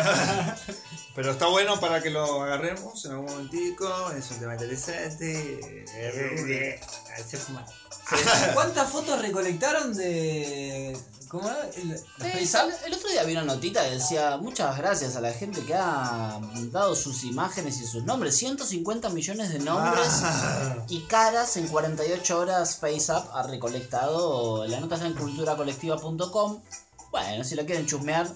Pero 1.14 1.30
está 1.32 1.46
bueno 1.46 1.80
para 1.80 2.02
que 2.02 2.10
lo 2.10 2.42
agarremos 2.42 3.04
en 3.06 3.12
algún 3.12 3.26
momentico. 3.26 4.12
Es 4.12 4.30
un 4.32 4.38
tema 4.38 4.52
interesante. 4.52 5.60
Eh, 5.94 6.80
Se 7.26 7.36
fuma. 7.38 7.64
¿Cuántas 8.54 8.90
fotos 8.90 9.22
recolectaron 9.22 9.94
de. 9.94 10.96
¿Cómo 11.28 11.48
era? 11.48 11.68
El, 11.74 12.94
otro 12.94 13.10
día 13.10 13.24
vi 13.24 13.32
una 13.32 13.42
notita 13.42 13.82
que 13.84 13.92
decía 13.96 14.36
muchas 14.36 14.76
gracias 14.78 15.16
a 15.16 15.20
la 15.20 15.32
gente 15.32 15.60
que 15.64 15.74
ha 15.74 16.40
dado 16.70 16.94
sus 16.94 17.24
imágenes 17.24 17.80
y 17.80 17.86
sus 17.86 18.04
nombres. 18.04 18.36
150 18.36 19.08
millones 19.10 19.52
de 19.52 19.58
nombres 19.58 20.08
Ah. 20.22 20.76
y 20.88 21.00
caras 21.02 21.56
en 21.56 21.66
48 21.68 22.38
horas 22.38 22.78
FaceApp 22.78 23.28
ha 23.34 23.42
recolectado. 23.42 24.66
La 24.66 24.78
nota 24.80 24.94
está 24.94 25.06
en 25.06 25.14
culturacolectiva.com. 25.14 26.60
Bueno, 27.10 27.44
si 27.44 27.54
la 27.54 27.64
quieren 27.64 27.86
chusmear, 27.86 28.28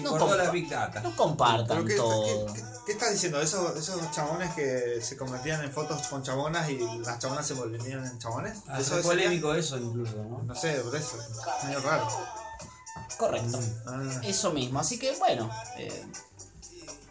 no, 0.00 0.34
la 0.36 0.50
Big 0.50 0.68
Data. 0.68 1.00
no 1.00 1.14
compartan 1.16 1.66
¿Pero 1.78 1.84
qué, 1.86 1.94
todo. 1.96 2.46
qué- 2.46 2.52
qué- 2.54 2.62
qué 2.86 2.92
estás 2.92 3.12
diciendo? 3.12 3.40
Esos, 3.40 3.76
esos 3.76 4.10
chabones 4.10 4.52
que 4.54 5.00
se 5.02 5.16
convertían 5.16 5.62
en 5.62 5.70
fotos 5.72 6.06
con 6.08 6.22
chabonas 6.22 6.68
y 6.70 6.78
las 7.04 7.18
chabonas 7.18 7.46
se 7.46 7.54
volvían 7.54 8.04
en 8.04 8.18
chabones. 8.18 8.58
Ah, 8.68 8.80
eso 8.80 8.96
es 8.98 9.02
sería- 9.06 9.24
polémico 9.24 9.54
eso 9.54 9.76
incluso, 9.78 10.16
¿no? 10.16 10.42
No 10.42 10.54
sé, 10.54 10.74
por 10.80 10.94
eso. 10.96 11.16
Es 11.20 11.64
medio 11.64 11.80
raro. 11.80 12.08
Correcto. 13.18 13.58
Ah. 13.86 14.20
Eso 14.24 14.50
mismo, 14.52 14.80
así 14.80 14.98
que 14.98 15.14
bueno. 15.18 15.50
eh, 15.78 16.04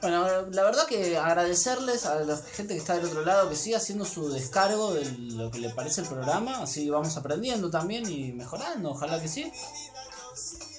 bueno, 0.02 0.26
la 0.50 0.64
verdad 0.64 0.88
que 0.88 1.16
agradecerles 1.16 2.08
a 2.08 2.16
la 2.16 2.36
gente 2.36 2.74
que 2.74 2.80
está 2.80 2.96
del 2.96 3.06
otro 3.06 3.24
lado 3.24 3.48
que 3.50 3.56
siga 3.56 3.78
haciendo 3.78 4.04
su 4.04 4.32
descargo 4.32 4.94
de 4.96 5.06
lo 5.12 5.52
que 5.52 5.60
le 5.60 5.70
parece 5.70 6.02
el 6.02 6.08
programa, 6.08 6.64
así 6.64 6.90
vamos 6.90 7.16
aprendiendo 7.18 7.70
también 7.70 8.10
y 8.10 8.32
mejorando, 8.32 8.90
ojalá 8.92 9.22
que 9.22 9.28
sí. 9.28 9.54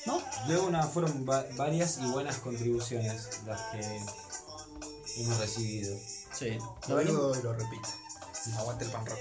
¿No? 0.06 0.20
Luego 0.48 0.66
una, 0.66 0.82
fueron 0.84 1.24
va- 1.28 1.44
varias 1.56 1.98
y 1.98 2.06
buenas 2.06 2.38
contribuciones 2.38 3.28
las 3.46 3.60
que 3.70 4.00
hemos 5.18 5.38
recibido. 5.38 5.96
Sí. 6.32 6.58
Lo 6.88 6.96
venimos- 6.96 7.36
digo 7.36 7.38
y 7.38 7.42
lo 7.42 7.52
repito. 7.52 7.88
Aguante 8.58 8.84
el 8.84 8.90
pan 8.90 9.06
rock. 9.06 9.18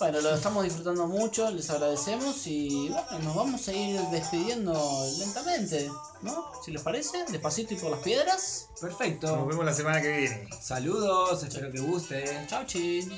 Bueno, 0.00 0.20
lo 0.20 0.32
estamos 0.34 0.62
disfrutando 0.62 1.08
mucho, 1.08 1.50
les 1.50 1.68
agradecemos 1.70 2.46
y 2.46 2.88
bueno, 2.88 3.18
nos 3.24 3.34
vamos 3.34 3.66
a 3.66 3.72
ir 3.72 4.00
despidiendo 4.12 4.72
lentamente, 5.18 5.90
¿no? 6.22 6.52
Si 6.64 6.70
les 6.70 6.82
parece, 6.82 7.24
despacito 7.30 7.74
y 7.74 7.78
por 7.78 7.90
las 7.90 8.00
piedras. 8.00 8.66
Nos 8.70 8.80
Perfecto. 8.80 9.44
vemos 9.46 9.64
la 9.64 9.74
semana 9.74 10.00
que 10.00 10.16
viene. 10.16 10.48
Saludos, 10.62 11.42
espero 11.42 11.72
que 11.72 11.80
guste. 11.80 12.46
Chao, 12.48 12.64
chin. 12.64 13.10